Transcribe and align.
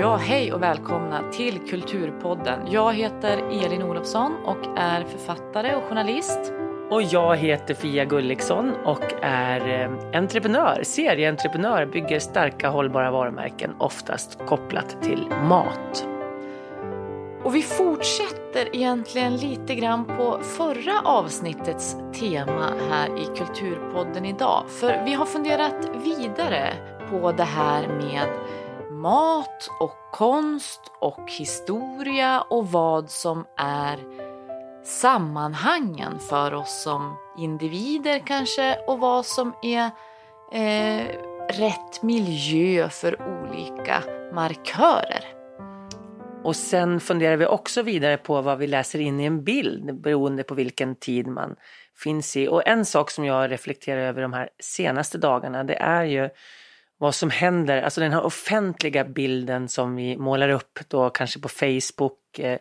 Ja, 0.00 0.16
hej 0.16 0.52
och 0.52 0.62
välkomna 0.62 1.30
till 1.32 1.58
Kulturpodden. 1.68 2.60
Jag 2.70 2.94
heter 2.94 3.38
Elin 3.38 3.82
Olofsson 3.82 4.36
och 4.44 4.78
är 4.78 5.04
författare 5.04 5.74
och 5.74 5.82
journalist. 5.82 6.52
Och 6.90 7.02
jag 7.02 7.36
heter 7.36 7.74
Fia 7.74 8.04
Gulliksson 8.04 8.74
och 8.84 9.14
är 9.22 9.68
eh, 9.68 10.18
entreprenör, 10.18 10.80
serieentreprenör, 10.82 11.86
bygger 11.86 12.18
starka 12.18 12.68
hållbara 12.68 13.10
varumärken, 13.10 13.74
oftast 13.78 14.38
kopplat 14.46 15.02
till 15.02 15.26
mat. 15.48 16.06
Och 17.44 17.54
vi 17.54 17.62
fortsätter 17.62 18.76
egentligen 18.76 19.36
lite 19.36 19.74
grann 19.74 20.04
på 20.04 20.38
förra 20.42 21.00
avsnittets 21.04 21.96
tema 22.12 22.72
här 22.90 23.06
i 23.06 23.24
Kulturpodden 23.38 24.24
idag. 24.24 24.64
För 24.68 25.02
vi 25.04 25.14
har 25.14 25.26
funderat 25.26 25.90
vidare 26.04 26.72
på 27.10 27.32
det 27.32 27.44
här 27.44 27.88
med 27.88 28.28
mat 29.00 29.70
och 29.80 29.96
konst 30.12 30.80
och 31.00 31.30
historia 31.38 32.40
och 32.40 32.68
vad 32.68 33.10
som 33.10 33.46
är 33.56 33.98
sammanhangen 34.84 36.18
för 36.18 36.54
oss 36.54 36.82
som 36.82 37.16
individer 37.38 38.18
kanske 38.26 38.78
och 38.86 38.98
vad 38.98 39.26
som 39.26 39.54
är 39.62 39.90
eh, 40.52 41.06
rätt 41.48 42.02
miljö 42.02 42.88
för 42.88 43.16
olika 43.22 44.02
markörer. 44.34 45.24
Och 46.44 46.56
sen 46.56 47.00
funderar 47.00 47.36
vi 47.36 47.46
också 47.46 47.82
vidare 47.82 48.16
på 48.16 48.42
vad 48.42 48.58
vi 48.58 48.66
läser 48.66 48.98
in 48.98 49.20
i 49.20 49.24
en 49.24 49.44
bild 49.44 50.00
beroende 50.00 50.42
på 50.42 50.54
vilken 50.54 50.96
tid 50.96 51.26
man 51.26 51.56
finns 51.96 52.36
i. 52.36 52.48
Och 52.48 52.68
en 52.68 52.84
sak 52.84 53.10
som 53.10 53.24
jag 53.24 53.50
reflekterar 53.50 54.00
över 54.00 54.22
de 54.22 54.32
här 54.32 54.48
senaste 54.58 55.18
dagarna 55.18 55.64
det 55.64 55.74
är 55.74 56.04
ju 56.04 56.28
vad 57.00 57.14
som 57.14 57.30
händer, 57.30 57.82
alltså 57.82 58.00
den 58.00 58.12
här 58.12 58.22
offentliga 58.22 59.04
bilden 59.04 59.68
som 59.68 59.96
vi 59.96 60.16
målar 60.16 60.48
upp 60.48 60.78
då 60.88 61.10
kanske 61.10 61.40
på 61.40 61.48
Facebook 61.48 62.38
eh, 62.38 62.58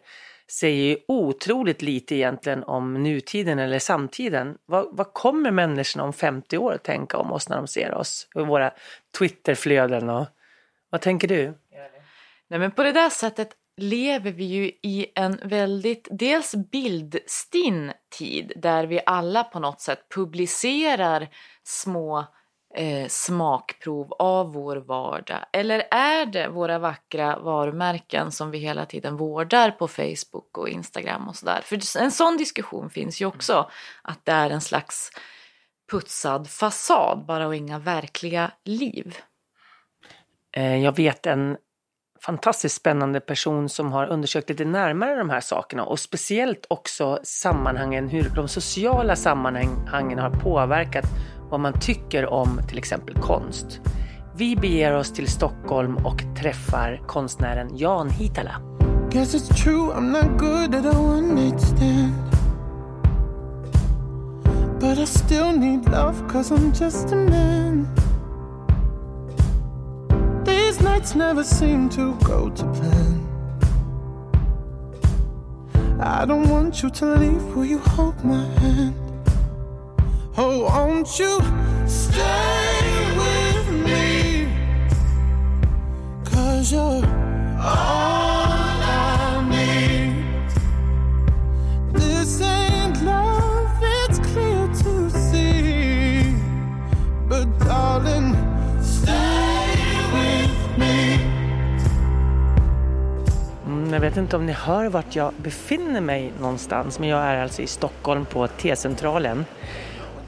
säger 0.52 0.84
ju 0.84 0.98
otroligt 1.08 1.82
lite 1.82 2.16
egentligen 2.16 2.64
om 2.64 3.04
nutiden 3.04 3.60
eller 3.60 3.80
samtiden. 3.80 4.58
Vad, 4.66 4.88
vad 4.92 5.14
kommer 5.14 5.52
människorna 5.52 6.04
om 6.04 6.14
50 6.14 6.58
år 6.58 6.74
att 6.74 6.84
tänka 6.84 7.18
om 7.18 7.32
oss 7.32 7.50
när 7.50 7.58
de 7.58 7.68
ser 7.68 7.94
oss? 7.94 8.28
Och 8.36 8.48
våra 8.48 8.74
Twitterflöden 9.18 10.10
och 10.10 10.28
vad 10.90 11.02
tänker 11.02 11.28
du? 11.28 11.54
Nej 12.48 12.60
men 12.60 12.72
på 12.72 12.84
det 12.84 12.92
där 12.92 13.10
sättet 13.10 13.50
lever 13.78 14.32
vi 14.32 14.44
ju 14.44 14.72
i 14.82 15.06
en 15.16 15.40
väldigt, 15.44 16.08
dels 16.12 16.56
bildstinn 16.56 17.92
tid 18.18 18.54
där 18.56 18.86
vi 18.86 19.02
alla 19.06 19.44
på 19.44 19.60
något 19.60 19.82
sätt 19.82 20.00
publicerar 20.16 21.28
små 21.64 22.26
eh, 22.76 23.08
smakprov 23.08 24.14
av 24.20 24.54
vår 24.54 24.76
vardag? 24.76 25.46
Eller 25.54 25.84
är 25.92 26.26
det 26.26 26.48
våra 26.48 26.80
vackra 26.80 27.40
varumärken 27.40 28.32
som 28.32 28.52
vi 28.52 28.58
hela 28.58 28.86
tiden 28.86 29.18
vårdar 29.18 29.72
på 29.72 29.88
Facebook 29.88 30.58
och 30.58 30.70
Instagram 30.70 31.28
och 31.28 31.36
sådär? 31.36 31.62
För 31.64 31.98
en 31.98 32.12
sån 32.12 32.38
diskussion 32.38 32.90
finns 32.90 33.22
ju 33.22 33.26
också, 33.26 33.70
att 34.02 34.26
det 34.26 34.32
är 34.32 34.50
en 34.50 34.62
slags 34.62 35.12
putsad 35.92 36.50
fasad 36.50 37.26
bara 37.26 37.48
och 37.48 37.56
inga 37.56 37.80
verkliga 37.80 38.52
liv. 38.66 39.18
Eh, 40.52 40.84
jag 40.84 40.96
vet 40.96 41.26
en 41.26 41.58
fantastiskt 42.22 42.76
spännande 42.76 43.20
person 43.20 43.70
som 43.70 43.92
har 43.92 44.08
undersökt 44.08 44.50
lite 44.50 44.66
närmare 44.66 45.16
de 45.16 45.30
här 45.30 45.40
sakerna 45.40 45.84
och 45.84 46.00
speciellt 46.00 46.66
också 46.70 47.20
sammanhangen, 47.24 48.10
hur 48.10 48.30
de 48.36 48.48
sociala 48.48 49.16
sammanhangen 49.16 50.20
har 50.20 50.30
påverkat 50.30 51.06
vad 51.50 51.60
man 51.60 51.74
tycker 51.74 52.34
om 52.34 52.62
till 52.68 52.78
exempel 52.78 53.16
konst. 53.16 53.82
Vi 54.36 54.56
beger 54.56 54.96
oss 54.96 55.14
till 55.14 55.28
Stockholm 55.28 55.98
och 55.98 56.24
träffar 56.42 57.02
konstnären 57.08 57.78
Jan 57.78 58.10
Hitala. 58.10 58.62
Guess 59.12 59.34
it's 59.34 59.64
true 59.64 59.92
I'm 59.92 60.12
not 60.12 60.38
good 60.38 60.76
at 60.76 60.86
a 60.86 61.00
one 61.00 61.34
night 61.34 61.60
stand 61.60 62.14
But 64.80 65.00
I 65.00 65.06
still 65.06 65.52
need 65.52 65.90
love 65.90 66.30
cause 66.30 66.52
I'm 66.52 66.72
just 66.84 67.12
a 67.12 67.16
man 67.16 67.88
These 70.46 70.84
nights 70.84 71.16
never 71.16 71.44
seem 71.44 71.90
to 71.90 72.14
go 72.24 72.50
to 72.50 72.64
plan 72.74 73.30
I 76.02 76.26
don't 76.26 76.48
want 76.50 76.84
you 76.84 76.90
to 76.90 77.06
leave, 77.06 77.56
will 77.56 77.66
you 77.66 77.80
hold 77.80 78.24
my 78.24 78.46
hand? 78.60 79.09
Oh, 80.42 80.64
won't 80.64 81.20
you 81.20 81.42
stay 81.86 82.80
with 83.18 83.72
me? 83.86 84.48
Cause 86.24 86.72
you're 86.72 87.06
all 87.60 88.82
I 88.82 89.46
need. 89.50 90.24
This 91.94 92.42
ain't 92.42 93.04
love, 93.04 93.84
it's 93.84 94.20
clear 94.20 94.68
to 94.84 95.10
see. 95.10 96.34
But 97.28 97.60
darling, 97.60 98.34
stay 98.82 99.76
with 100.14 100.78
me. 100.78 101.20
Mm, 103.66 103.94
jag 103.94 104.00
vet 104.00 104.18
inte 104.18 104.36
om 104.36 104.46
ni 104.46 104.54
hör 104.54 104.90
vart 104.90 105.16
jag 105.16 105.34
befinner 105.38 106.02
mig 106.02 106.34
någonstans, 106.42 107.00
men 107.00 107.10
jag 107.10 107.20
är 107.24 107.44
alltså 107.44 107.62
i 107.62 107.68
Stockholm 107.68 108.26
på 108.26 108.48
T-centralen. 108.48 109.46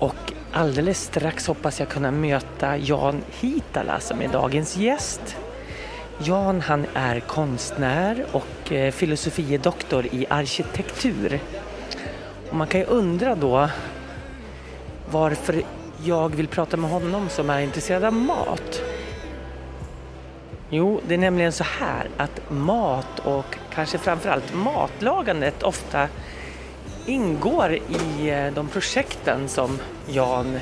Och 0.02 0.34
alldeles 0.52 1.04
strax 1.04 1.48
hoppas 1.48 1.80
jag 1.80 1.90
kunna 1.90 2.12
möta 2.12 2.78
Jan 2.78 3.22
Hitala 3.40 4.00
som 4.00 4.22
är 4.22 4.28
dagens 4.28 4.78
gäst. 4.78 5.38
Jan 6.18 6.62
han 6.62 6.86
är 6.94 7.20
konstnär 7.20 8.26
och 8.32 8.44
filosofie 8.64 8.92
filosofiedoktor 8.92 10.06
i 10.06 10.26
arkitektur. 10.30 11.40
Och 12.50 12.56
man 12.56 12.68
kan 12.68 12.80
ju 12.80 12.86
undra 12.86 13.36
då 13.36 13.70
varför 15.12 15.62
jag 16.04 16.36
vill 16.36 16.48
prata 16.48 16.78
med 16.78 16.90
honom 16.90 17.30
som 17.30 17.50
är 17.50 17.60
intresserad 17.62 18.04
av 18.04 18.14
mat. 18.14 18.82
Jo, 20.70 21.02
det 21.08 21.14
är 21.14 21.18
nämligen 21.18 21.52
så 21.52 21.64
här 21.64 22.10
att 22.18 22.42
mat 22.50 23.20
och 23.20 23.58
kanske 23.74 23.98
framförallt 23.98 24.54
matlagandet 24.54 25.64
ofta 25.64 26.08
ingår 27.06 27.74
i 27.74 28.30
eh, 28.30 28.54
de 28.54 28.68
projekten 28.68 29.48
som 29.48 29.80
Jan 30.08 30.60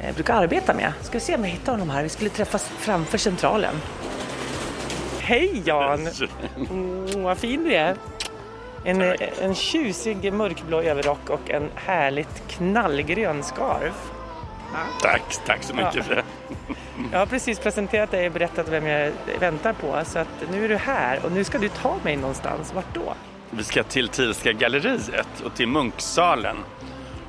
eh, 0.00 0.14
brukar 0.14 0.34
arbeta 0.34 0.74
med. 0.74 0.92
Ska 1.00 1.12
vi 1.12 1.24
se 1.24 1.34
om 1.34 1.44
jag 1.44 1.50
hittar 1.50 1.72
honom 1.72 1.90
här. 1.90 2.02
Vi 2.02 2.08
skulle 2.08 2.30
träffas 2.30 2.64
framför 2.78 3.18
centralen. 3.18 3.74
Hej 5.20 5.62
Jan! 5.64 6.08
Mm, 6.70 7.22
vad 7.22 7.38
fin 7.38 7.64
du 7.64 7.74
är! 7.74 7.96
En, 8.84 9.02
eh, 9.02 9.14
en 9.40 9.54
tjusig 9.54 10.32
mörkblå 10.32 10.80
överrock 10.80 11.30
och 11.30 11.50
en 11.50 11.70
härligt 11.74 12.42
knallgrön 12.48 13.42
scarf. 13.42 14.10
Tack, 15.02 15.38
tack 15.46 15.62
så 15.62 15.74
mycket 15.74 15.94
ja. 15.94 16.02
för 16.02 16.14
det. 16.14 16.24
Jag 17.12 17.18
har 17.18 17.26
precis 17.26 17.58
presenterat 17.58 18.10
dig 18.10 18.26
och 18.26 18.32
berättat 18.32 18.68
vem 18.68 18.86
jag 18.86 19.12
väntar 19.40 19.72
på 19.72 20.00
så 20.04 20.18
att 20.18 20.28
nu 20.52 20.64
är 20.64 20.68
du 20.68 20.76
här 20.76 21.24
och 21.24 21.32
nu 21.32 21.44
ska 21.44 21.58
du 21.58 21.68
ta 21.68 21.96
mig 22.02 22.16
någonstans. 22.16 22.74
Vart 22.74 22.94
då? 22.94 23.14
Vi 23.50 23.64
ska 23.64 23.82
till 23.82 24.08
Thielska 24.08 24.52
galleriet 24.52 25.40
och 25.44 25.54
till 25.54 25.68
Munksalen 25.68 26.56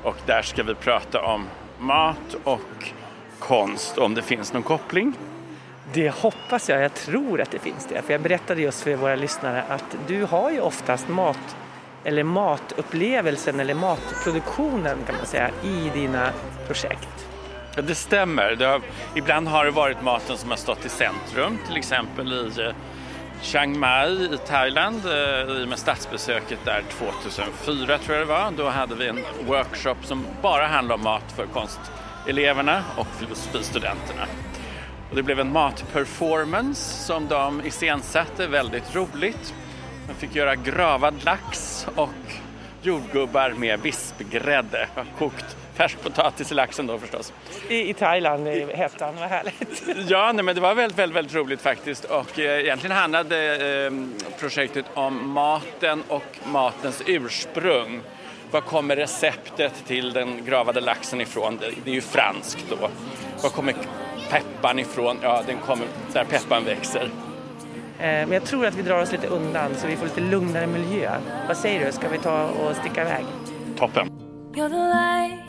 och 0.02 0.16
där 0.26 0.42
ska 0.42 0.62
vi 0.62 0.74
prata 0.74 1.22
om 1.22 1.46
mat 1.78 2.36
och 2.44 2.92
konst, 3.38 3.98
om 3.98 4.14
det 4.14 4.22
finns 4.22 4.52
någon 4.52 4.62
koppling. 4.62 5.14
Det 5.92 6.10
hoppas 6.10 6.68
jag. 6.68 6.82
Jag 6.82 6.94
tror 6.94 7.40
att 7.40 7.50
det 7.50 7.58
finns 7.58 7.86
det. 7.86 8.02
För 8.02 8.12
jag 8.12 8.20
berättade 8.20 8.62
just 8.62 8.82
för 8.82 8.96
våra 8.96 9.16
lyssnare 9.16 9.62
att 9.68 9.96
du 10.06 10.24
har 10.24 10.50
ju 10.50 10.60
oftast 10.60 11.08
mat 11.08 11.56
eller 12.04 12.22
matupplevelsen 12.22 13.60
eller 13.60 13.74
matproduktionen 13.74 14.98
kan 15.06 15.16
man 15.16 15.26
säga 15.26 15.50
i 15.62 15.90
dina 15.94 16.30
projekt. 16.66 17.26
Ja, 17.76 17.82
det 17.82 17.94
stämmer. 17.94 18.56
Det 18.56 18.66
har, 18.66 18.80
ibland 19.14 19.48
har 19.48 19.64
det 19.64 19.70
varit 19.70 20.02
maten 20.02 20.36
som 20.36 20.50
har 20.50 20.56
stått 20.56 20.84
i 20.84 20.88
centrum, 20.88 21.58
till 21.66 21.76
exempel 21.76 22.32
i 22.32 22.60
eh, 22.60 22.74
Chiang 23.42 23.78
Mai 23.78 24.34
i 24.34 24.38
Thailand 24.46 25.06
eh, 25.06 25.60
i 25.60 25.64
och 25.64 25.68
med 25.68 25.78
statsbesöket 25.78 26.58
där 26.64 26.82
2004 26.90 27.98
tror 27.98 28.18
jag 28.18 28.26
det 28.26 28.32
var. 28.32 28.50
Då 28.56 28.68
hade 28.68 28.94
vi 28.94 29.08
en 29.08 29.18
workshop 29.46 29.96
som 30.02 30.26
bara 30.42 30.66
handlade 30.66 30.94
om 30.94 31.04
mat 31.04 31.32
för 31.36 31.46
konsteleverna 31.46 32.84
och 32.96 33.06
filosofistudenterna. 33.06 34.26
Och 35.10 35.16
det 35.16 35.22
blev 35.22 35.40
en 35.40 35.52
matperformance 35.52 37.04
som 37.04 37.28
de 37.28 37.66
iscensatte, 37.66 38.46
väldigt 38.46 38.94
roligt. 38.94 39.54
Man 40.06 40.16
fick 40.16 40.34
göra 40.34 40.54
gravad 40.54 41.24
lax 41.24 41.86
och 41.94 42.40
jordgubbar 42.82 43.50
med 43.50 43.80
vispgrädde, 43.80 44.88
kokt 45.18 45.56
färskpotatis 45.82 46.52
i 46.52 46.54
laxen 46.54 46.86
då 46.86 46.98
förstås. 46.98 47.32
I, 47.68 47.90
i 47.90 47.94
Thailand, 47.94 48.48
i 48.48 48.66
hettan, 48.74 49.14
vad 49.20 49.28
härligt. 49.28 49.82
Ja, 50.10 50.32
nej, 50.32 50.44
men 50.44 50.54
det 50.54 50.60
var 50.60 50.74
väldigt, 50.74 50.98
väldigt, 50.98 51.16
väldigt 51.16 51.34
roligt 51.34 51.60
faktiskt 51.60 52.04
och 52.04 52.38
eh, 52.38 52.60
egentligen 52.60 52.96
handlade 52.96 53.56
eh, 53.86 53.92
projektet 54.40 54.86
om 54.94 55.30
maten 55.30 56.02
och 56.08 56.38
matens 56.44 57.02
ursprung. 57.06 58.00
Var 58.50 58.60
kommer 58.60 58.96
receptet 58.96 59.72
till 59.86 60.12
den 60.12 60.44
gravade 60.44 60.80
laxen 60.80 61.20
ifrån? 61.20 61.58
Det, 61.60 61.70
det 61.84 61.90
är 61.90 61.94
ju 61.94 62.00
franskt 62.00 62.64
då. 62.70 62.88
Var 63.42 63.50
kommer 63.50 63.74
pepparn 64.30 64.78
ifrån? 64.78 65.18
Ja, 65.22 65.42
den 65.46 65.58
kommer 65.58 65.86
där 66.12 66.24
pepparn 66.24 66.64
växer. 66.64 67.02
Eh, 67.02 67.10
men 67.98 68.32
jag 68.32 68.44
tror 68.44 68.66
att 68.66 68.74
vi 68.74 68.82
drar 68.82 69.02
oss 69.02 69.12
lite 69.12 69.26
undan 69.26 69.74
så 69.74 69.86
vi 69.86 69.96
får 69.96 70.04
lite 70.04 70.20
lugnare 70.20 70.66
miljö. 70.66 71.10
Vad 71.48 71.56
säger 71.56 71.86
du, 71.86 71.92
ska 71.92 72.08
vi 72.08 72.18
ta 72.18 72.44
och 72.44 72.76
sticka 72.76 73.00
iväg? 73.00 73.24
Toppen. 73.78 74.08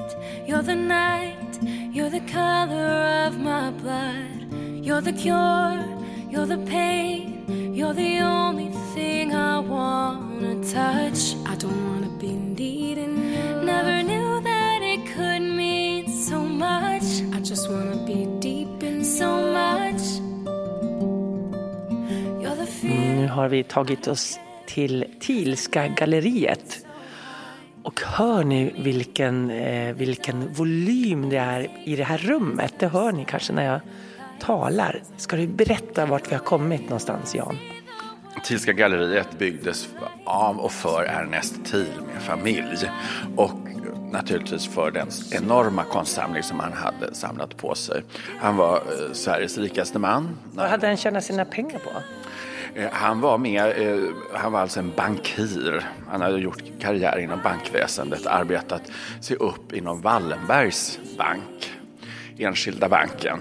Light, 0.04 0.16
you're 0.48 0.62
the 0.62 0.76
night, 0.76 1.60
you're 1.94 2.10
the 2.10 2.20
color 2.22 3.26
of 3.28 3.38
my 3.40 3.72
blood. 3.72 4.54
You're 4.84 5.02
the 5.02 5.14
cure, 5.14 5.84
you're 6.30 6.46
the 6.46 6.58
pain, 6.66 7.74
you're 7.74 7.94
the 7.94 8.20
only 8.20 8.70
thing 8.94 9.34
I 9.34 9.60
wanna 9.60 10.56
touch. 10.64 11.36
I 11.46 11.56
don't 11.56 11.82
wanna 11.90 12.10
be 12.20 12.34
needing 12.34 13.16
you. 13.34 13.62
Never 13.64 14.04
knew 14.04 14.42
that 14.42 14.80
it 14.82 15.06
could 15.16 15.42
mean 15.42 16.08
so 16.10 16.40
much. 16.40 17.04
I 17.34 17.40
just 17.40 17.70
wanna 17.70 17.98
be 18.06 18.28
deep 18.40 18.84
in 18.84 19.06
so 19.06 19.30
much. 19.54 20.04
You're 22.42 22.56
the 22.56 22.66
fear. 22.66 22.92
Mm, 22.92 23.22
nu 23.22 23.28
har 23.28 23.48
vi 23.50 23.64
tagit 23.64 24.08
oss 24.08 24.40
till 24.66 25.06
Thielska 25.20 25.88
galleriet. 25.88 26.86
Och 27.84 28.02
hör 28.02 28.44
ni 28.44 28.74
vilken, 28.78 29.52
eh, 29.52 29.96
vilken 29.96 30.54
volym 30.54 31.30
det 31.30 31.38
är 31.38 31.70
i 31.84 31.96
det 31.96 32.04
här 32.04 32.18
rummet? 32.18 32.74
Det 32.80 32.88
hör 32.88 33.12
ni 33.12 33.26
kanske 33.26 33.54
när 33.54 33.66
jag 33.66 33.80
talar. 34.40 35.04
Ska 35.18 35.36
du 35.36 35.48
berätta 35.48 36.06
vart 36.06 36.32
vi 36.32 36.36
har 36.36 36.44
kommit 36.44 36.82
någonstans, 36.82 37.36
Jan? 37.36 37.58
Thielska 38.44 38.74
galleriet 38.74 39.40
byggdes 39.40 39.90
av 40.26 40.60
och 40.60 40.72
för 40.72 41.04
Ernest 41.04 41.66
Thiel 41.66 42.02
med 42.14 42.22
familj 42.22 42.90
och 43.36 43.52
naturligtvis 44.12 44.68
för 44.68 44.92
den 44.92 45.08
enorma 45.32 45.84
konstsamling 45.84 46.44
som 46.44 46.60
han 46.60 46.74
hade 46.74 47.16
samlat 47.16 47.58
på 47.58 47.76
sig. 47.76 48.04
Han 48.40 48.56
var 48.56 48.76
eh, 48.76 49.14
Sveriges 49.14 49.58
rikaste 49.58 50.00
man. 50.00 50.38
Vad 50.52 50.70
hade 50.70 50.88
han 50.88 50.98
tjänat 50.98 51.24
sina 51.24 51.46
pengar 51.46 51.80
på? 51.80 51.90
Eh, 52.76 52.90
han 52.92 53.22
var, 53.22 53.38
med, 53.38 53.64
eh, 53.66 54.10
han 54.34 54.52
var 54.52 54.60
alltså 54.60 54.80
en 54.80 54.92
bankir. 54.96 55.84
Han 56.08 56.22
hade 56.22 56.40
gjort 56.40 56.64
karriär 56.80 57.20
inom 57.20 57.40
bankväsendet, 57.44 58.28
arbetat 58.28 58.92
sig 59.22 59.38
upp 59.38 59.74
inom 59.74 60.02
Wallenbergs 60.02 61.00
bank, 61.18 61.72
Enskilda 62.38 62.90
banken 62.90 63.40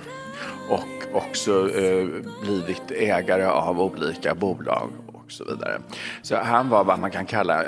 och 0.69 1.17
också 1.17 1.71
eh, 1.71 2.07
blivit 2.43 2.91
ägare 2.91 3.45
av 3.45 3.81
olika 3.81 4.35
bolag 4.35 4.91
och 5.07 5.33
så 5.33 5.45
vidare. 5.45 5.81
Så 6.23 6.37
han 6.37 6.69
var 6.69 6.85
vad 6.85 6.99
man 6.99 7.11
kan 7.11 7.27
kalla, 7.27 7.65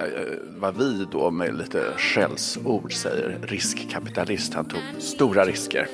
vad 0.56 0.76
vi 0.76 1.06
då 1.12 1.30
med 1.30 1.58
lite 1.58 1.84
skällsord 1.96 2.92
säger, 2.92 3.38
riskkapitalist. 3.42 4.54
Han 4.54 4.64
tog 4.64 4.80
stora 4.98 5.44
risker. 5.44 5.88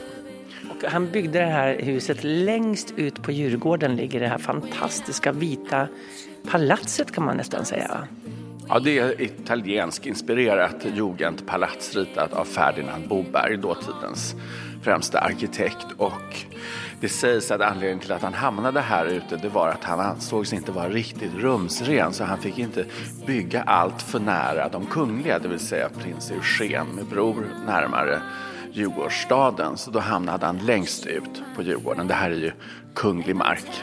Han 0.88 1.10
byggde 1.10 1.38
det 1.38 1.46
här 1.46 1.78
huset 1.78 2.24
längst 2.24 2.94
ut 2.96 3.22
på 3.22 3.32
Djurgården 3.32 3.96
ligger 3.96 4.20
det 4.20 4.28
här 4.28 4.38
fantastiska 4.38 5.32
vita 5.32 5.88
palatset 6.50 7.12
kan 7.12 7.24
man 7.24 7.36
nästan 7.36 7.64
säga. 7.64 8.08
Ja, 8.68 8.78
det 8.78 8.98
är 8.98 9.22
italiensk 9.22 10.06
inspirerat 10.06 10.86
jugendpalats 10.94 11.96
ritat 11.96 12.32
av 12.32 12.44
Ferdinand 12.44 13.08
Boberg, 13.08 13.56
dåtidens 13.56 14.34
främsta 14.82 15.18
arkitekt. 15.18 15.86
Och 15.96 16.36
det 17.00 17.08
sägs 17.08 17.50
att 17.50 17.60
anledningen 17.60 17.98
till 17.98 18.12
att 18.12 18.22
han 18.22 18.34
hamnade 18.34 18.80
här 18.80 19.06
ute 19.06 19.36
det 19.36 19.48
var 19.48 19.68
att 19.68 19.84
han 19.84 20.00
ansågs 20.00 20.52
inte 20.52 20.72
vara 20.72 20.88
riktigt 20.88 21.34
rumsren 21.34 22.12
så 22.12 22.24
han 22.24 22.38
fick 22.38 22.58
inte 22.58 22.84
bygga 23.26 23.62
allt 23.62 24.02
för 24.02 24.20
nära 24.20 24.68
de 24.68 24.86
kungliga, 24.86 25.38
det 25.38 25.48
vill 25.48 25.58
säga 25.58 25.88
prins 25.88 26.30
Eugen 26.30 26.86
med 26.86 27.06
bror 27.06 27.46
närmare 27.66 28.20
Djurgårdsstaden. 28.72 29.76
Så 29.76 29.90
då 29.90 29.98
hamnade 29.98 30.46
han 30.46 30.58
längst 30.58 31.06
ut 31.06 31.42
på 31.56 31.62
Djurgården. 31.62 32.06
Det 32.06 32.14
här 32.14 32.30
är 32.30 32.34
ju 32.36 32.52
kunglig 32.94 33.36
mark. 33.36 33.82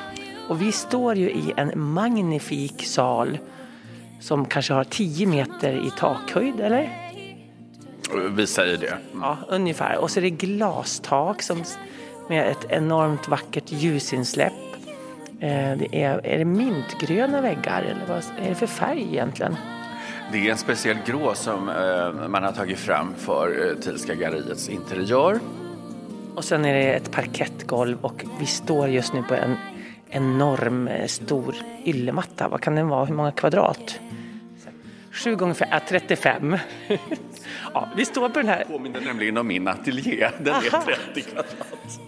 Och 0.50 0.62
vi 0.62 0.72
står 0.72 1.16
ju 1.16 1.30
i 1.30 1.54
en 1.58 1.72
magnifik 1.76 2.86
sal 2.86 3.38
som 4.20 4.46
kanske 4.46 4.74
har 4.74 4.84
10 4.84 5.28
meter 5.28 5.74
i 5.88 5.92
takhöjd, 5.98 6.60
eller? 6.60 6.90
Vi 8.30 8.48
säger 8.48 8.78
det. 8.78 8.98
Ja, 9.22 9.38
ungefär. 9.50 9.98
Och 9.98 10.12
så 10.12 10.20
är 10.20 10.22
det 10.22 10.30
glastak 10.30 11.42
som, 11.42 11.64
med 12.30 12.48
ett 12.52 12.66
enormt 12.70 13.28
vackert 13.28 13.72
ljusinsläpp. 13.72 14.54
Eh, 15.40 15.78
Det 15.78 15.88
är, 16.04 16.26
är 16.26 16.38
det 16.38 16.46
mintgröna 16.46 17.42
väggar 17.42 17.82
eller 17.82 18.06
vad 18.08 18.18
är 18.46 18.50
det 18.50 18.56
för 18.56 18.68
färg 18.68 19.02
egentligen? 19.02 19.56
Det 20.32 20.48
är 20.48 20.52
en 20.52 20.58
speciell 20.58 20.98
grå 21.06 21.34
som 21.34 21.70
eh, 21.70 22.28
man 22.30 22.44
har 22.44 22.52
tagit 22.52 22.80
fram 22.80 23.16
för 23.16 23.70
eh, 23.70 23.76
Thielska 23.76 24.16
galleriets 24.16 24.70
interiör. 24.70 25.40
Och 26.36 26.44
sen 26.44 26.66
är 26.66 26.74
det 26.74 26.94
ett 26.94 27.12
parkettgolv 27.12 27.98
och 28.02 28.24
vi 28.40 28.46
står 28.46 28.88
just 28.88 29.14
nu 29.14 29.24
på 29.24 29.36
en 29.36 29.56
enorm 30.10 30.88
eh, 30.88 31.08
stor 31.08 31.56
yllematta. 31.86 32.48
Vad 32.48 32.62
kan 32.62 32.76
den 32.76 32.88
vara? 32.88 33.06
Hur 33.06 33.16
många 33.16 33.32
kvadrat? 33.32 34.00
7 35.18 35.36
gånger 35.36 35.54
5, 35.54 35.70
äh, 35.72 35.80
35. 35.90 36.58
ja, 37.74 37.90
vi 37.96 38.06
står 38.06 38.30
på 38.30 38.40
den 38.40 38.48
här 38.48 38.64
Påminner 38.66 39.02
nämligen 39.02 39.38
om 39.38 39.48
min 39.48 39.68
ateljé. 39.68 40.30
Den 40.38 40.48
är 40.48 40.76
Aha. 40.76 40.84
30 41.14 41.22
kvadrat. 41.22 41.56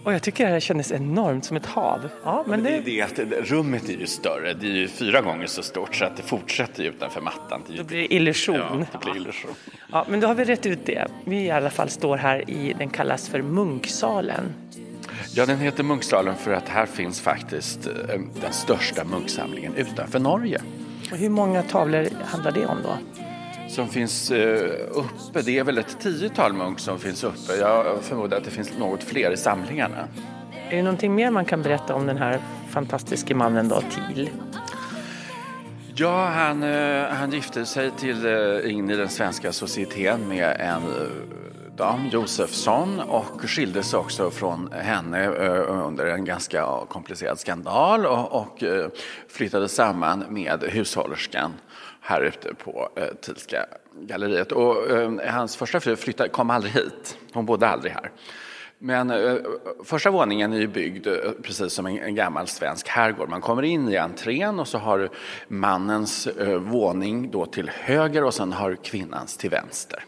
och 0.04 0.12
jag 0.14 0.22
tycker 0.22 0.44
det 0.44 0.50
här 0.50 0.60
kändes 0.60 0.92
enormt 0.92 1.44
som 1.44 1.56
ett 1.56 1.66
hav. 1.66 2.08
Ja, 2.24 2.44
men 2.46 2.50
Men 2.62 2.72
det 2.72 2.76
är 2.76 2.82
det, 2.82 3.02
att 3.02 3.48
rummet 3.50 3.88
är 3.88 3.92
ju 3.92 4.06
större. 4.06 4.52
Det 4.54 4.66
är 4.66 4.70
ju 4.74 4.88
fyra 4.88 5.20
gånger 5.20 5.46
så 5.46 5.62
stort 5.62 5.94
så 5.94 6.04
att 6.04 6.16
det 6.16 6.22
fortsätter 6.22 6.82
utanför 6.84 7.20
mattan. 7.20 7.62
Det 7.66 7.72
är 7.72 7.76
ju- 7.76 7.82
då 7.82 7.84
blir 7.88 7.98
det 7.98 8.14
illusion. 8.14 8.56
Ja, 8.56 8.86
det 8.92 8.98
blir 9.04 9.16
illusion. 9.16 9.50
Ja, 9.92 10.06
men 10.08 10.20
då 10.20 10.26
har 10.26 10.34
vi 10.34 10.44
rätt 10.44 10.66
ut 10.66 10.86
det. 10.86 11.06
Vi 11.24 11.36
i 11.44 11.50
alla 11.50 11.70
fall 11.70 11.88
står 11.88 12.16
här 12.16 12.50
i, 12.50 12.74
den 12.78 12.90
kallas 12.90 13.28
för 13.28 13.42
Munksalen. 13.42 14.54
Ja, 15.34 15.46
den 15.46 15.58
heter 15.58 15.82
Munksalen 15.84 16.34
för 16.36 16.52
att 16.52 16.68
här 16.68 16.86
finns 16.86 17.20
faktiskt 17.20 17.86
eh, 17.86 17.92
den 18.40 18.52
största 18.52 19.04
munksamlingen 19.04 19.74
utanför 19.76 20.18
Norge. 20.18 20.60
Och 21.12 21.16
hur 21.16 21.28
många 21.28 21.62
tavlor 21.62 22.08
handlar 22.24 22.52
det 22.52 22.66
om 22.66 22.78
då? 22.82 22.98
Som 23.68 23.88
finns 23.88 24.30
eh, 24.30 24.70
uppe, 24.90 25.42
det 25.42 25.58
är 25.58 25.64
väl 25.64 25.78
ett 25.78 26.00
tiotal 26.00 26.52
munk 26.52 26.78
som 26.78 26.98
finns 26.98 27.24
uppe. 27.24 27.56
Jag 27.60 28.02
förmodar 28.02 28.36
att 28.36 28.44
det 28.44 28.50
finns 28.50 28.78
något 28.78 29.02
fler 29.02 29.32
i 29.32 29.36
samlingarna. 29.36 30.08
Är 30.70 30.76
det 30.76 30.82
någonting 30.82 31.14
mer 31.14 31.30
man 31.30 31.44
kan 31.44 31.62
berätta 31.62 31.94
om 31.94 32.06
den 32.06 32.16
här 32.16 32.40
fantastiska 32.68 33.36
mannen 33.36 33.68
då, 33.68 33.80
Thiel? 33.80 34.30
Ja, 35.94 36.26
han, 36.26 36.62
eh, 36.62 37.04
han 37.04 37.30
gifte 37.30 37.66
sig 37.66 37.90
till, 37.90 38.26
eh, 38.26 38.72
in 38.74 38.90
i 38.90 38.96
den 38.96 39.08
svenska 39.08 39.52
societeten 39.52 40.28
med 40.28 40.56
en 40.60 40.82
dam, 41.80 42.08
Josefsson, 42.08 43.00
och 43.00 43.40
skildes 43.40 43.94
också 43.94 44.30
från 44.30 44.72
henne 44.72 45.24
eh, 45.24 45.86
under 45.86 46.06
en 46.06 46.24
ganska 46.24 46.66
komplicerad 46.88 47.38
skandal 47.38 48.06
och, 48.06 48.62
eh, 48.62 48.88
flyttade 49.28 49.68
samman 49.68 50.24
med 50.28 50.62
hushållerskan 50.62 51.52
här 52.00 52.22
ute 52.22 52.54
på 52.54 52.88
eh, 52.96 53.04
Tilska 53.04 53.20
Thielska 53.20 53.66
galleriet. 54.00 54.52
Och, 54.52 54.76
hans 55.26 55.56
första 55.56 55.80
fru 55.80 55.96
flyttade, 55.96 56.28
kom 56.28 56.50
aldrig 56.50 56.72
hit, 56.72 57.18
hon 57.32 57.46
bodde 57.46 57.68
aldrig 57.68 57.92
här. 57.92 58.10
Men 58.78 59.12
första 59.84 60.10
våningen 60.10 60.52
är 60.52 60.58
ju 60.58 60.66
byggd 60.66 61.06
precis 61.42 61.72
som 61.72 61.86
en, 61.86 62.14
gammal 62.14 62.46
svensk 62.46 62.88
herrgård. 62.88 63.28
Man 63.28 63.40
kommer 63.40 63.62
in 63.62 63.88
i 63.88 63.96
entrén 63.96 64.60
och 64.60 64.68
så 64.68 64.78
har 64.78 64.98
du 64.98 65.08
mannens 65.48 66.28
våning 66.60 67.30
då 67.30 67.46
till 67.46 67.70
höger 67.74 68.24
och 68.24 68.34
sen 68.34 68.52
har 68.52 68.74
kvinnans 68.74 69.36
till 69.36 69.50
vänster. 69.50 70.04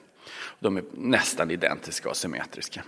De 0.62 0.76
är 0.76 0.84
nästan 0.92 1.50
identiska 1.50 2.08
och 2.08 2.16
symmetriska. 2.16 2.82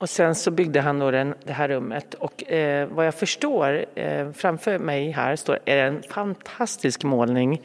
Och 0.00 0.10
sen 0.10 0.34
så 0.34 0.50
byggde 0.50 0.80
han 0.80 0.98
då 0.98 1.10
den, 1.10 1.34
det 1.44 1.52
här 1.52 1.68
rummet 1.68 2.14
och 2.14 2.52
eh, 2.52 2.88
vad 2.88 3.06
jag 3.06 3.14
förstår 3.14 3.84
eh, 3.94 4.32
framför 4.32 4.78
mig 4.78 5.10
här 5.10 5.36
står 5.36 5.58
är 5.64 5.76
en 5.76 6.02
fantastisk 6.02 7.04
målning 7.04 7.62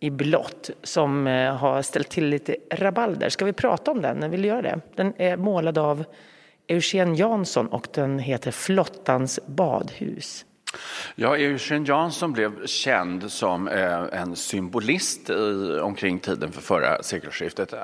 i 0.00 0.10
blått 0.10 0.70
som 0.82 1.26
eh, 1.26 1.56
har 1.56 1.82
ställt 1.82 2.08
till 2.08 2.26
lite 2.26 2.56
rabalder. 2.70 3.28
Ska 3.28 3.44
vi 3.44 3.52
prata 3.52 3.90
om 3.90 4.02
den? 4.02 4.30
Vill 4.30 4.42
du 4.42 4.48
göra 4.48 4.62
det? 4.62 4.80
Den 4.94 5.12
är 5.16 5.36
målad 5.36 5.78
av 5.78 6.04
Eugen 6.68 7.14
Jansson 7.14 7.66
och 7.66 7.88
den 7.94 8.18
heter 8.18 8.50
Flottans 8.50 9.40
badhus. 9.46 10.44
Ja, 11.14 11.36
Eugen 11.36 11.84
Jansson 11.84 12.32
blev 12.32 12.66
känd 12.66 13.32
som 13.32 13.68
eh, 13.68 14.02
en 14.12 14.36
symbolist 14.36 15.30
i, 15.30 15.78
omkring 15.82 16.18
tiden 16.18 16.52
för 16.52 16.60
förra 16.60 17.02
sekelskiftet. 17.02 17.72
Eh, 17.72 17.78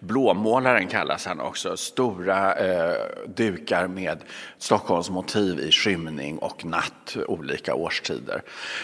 blåmålaren 0.00 0.86
kallas 0.86 1.26
han 1.26 1.40
också. 1.40 1.76
Stora 1.76 2.54
eh, 2.54 2.96
dukar 3.36 3.86
med 3.86 4.18
Stockholms 4.58 5.10
motiv 5.10 5.60
i 5.60 5.70
skymning 5.70 6.38
och 6.38 6.64
natt 6.64 7.16
olika 7.28 7.74
årstider. 7.74 8.42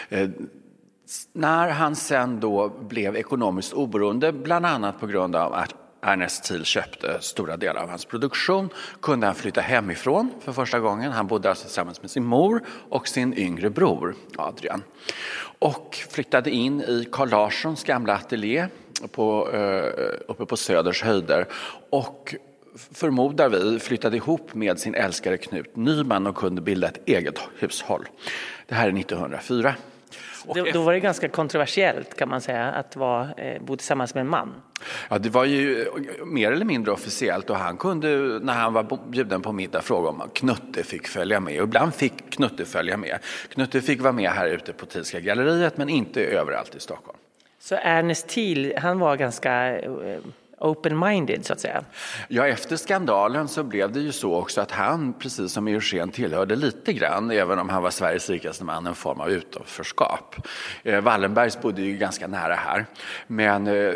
Eh, 0.08 0.28
när 1.32 1.68
han 1.68 1.96
sen 1.96 2.40
då 2.40 2.68
blev 2.68 3.16
ekonomiskt 3.16 3.72
oberoende, 3.72 4.32
bland 4.32 4.66
annat 4.66 5.00
på 5.00 5.06
grund 5.06 5.36
av 5.36 5.54
att 5.54 5.74
Ernest 6.06 6.44
Thiel 6.44 6.64
köpte 6.64 7.20
stora 7.20 7.56
delar 7.56 7.82
av 7.82 7.88
hans 7.88 8.04
produktion 8.04 8.68
kunde 9.02 9.26
han 9.26 9.34
flytta 9.34 9.60
hemifrån 9.60 10.30
för 10.40 10.52
första 10.52 10.80
gången. 10.80 11.12
Han 11.12 11.26
bodde 11.26 11.48
alltså 11.50 11.64
tillsammans 11.64 12.02
med 12.02 12.10
sin 12.10 12.24
mor 12.24 12.62
och 12.88 13.08
sin 13.08 13.38
yngre 13.38 13.70
bror 13.70 14.14
Adrian. 14.36 14.82
Och 15.58 15.98
flyttade 16.10 16.50
in 16.50 16.80
i 16.80 17.08
Carl 17.12 17.28
Larssons 17.28 17.84
gamla 17.84 18.14
ateljé 18.14 18.66
på, 19.12 19.50
eh, 19.52 20.14
uppe 20.28 20.46
på 20.46 20.56
Söders 20.56 21.02
höjder. 21.02 21.46
Och 21.90 22.34
förmodar 22.92 23.48
vi 23.48 23.78
flyttade 23.78 24.16
ihop 24.16 24.54
med 24.54 24.78
sin 24.78 24.94
älskare 24.94 25.36
Knut 25.36 25.76
Nyman 25.76 26.26
och 26.26 26.36
kunde 26.36 26.60
bilda 26.60 26.88
ett 26.88 27.08
eget 27.08 27.38
hushåll. 27.58 28.08
Det 28.66 28.74
här 28.74 28.88
är 28.88 28.92
1904. 28.92 29.74
Då, 30.54 30.66
då, 30.72 30.82
var 30.82 30.92
det 30.92 31.00
ganska 31.00 31.28
kontroversiellt 31.28 32.16
kan 32.16 32.28
man 32.28 32.40
säga 32.40 32.64
att 32.64 32.96
vara, 32.96 33.32
eh, 33.36 33.62
bo 33.62 33.76
tillsammans 33.76 34.14
med 34.14 34.20
en 34.20 34.28
man. 34.28 34.54
Ja, 35.10 35.18
det 35.18 35.28
var 35.28 35.44
ju 35.44 35.86
mer 36.26 36.52
eller 36.52 36.64
mindre 36.64 36.92
officiellt 36.92 37.50
och 37.50 37.56
han 37.56 37.76
kunde 37.76 38.08
när 38.42 38.52
han 38.52 38.72
var 38.72 39.10
bjuden 39.10 39.42
på 39.42 39.52
middag 39.52 39.80
fråga 39.80 40.08
om 40.08 40.22
Knutte 40.34 40.82
fick 40.82 41.08
följa 41.08 41.40
med. 41.40 41.60
Och 41.60 41.66
ibland 41.66 41.94
fick 41.94 42.30
Knutte 42.30 42.64
följa 42.64 42.96
med. 42.96 43.18
Knutte 43.48 43.80
fick 43.80 44.00
vara 44.00 44.12
med 44.12 44.30
här 44.30 44.48
ute 44.48 44.72
på 44.72 44.86
Thielska 44.86 45.20
galleriet 45.20 45.76
men 45.76 45.88
inte 45.88 46.24
överallt 46.24 46.74
i 46.74 46.80
Stockholm. 46.80 47.18
Så 47.58 47.74
Ernest 47.82 48.28
Thiel, 48.28 48.74
han 48.78 48.98
var 48.98 49.16
ganska 49.16 49.78
eh, 49.78 50.18
open-minded 50.58 51.46
så 51.46 51.52
att 51.52 51.60
säga? 51.60 51.84
Ja, 52.28 52.46
efter 52.46 52.76
skandalen 52.76 53.48
så 53.48 53.62
blev 53.62 53.92
det 53.92 54.00
ju 54.00 54.12
så 54.12 54.34
också 54.34 54.60
att 54.60 54.70
han, 54.70 55.12
precis 55.12 55.52
som 55.52 55.68
Eugen, 55.68 56.10
tillhörde 56.10 56.56
lite 56.56 56.92
grann, 56.92 57.30
även 57.30 57.58
om 57.58 57.68
han 57.68 57.82
var 57.82 57.90
Sveriges 57.90 58.30
rikaste 58.30 58.64
man, 58.64 58.86
en 58.86 58.94
form 58.94 59.20
av 59.20 59.30
utanförskap. 59.30 60.36
Eh, 60.82 61.00
Wallenbergs 61.00 61.60
bodde 61.60 61.82
ju 61.82 61.96
ganska 61.96 62.26
nära 62.26 62.54
här, 62.54 62.86
men 63.26 63.66
eh, 63.66 63.94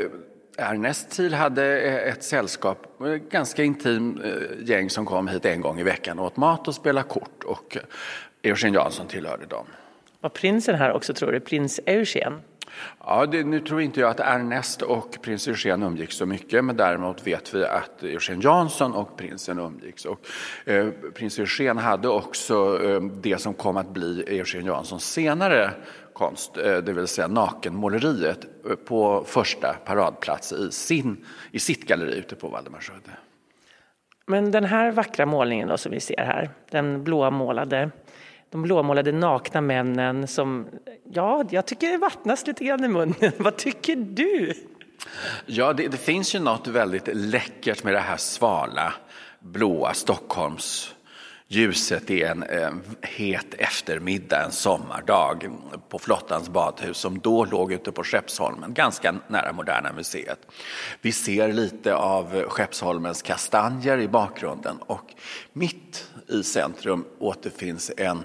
Ernest 0.58 1.10
Thiel 1.10 1.34
hade 1.34 1.80
eh, 1.80 2.12
ett 2.12 2.24
sällskap, 2.24 3.00
ett 3.02 3.30
ganska 3.30 3.64
intim 3.64 4.22
gäng 4.64 4.90
som 4.90 5.06
kom 5.06 5.28
hit 5.28 5.44
en 5.44 5.60
gång 5.60 5.80
i 5.80 5.82
veckan 5.82 6.18
och 6.18 6.26
åt 6.26 6.36
mat 6.36 6.68
och 6.68 6.74
spelade 6.74 7.08
kort 7.08 7.44
och 7.44 7.76
Eugen 8.42 8.72
Jansson 8.72 9.06
tillhörde 9.06 9.46
dem. 9.46 9.66
Var 10.20 10.30
prinsen 10.30 10.74
här 10.74 10.92
också 10.92 11.14
tror 11.14 11.32
du, 11.32 11.40
prins 11.40 11.80
Eugen? 11.86 12.40
Ja, 13.04 13.26
det, 13.26 13.44
nu 13.44 13.60
tror 13.60 13.80
inte 13.80 14.00
jag 14.00 14.10
att 14.10 14.20
Ernest 14.20 14.82
och 14.82 15.22
prins 15.22 15.48
Eugen 15.48 15.82
umgicks 15.82 16.16
så 16.16 16.26
mycket, 16.26 16.64
men 16.64 16.76
däremot 16.76 17.26
vet 17.26 17.54
vi 17.54 17.64
att 17.64 18.02
Eugen 18.02 18.40
Jansson 18.40 18.94
och 18.94 19.16
prinsen 19.16 19.58
umgicks. 19.58 20.04
Och, 20.04 20.26
eh, 20.64 20.88
prins 21.14 21.38
Eugen 21.38 21.78
hade 21.78 22.08
också 22.08 22.80
eh, 22.84 23.00
det 23.02 23.40
som 23.40 23.54
kom 23.54 23.76
att 23.76 23.90
bli 23.90 24.24
Eugen 24.26 24.66
Janssons 24.66 25.12
senare 25.12 25.70
konst, 26.20 26.56
eh, 26.56 26.76
det 26.76 26.92
vill 26.92 27.06
säga 27.06 27.28
nakenmåleriet, 27.28 28.44
eh, 28.70 28.74
på 28.76 29.24
första 29.26 29.76
paradplats 29.84 30.52
i, 30.52 30.70
sin, 30.70 31.24
i 31.50 31.58
sitt 31.58 31.88
galleri 31.88 32.18
ute 32.18 32.36
på 32.36 32.48
Valdemarsudde. 32.48 33.10
Men 34.26 34.50
den 34.50 34.64
här 34.64 34.92
vackra 34.92 35.26
målningen 35.26 35.68
då, 35.68 35.78
som 35.78 35.92
vi 35.92 36.00
ser 36.00 36.24
här, 36.24 36.50
den 36.70 37.04
blåmålade, 37.04 37.90
de 38.50 38.62
blåmålade 38.62 39.12
nakna 39.12 39.60
männen 39.60 40.26
som, 40.26 40.66
ja, 41.12 41.44
jag 41.50 41.66
tycker 41.66 41.90
det 41.90 41.98
vattnas 41.98 42.46
lite 42.46 42.64
grann 42.64 42.84
i 42.84 42.88
munnen. 42.88 43.32
Vad 43.38 43.56
tycker 43.56 43.96
du? 43.96 44.54
Ja, 45.46 45.72
det, 45.72 45.88
det, 45.88 45.96
finns 45.96 46.34
ju 46.34 46.38
något 46.38 46.66
väldigt 46.66 47.08
läckert 47.12 47.84
med 47.84 47.94
det 47.94 48.00
här 48.00 48.16
svala, 48.16 48.92
blåa 49.40 49.94
Stockholms 49.94 50.94
ljuset 51.52 52.10
i 52.10 52.22
en 52.22 52.42
eh, 52.42 52.70
het 53.02 53.54
eftermiddag, 53.54 54.44
en 54.44 54.52
sommardag 54.52 55.50
på 55.88 55.98
Flottans 55.98 56.48
badhus 56.48 56.96
som 56.96 57.18
då 57.18 57.44
låg 57.44 57.72
ute 57.72 57.92
på 57.92 58.04
Skeppsholmen, 58.04 58.74
ganska 58.74 59.14
nära 59.28 59.52
Moderna 59.52 59.92
museet. 59.92 60.38
Vi 61.00 61.12
ser 61.12 61.52
lite 61.52 61.94
av 61.94 62.44
Skeppsholmens 62.48 63.22
kastanjer 63.22 63.98
i 63.98 64.08
bakgrunden 64.08 64.76
och 64.80 65.14
mitt 65.52 66.10
i 66.28 66.42
centrum 66.42 67.04
återfinns 67.18 67.90
en 67.96 68.24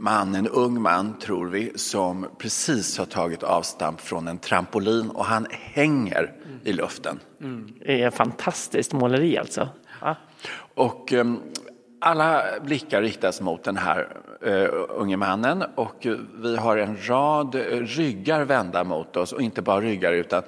man, 0.00 0.34
en 0.34 0.48
ung 0.48 0.82
man 0.82 1.18
tror 1.18 1.46
vi, 1.46 1.72
som 1.74 2.26
precis 2.38 2.98
har 2.98 3.06
tagit 3.06 3.42
avstamp 3.42 4.00
från 4.00 4.28
en 4.28 4.38
trampolin 4.38 5.10
och 5.10 5.24
han 5.24 5.46
hänger 5.50 6.32
i 6.64 6.72
luften. 6.72 7.20
Mm. 7.40 7.72
Det 7.80 8.02
är 8.02 8.08
ett 8.08 8.14
fantastiskt 8.14 8.92
måleri 8.92 9.38
alltså. 9.38 9.68
Ja. 10.00 10.16
Och 10.74 11.12
um, 11.12 11.40
alla 12.04 12.44
blickar 12.60 13.02
riktas 13.02 13.40
mot 13.40 13.64
den 13.64 13.76
här 13.76 14.08
uh, 14.46 14.68
unge 14.88 15.16
mannen 15.16 15.64
och 15.74 16.06
vi 16.34 16.56
har 16.56 16.76
en 16.76 17.08
rad 17.08 17.54
ryggar 17.70 18.44
vända 18.44 18.84
mot 18.84 19.16
oss 19.16 19.32
och 19.32 19.42
inte 19.42 19.62
bara 19.62 19.80
ryggar 19.80 20.12
utan 20.12 20.42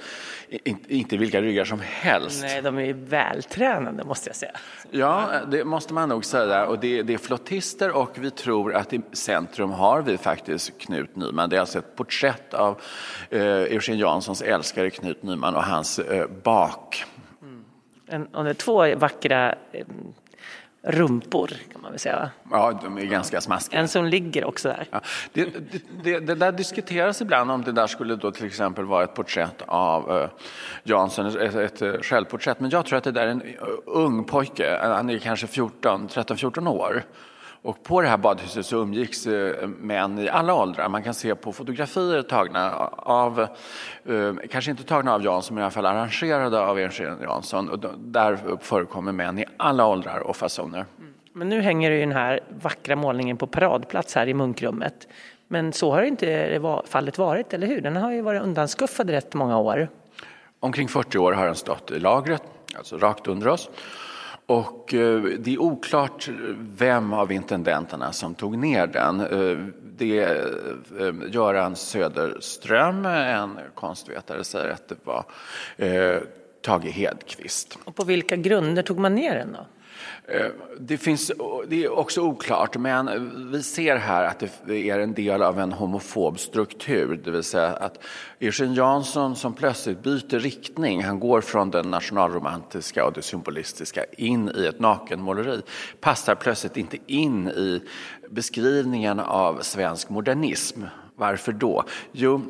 inte, 0.48 0.94
inte 0.94 1.16
vilka 1.16 1.40
ryggar 1.40 1.64
som 1.64 1.80
helst. 1.80 2.42
Nej, 2.42 2.62
de 2.62 2.78
är 2.78 2.92
vältränade 2.92 4.04
måste 4.04 4.28
jag 4.28 4.36
säga. 4.36 4.52
Ja, 4.90 5.30
det 5.50 5.64
måste 5.64 5.94
man 5.94 6.08
nog 6.08 6.24
säga 6.24 6.66
och 6.66 6.78
det, 6.78 7.02
det 7.02 7.14
är 7.14 7.18
flottister 7.18 7.90
och 7.90 8.10
vi 8.14 8.30
tror 8.30 8.74
att 8.74 8.92
i 8.92 9.00
centrum 9.12 9.70
har 9.70 10.02
vi 10.02 10.18
faktiskt 10.18 10.78
Knut 10.78 11.16
Nyman. 11.16 11.50
Det 11.50 11.56
är 11.56 11.60
alltså 11.60 11.78
ett 11.78 11.96
porträtt 11.96 12.54
av 12.54 12.80
uh, 13.32 13.40
Eugen 13.42 13.98
Janssons 13.98 14.42
älskare 14.42 14.90
Knut 14.90 15.22
Nyman 15.22 15.54
och 15.54 15.64
hans 15.64 15.98
uh, 15.98 16.26
bak. 16.26 17.04
Mm. 17.42 17.64
En, 18.06 18.26
och 18.26 18.44
det 18.44 18.50
är 18.50 18.54
två 18.54 18.96
vackra 18.96 19.54
rumpor 20.84 21.50
kan 21.72 21.82
man 21.82 21.90
väl 21.90 22.00
säga. 22.00 22.30
Ja, 22.50 22.80
de 22.82 22.98
är 22.98 23.04
ganska 23.04 23.40
smaskiga. 23.40 23.80
En 23.80 23.88
som 23.88 24.04
ligger 24.04 24.44
också 24.44 24.68
där. 24.68 24.86
Ja, 24.90 25.00
det, 25.32 25.44
det, 25.44 25.82
det, 26.04 26.20
det, 26.20 26.34
där 26.34 26.52
diskuteras 26.52 27.20
ibland 27.20 27.50
om 27.50 27.62
det 27.62 27.72
där 27.72 27.86
skulle 27.86 28.16
då 28.16 28.30
till 28.30 28.46
exempel 28.46 28.84
vara 28.84 29.04
ett 29.04 29.14
porträtt 29.14 29.62
av 29.66 30.12
uh, 30.12 30.28
Jansson, 30.82 31.26
ett, 31.26 31.54
ett, 31.54 31.82
ett 31.82 32.04
självporträtt. 32.04 32.60
Men 32.60 32.70
jag 32.70 32.86
tror 32.86 32.98
att 32.98 33.04
det 33.04 33.12
där 33.12 33.26
är 33.26 33.30
en 33.30 33.42
ung 33.86 34.24
pojke, 34.24 34.78
han 34.82 35.10
är 35.10 35.18
kanske 35.18 35.46
14, 35.46 36.08
13-14 36.08 36.68
år. 36.68 37.04
Och 37.64 37.82
på 37.82 38.00
det 38.00 38.08
här 38.08 38.16
badhuset 38.16 38.66
så 38.66 38.76
umgicks 38.76 39.26
eh, 39.26 39.68
män 39.68 40.18
i 40.18 40.28
alla 40.28 40.54
åldrar. 40.54 40.88
Man 40.88 41.02
kan 41.02 41.14
se 41.14 41.34
på 41.34 41.52
fotografier 41.52 42.22
tagna 42.22 42.72
av, 42.96 43.40
eh, 43.40 44.34
kanske 44.50 44.70
inte 44.70 44.84
tagna 44.84 45.14
av 45.14 45.24
Jansson, 45.24 45.54
men 45.54 45.62
i 45.62 45.64
alla 45.64 45.70
fall 45.70 45.86
arrangerade 45.86 46.60
av 46.60 46.78
Eugen 46.78 47.18
Jansson. 47.22 47.68
Och 47.68 47.78
där 47.98 48.58
förekommer 48.60 49.12
män 49.12 49.38
i 49.38 49.44
alla 49.56 49.86
åldrar 49.86 50.20
och 50.20 50.36
fasoner. 50.36 50.84
Mm. 50.98 51.14
Men 51.32 51.48
nu 51.48 51.60
hänger 51.60 51.90
ju 51.90 52.00
den 52.00 52.12
här 52.12 52.40
vackra 52.62 52.96
målningen 52.96 53.36
på 53.36 53.46
paradplats 53.46 54.14
här 54.14 54.26
i 54.26 54.34
munkrummet. 54.34 55.08
Men 55.48 55.72
så 55.72 55.92
har 55.92 56.02
inte 56.02 56.80
fallet 56.86 57.18
varit, 57.18 57.52
eller 57.52 57.66
hur? 57.66 57.80
Den 57.80 57.96
har 57.96 58.12
ju 58.12 58.20
varit 58.20 58.42
undanskuffad 58.42 59.10
rätt 59.10 59.34
många 59.34 59.58
år. 59.58 59.88
Omkring 60.60 60.88
40 60.88 61.18
år 61.18 61.32
har 61.32 61.46
den 61.46 61.54
stått 61.54 61.90
i 61.90 61.98
lagret, 61.98 62.42
alltså 62.76 62.98
rakt 62.98 63.26
under 63.26 63.48
oss. 63.48 63.70
Och 64.46 64.94
eh, 64.94 65.22
det 65.22 65.54
är 65.54 65.58
oklart 65.58 66.28
vem 66.58 67.12
av 67.12 67.32
intendenterna 67.32 68.12
som 68.12 68.34
tog 68.34 68.58
ner 68.58 68.86
den. 68.86 69.20
Eh, 69.20 69.58
det 69.96 70.18
eh, 70.18 71.06
eh, 71.06 71.14
Göran 71.28 71.76
Söderström, 71.76 73.06
en 73.06 73.58
konstvetare, 73.74 74.44
säger 74.44 74.70
att 74.70 74.88
det 74.88 74.96
var 75.04 75.24
Tage 76.62 76.84
Hedqvist. 76.84 77.78
Och 77.84 77.96
på 77.96 78.04
vilka 78.04 78.36
grunder 78.36 78.82
tog 78.82 78.98
man 78.98 79.14
ner 79.14 79.34
den 79.34 79.52
då? 79.52 79.66
Eh, 80.28 80.46
det, 80.78 80.96
finns, 80.96 81.32
det 81.68 81.84
är 81.84 81.98
också 81.98 82.20
oklart, 82.20 82.76
men 82.76 83.50
vi 83.52 83.62
ser 83.62 83.96
här 83.96 84.24
att 84.24 84.42
det 84.66 84.90
är 84.90 84.98
en 84.98 85.14
del 85.14 85.42
av 85.42 85.60
en 85.60 85.72
homofob 85.72 86.38
struktur. 86.38 87.20
Det 87.24 87.30
vill 87.30 87.42
säga 87.42 87.66
att 87.68 88.04
Eugene 88.40 88.74
Jansson 88.74 89.36
som 89.36 89.54
plötsligt 89.54 90.02
byter 90.02 90.38
riktning, 90.38 91.02
han 91.02 91.20
går 91.20 91.40
från 91.40 91.70
den 91.70 91.90
nationalromantiska 91.90 93.04
och 93.04 93.12
det 93.12 93.22
symbolistiska 93.22 94.04
in 94.04 94.50
i 94.56 94.66
ett 94.66 94.80
nakenmåleri, 94.80 95.62
passar 96.00 96.34
plötsligt 96.34 96.76
inte 96.76 96.98
in 97.06 97.48
i 97.48 97.82
beskrivningen 98.30 99.20
av 99.20 99.58
svensk 99.62 100.08
modernism. 100.08 100.82
Varför 101.16 101.52
då? 101.52 101.84
Jo, 102.12 102.42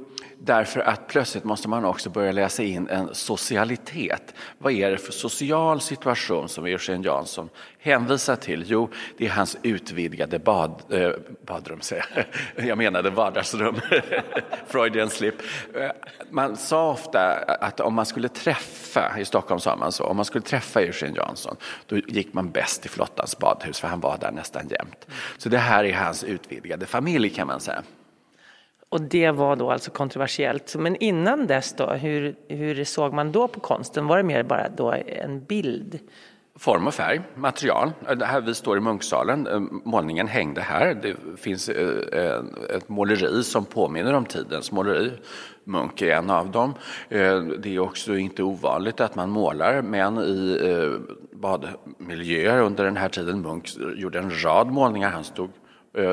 Därför 0.46 0.80
att 0.80 1.06
plötsligt 1.06 1.44
måste 1.44 1.68
man 1.68 1.84
också 1.84 2.10
börja 2.10 2.32
läsa 2.32 2.62
in 2.62 2.88
en 2.88 3.14
socialitet. 3.14 4.34
Vad 4.58 4.72
är 4.72 4.90
det 4.90 4.98
för 4.98 5.12
social 5.12 5.80
situation 5.80 6.48
som 6.48 6.64
Eugen 6.66 7.02
Jansson 7.02 7.48
hänvisar 7.78 8.36
till? 8.36 8.64
Jo, 8.66 8.88
det 9.16 9.26
är 9.26 9.30
hans 9.30 9.56
utvidgade 9.62 10.38
bad, 10.38 10.82
eh, 10.90 11.10
badrum, 11.46 11.80
säger 11.80 12.26
jag. 12.56 12.66
jag 12.66 12.78
menade 12.78 13.10
vardagsrum, 13.10 13.80
Freudian 14.66 15.10
slip. 15.10 15.34
Eh, 15.74 15.90
man 16.30 16.56
sa 16.56 16.90
ofta 16.90 17.32
att 17.36 17.80
om 17.80 17.94
man 17.94 18.06
skulle 18.06 18.28
träffa, 18.28 19.18
i 19.18 19.24
Stockholm 19.24 19.60
sa 19.60 19.76
man 19.76 19.92
så, 19.92 20.04
om 20.04 20.16
man 20.16 20.24
skulle 20.24 20.44
träffa 20.44 20.80
Eugen 20.80 21.14
Jansson, 21.14 21.56
då 21.86 21.96
gick 21.96 22.34
man 22.34 22.50
bäst 22.50 22.82
till 22.82 22.90
Flottans 22.90 23.38
badhus, 23.38 23.80
för 23.80 23.88
han 23.88 24.00
var 24.00 24.18
där 24.18 24.30
nästan 24.30 24.68
jämt. 24.68 25.06
Så 25.38 25.48
det 25.48 25.58
här 25.58 25.84
är 25.84 25.94
hans 25.94 26.24
utvidgade 26.24 26.86
familj 26.86 27.30
kan 27.30 27.46
man 27.46 27.60
säga. 27.60 27.82
Och 28.94 29.02
det 29.02 29.30
var 29.30 29.56
då 29.56 29.70
alltså 29.70 29.90
kontroversiellt. 29.90 30.74
Men 30.78 30.96
innan 30.96 31.46
dess 31.46 31.72
då, 31.72 31.86
hur, 31.86 32.34
hur 32.48 32.84
såg 32.84 33.12
man 33.12 33.32
då 33.32 33.48
på 33.48 33.60
konsten? 33.60 34.06
Var 34.06 34.16
det 34.16 34.22
mer 34.22 34.42
bara 34.42 34.68
då 34.68 34.92
en 35.06 35.44
bild? 35.44 35.98
Form 36.58 36.86
och 36.86 36.94
färg, 36.94 37.20
material. 37.34 37.92
Det 38.16 38.24
här, 38.24 38.40
vi 38.40 38.54
står 38.54 38.78
i 38.78 38.80
Munksalen, 38.80 39.46
eh, 39.46 39.60
målningen 39.84 40.28
hängde 40.28 40.60
här. 40.60 40.94
Det 40.94 41.16
finns 41.36 41.68
eh, 41.68 42.44
ett 42.76 42.88
måleri 42.88 43.42
som 43.42 43.64
påminner 43.64 44.12
om 44.12 44.24
tidens 44.24 44.72
måleri. 44.72 45.12
Munk 45.64 46.02
är 46.02 46.16
en 46.16 46.30
av 46.30 46.50
dem. 46.50 46.74
Eh, 47.08 47.40
det 47.40 47.74
är 47.74 47.78
också 47.78 48.16
inte 48.16 48.42
ovanligt 48.42 49.00
att 49.00 49.14
man 49.14 49.30
målar 49.30 49.82
män 49.82 50.18
i 50.18 50.58
badmiljöer 51.32 52.60
under 52.60 52.84
den 52.84 52.96
här 52.96 53.08
tiden. 53.08 53.40
Munk 53.40 53.68
gjorde 53.96 54.18
en 54.18 54.44
rad 54.44 54.70
målningar. 54.70 55.10
Han 55.10 55.24
stod 55.24 55.50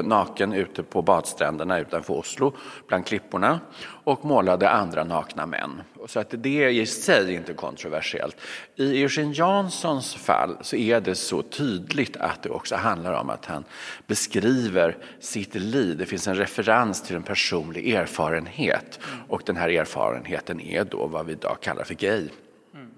naken 0.04 0.54
ute 0.54 0.84
på 0.84 1.02
badstränderna 1.02 1.80
utanför 1.80 2.14
Oslo 2.14 2.54
bland 2.88 3.06
klipporna 3.06 3.60
och 4.04 4.26
målade 4.26 4.70
andra 4.70 5.04
nakna 5.04 5.46
män. 5.46 5.82
Så 6.08 6.20
att 6.20 6.34
det 6.38 6.64
är 6.64 6.70
i 6.70 6.86
sig 6.86 7.34
inte 7.34 7.54
kontroversiellt. 7.54 8.38
I 8.76 9.02
Eugene 9.02 9.34
Janssons 9.34 10.16
fall 10.16 10.58
så 10.62 10.76
är 10.76 11.02
det 11.02 11.16
så 11.16 11.42
tydligt 11.42 12.18
att 12.18 12.44
det 12.44 12.50
också 12.50 12.76
handlar 12.76 13.14
om 13.14 13.30
att 13.30 13.46
han 13.46 13.64
beskriver 14.08 14.98
sitt 15.20 15.56
liv. 15.56 15.98
Det 15.98 16.06
finns 16.06 16.28
en 16.28 16.36
referens 16.36 17.04
till 17.04 17.16
en 17.16 17.24
personlig 17.24 17.94
erfarenhet 17.94 19.00
och 19.28 19.42
den 19.46 19.56
här 19.58 19.70
erfarenheten 19.70 20.62
är 20.62 20.84
då 20.84 21.08
vad 21.08 21.26
vi 21.26 21.32
idag 21.32 21.58
kallar 21.62 21.84
för 21.84 21.94
gay. 21.94 22.30
Mm. 22.74 22.90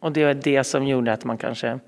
Och 0.00 0.12
det 0.12 0.22
är 0.22 0.34
det 0.34 0.64
som 0.64 0.86
gjorde 0.86 1.12
att 1.12 1.24
man 1.24 1.38
kanske 1.38 1.78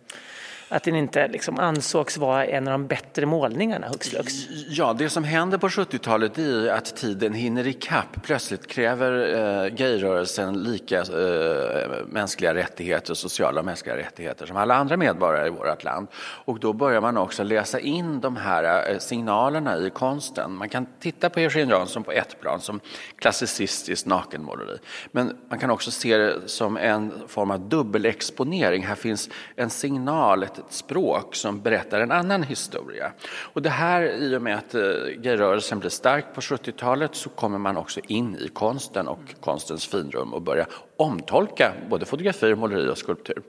att 0.72 0.84
den 0.84 0.96
inte 0.96 1.28
liksom 1.28 1.58
ansågs 1.58 2.16
vara 2.16 2.46
en 2.46 2.68
av 2.68 2.72
de 2.72 2.86
bättre 2.86 3.26
målningarna 3.26 3.88
hux 3.88 4.08
flux. 4.08 4.32
Ja, 4.68 4.92
det 4.92 5.08
som 5.08 5.24
händer 5.24 5.58
på 5.58 5.68
70-talet 5.68 6.38
är 6.38 6.68
att 6.68 6.96
tiden 6.96 7.32
hinner 7.32 7.66
ikapp. 7.66 8.22
Plötsligt 8.22 8.66
kräver 8.66 9.12
eh, 9.12 9.74
gayrörelsen 9.74 10.62
lika 10.62 10.98
eh, 10.98 12.06
mänskliga 12.06 12.54
rättigheter 12.54 13.10
och 13.10 13.16
sociala 13.16 13.62
mänskliga 13.62 13.96
rättigheter 13.96 14.46
som 14.46 14.56
alla 14.56 14.74
andra 14.74 14.96
medborgare 14.96 15.46
i 15.46 15.50
vårt 15.50 15.84
land. 15.84 16.08
Och 16.44 16.60
då 16.60 16.72
börjar 16.72 17.00
man 17.00 17.16
också 17.16 17.42
läsa 17.42 17.80
in 17.80 18.20
de 18.20 18.36
här 18.36 18.90
eh, 18.90 18.98
signalerna 18.98 19.78
i 19.78 19.90
konsten. 19.90 20.52
Man 20.52 20.68
kan 20.68 20.86
titta 21.00 21.30
på 21.30 21.40
Eugene 21.40 21.72
Jansson 21.72 22.04
på 22.04 22.12
ett 22.12 22.40
plan 22.40 22.60
som 22.60 22.80
klassicistiskt 23.16 24.06
nakenmåleri. 24.06 24.78
Men 25.10 25.36
man 25.48 25.58
kan 25.58 25.70
också 25.70 25.90
se 25.90 26.16
det 26.16 26.48
som 26.48 26.76
en 26.76 27.12
form 27.28 27.50
av 27.50 27.60
dubbelexponering. 27.68 28.82
Här 28.82 28.94
finns 28.94 29.30
en 29.56 29.70
signal, 29.70 30.42
ett 30.42 30.61
ett 30.66 30.72
språk 30.72 31.34
som 31.34 31.60
berättar 31.60 32.00
en 32.00 32.12
annan 32.12 32.42
historia. 32.42 33.12
Och 33.52 33.62
det 33.62 33.70
här, 33.70 34.02
i 34.02 34.36
och 34.36 34.42
med 34.42 34.56
att 34.56 34.74
eh, 34.74 34.80
gayrörelsen 35.16 35.78
blir 35.78 35.90
stark 35.90 36.24
på 36.34 36.40
70-talet 36.40 37.14
så 37.14 37.28
kommer 37.28 37.58
man 37.58 37.76
också 37.76 38.00
in 38.06 38.36
i 38.36 38.48
konsten 38.48 39.08
och 39.08 39.34
konstens 39.40 39.86
finrum 39.86 40.34
och 40.34 40.42
börjar 40.42 40.66
omtolka 40.96 41.72
både 41.90 42.06
fotografi, 42.06 42.54
måleri 42.54 42.88
och 42.88 42.98
skulptur. 42.98 43.42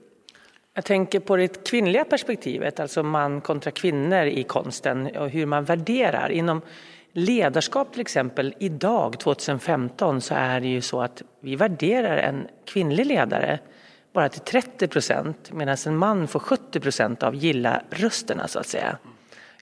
Jag 0.74 0.86
tänker 0.86 1.20
på 1.20 1.36
det 1.36 1.68
kvinnliga 1.68 2.06
perspektivet, 2.06 2.80
alltså 2.80 3.04
man 3.04 3.42
kontra 3.42 3.72
kvinnor 3.72 4.24
i 4.26 4.44
konsten 4.44 5.16
och 5.18 5.30
hur 5.30 5.46
man 5.46 5.64
värderar. 5.64 6.30
Inom 6.30 6.62
ledarskap 7.14 7.92
till 7.92 8.02
exempel, 8.02 8.54
idag 8.60 9.20
2015 9.20 10.22
så 10.22 10.34
är 10.36 10.60
det 10.60 10.68
ju 10.68 10.82
så 10.82 11.02
att 11.02 11.22
vi 11.40 11.56
värderar 11.56 12.18
en 12.18 12.48
kvinnlig 12.66 13.06
ledare 13.06 13.60
bara 14.14 14.30
till 14.30 14.42
30 14.42 14.88
procent 14.88 15.52
medan 15.52 15.78
en 15.86 15.98
man 15.98 16.28
får 16.28 16.40
70 16.40 16.80
procent 16.80 17.24
av 17.24 17.36
gilla-rösterna 17.36 18.48
så 18.48 18.60
att 18.60 18.68
säga. 18.68 18.98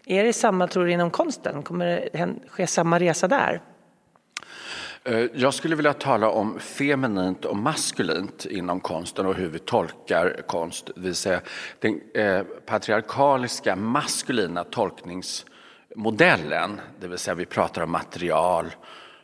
Är 0.06 0.24
det 0.24 0.34
samma 0.34 0.68
tror 0.68 0.86
du 0.86 0.92
inom 0.92 1.12
konsten? 1.12 1.64
Kommer 1.64 1.86
det 1.86 2.36
ske 2.50 2.68
samma 2.68 3.00
resa 3.00 3.28
där? 3.28 3.62
Eh, 5.04 5.26
jag 5.34 5.54
skulle 5.54 5.76
vilja 5.76 5.94
tala 5.94 6.30
om 6.30 6.60
feminint 6.60 7.46
och 7.46 7.58
maskulint 7.58 8.46
inom 8.46 8.80
konsten 8.80 9.26
och 9.26 9.36
hur 9.36 9.50
vi 9.50 9.60
tolkar 9.60 10.42
konst. 10.48 10.90
Det 10.96 11.02
vill 11.02 11.16
säga 11.16 11.42
den 11.80 12.02
eh, 12.14 12.44
patriarkaliska 12.44 13.76
maskulina 13.76 14.64
tolkningsmodellen, 14.64 16.82
det 17.00 17.08
vill 17.08 17.18
säga 17.18 17.36
vi 17.36 17.46
pratar 17.46 17.82
om 17.82 17.92
material, 17.92 18.66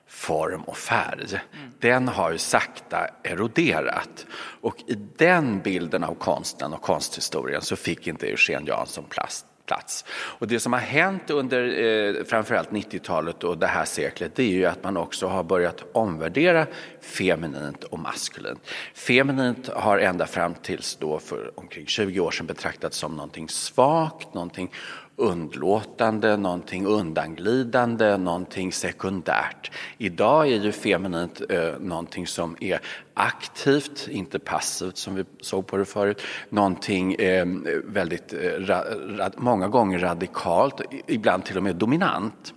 form 0.07 0.61
och 0.61 0.77
färg. 0.77 1.25
Mm. 1.29 1.71
Den 1.79 2.07
har 2.07 2.31
ju 2.31 2.37
sakta 2.37 3.07
eroderat. 3.23 4.25
Och 4.61 4.75
i 4.87 4.93
den 5.17 5.61
bilden 5.61 6.03
av 6.03 6.15
konsten 6.15 6.73
och 6.73 6.81
konsthistorien 6.81 7.61
så 7.61 7.75
fick 7.75 8.07
inte 8.07 8.27
Eugen 8.27 8.65
Jansson 8.65 9.03
plats. 9.09 9.45
Plats. 9.65 10.05
Och 10.09 10.47
det 10.47 10.59
som 10.59 10.73
har 10.73 10.79
hänt 10.79 11.29
under 11.29 11.83
eh, 11.83 12.23
framförallt 12.23 12.69
90-talet 12.69 13.43
och 13.43 13.57
det 13.57 13.67
här 13.67 13.85
seklet 13.85 14.35
det 14.35 14.43
är 14.43 14.47
ju 14.47 14.65
att 14.65 14.83
man 14.83 14.97
också 14.97 15.27
har 15.27 15.43
börjat 15.43 15.83
omvärdera 15.91 16.67
feminint 17.01 17.83
och 17.83 17.99
maskulint. 17.99 18.59
Feminint 18.93 19.67
har 19.67 19.97
ända 19.97 20.27
fram 20.27 20.53
tills 20.53 20.95
då 20.95 21.19
för 21.19 21.59
omkring 21.59 21.85
20 21.85 22.19
år 22.19 22.31
sedan 22.31 22.45
betraktats 22.45 22.97
som 22.97 23.15
någonting 23.15 23.49
svagt, 23.49 24.33
någonting 24.33 24.71
undlåtande, 25.17 26.37
någonting 26.37 26.85
undanglidande, 26.85 28.17
någonting 28.17 28.71
sekundärt. 28.71 29.71
Idag 29.97 30.47
är 30.47 30.57
ju 30.57 30.71
feminint 30.71 31.41
eh, 31.49 31.79
någonting 31.79 32.27
som 32.27 32.55
är 32.59 32.79
aktivt, 33.13 34.07
inte 34.07 34.39
passivt 34.39 34.97
som 34.97 35.15
vi 35.15 35.23
såg 35.41 35.67
på 35.67 35.77
det 35.77 35.85
förut. 35.85 36.21
Någonting 36.49 37.13
eh, 37.13 37.45
väldigt, 37.83 38.33
eh, 38.33 38.37
ra, 38.39 38.83
ra, 39.17 39.31
många 39.37 39.67
gånger 39.67 39.99
radikalt, 39.99 40.81
ibland 41.07 41.45
till 41.45 41.57
och 41.57 41.63
med 41.63 41.75
dominant. 41.75 42.53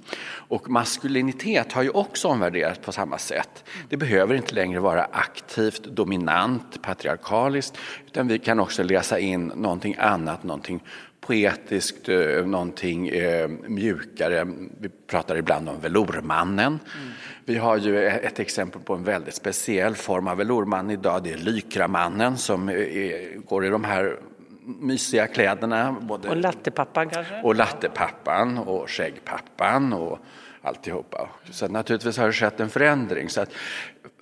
Och 0.50 0.70
maskulinitet 0.70 1.72
har 1.72 1.82
ju 1.82 1.90
också 1.90 2.28
omvärderats 2.28 2.78
på 2.78 2.92
samma 2.92 3.18
sätt. 3.18 3.64
Det 3.88 3.96
behöver 3.96 4.34
inte 4.34 4.54
längre 4.54 4.80
vara 4.80 5.04
aktivt, 5.12 5.84
dominant, 5.84 6.82
patriarkaliskt, 6.82 7.78
utan 8.06 8.28
vi 8.28 8.38
kan 8.38 8.60
också 8.60 8.82
läsa 8.82 9.18
in 9.18 9.52
någonting 9.56 9.96
annat, 9.98 10.42
någonting 10.42 10.82
poetiskt, 11.30 12.08
eh, 12.08 12.46
någonting 12.46 13.08
eh, 13.08 13.48
mjukare. 13.48 14.46
Vi 14.80 14.88
pratar 15.06 15.36
ibland 15.36 15.68
om 15.68 15.80
velourmannen. 15.80 16.66
Mm. 16.66 17.08
Vi 17.44 17.56
har 17.56 17.76
ju 17.76 18.06
ett 18.06 18.38
exempel 18.38 18.80
på 18.82 18.94
en 18.94 19.04
väldigt 19.04 19.34
speciell 19.34 19.94
form 19.94 20.28
av 20.28 20.36
velourman 20.36 20.90
idag. 20.90 21.22
Det 21.22 21.32
är 21.32 21.36
lykramannen 21.36 22.38
som 22.38 22.68
är, 22.68 23.38
går 23.38 23.64
i 23.66 23.68
de 23.68 23.84
här 23.84 24.16
mysiga 24.64 25.26
kläderna. 25.26 25.96
Både, 26.00 26.28
och 26.28 26.36
lattepappan 26.36 27.08
kanske? 27.08 27.42
Och 27.42 27.54
lattepappan 27.54 28.58
och 28.58 28.90
skäggpappan 28.90 29.92
och 29.92 30.18
alltihopa. 30.62 31.28
Så 31.50 31.68
naturligtvis 31.68 32.18
har 32.18 32.26
det 32.26 32.32
skett 32.32 32.60
en 32.60 32.70
förändring. 32.70 33.28
Så 33.28 33.40
att 33.40 33.52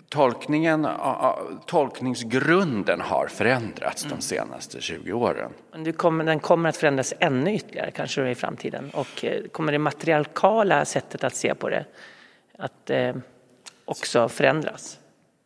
tolkningen, 0.08 0.88
tolkningsgrunden 1.66 3.00
har 3.00 3.26
förändrats 3.26 4.04
de 4.04 4.20
senaste 4.20 4.80
20 4.80 5.12
åren. 5.12 5.52
den 6.26 6.40
kommer 6.40 6.68
att 6.68 6.76
förändras 6.76 7.14
ännu 7.20 7.54
ytterligare 7.54 7.90
kanske 7.90 8.30
i 8.30 8.34
framtiden 8.34 8.90
och 8.90 9.24
eh, 9.24 9.42
kommer 9.52 9.72
det 9.72 9.78
matriarkala 9.78 10.84
sättet 10.84 11.24
att 11.24 11.34
se 11.34 11.54
på 11.54 11.68
det 11.68 11.84
att 12.58 12.90
eh, 12.90 13.14
också 13.84 14.28
förändras? 14.28 14.98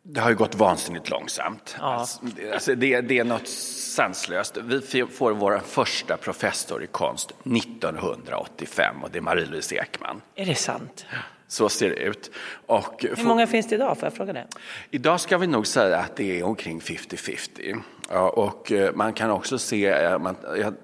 Det 0.05 0.21
har 0.21 0.29
ju 0.29 0.35
gått 0.35 0.55
vansinnigt 0.55 1.09
långsamt. 1.09 1.75
Ja. 1.79 1.85
Alltså, 1.85 2.21
alltså 2.53 2.75
det, 2.75 3.01
det, 3.01 3.19
är 3.19 3.23
något 3.23 3.47
sanslöst. 3.47 4.57
Vi 4.57 5.05
får 5.05 5.31
vår 5.31 5.59
första 5.65 6.17
professor 6.17 6.83
i 6.83 6.87
konst 6.87 7.31
1985 7.31 9.03
och 9.03 9.09
det 9.11 9.17
är 9.17 9.21
Marie-Louise 9.21 9.75
Ekman. 9.75 10.21
Är 10.35 10.45
det 10.45 10.55
sant? 10.55 11.05
Så 11.53 11.69
ser 11.69 11.89
det 11.89 11.95
ut. 11.95 12.31
Och 12.65 13.05
Hur 13.17 13.25
många 13.25 13.47
finns 13.47 13.67
det 13.67 13.75
idag? 13.75 13.97
Får 13.97 14.05
jag 14.05 14.13
fråga 14.13 14.33
det? 14.33 14.47
Idag 14.91 15.19
ska 15.19 15.37
vi 15.37 15.47
nog 15.47 15.67
säga 15.67 15.97
att 15.97 16.15
det 16.15 16.39
är 16.39 16.43
omkring 16.43 16.79
50-50. 16.79 17.81
Ja, 18.09 18.29
och 18.29 18.71
eh, 18.71 18.93
man 18.95 19.13
kan 19.13 19.31
också 19.31 19.57
se, 19.57 19.87
eh, 19.87 20.19
man, 20.19 20.35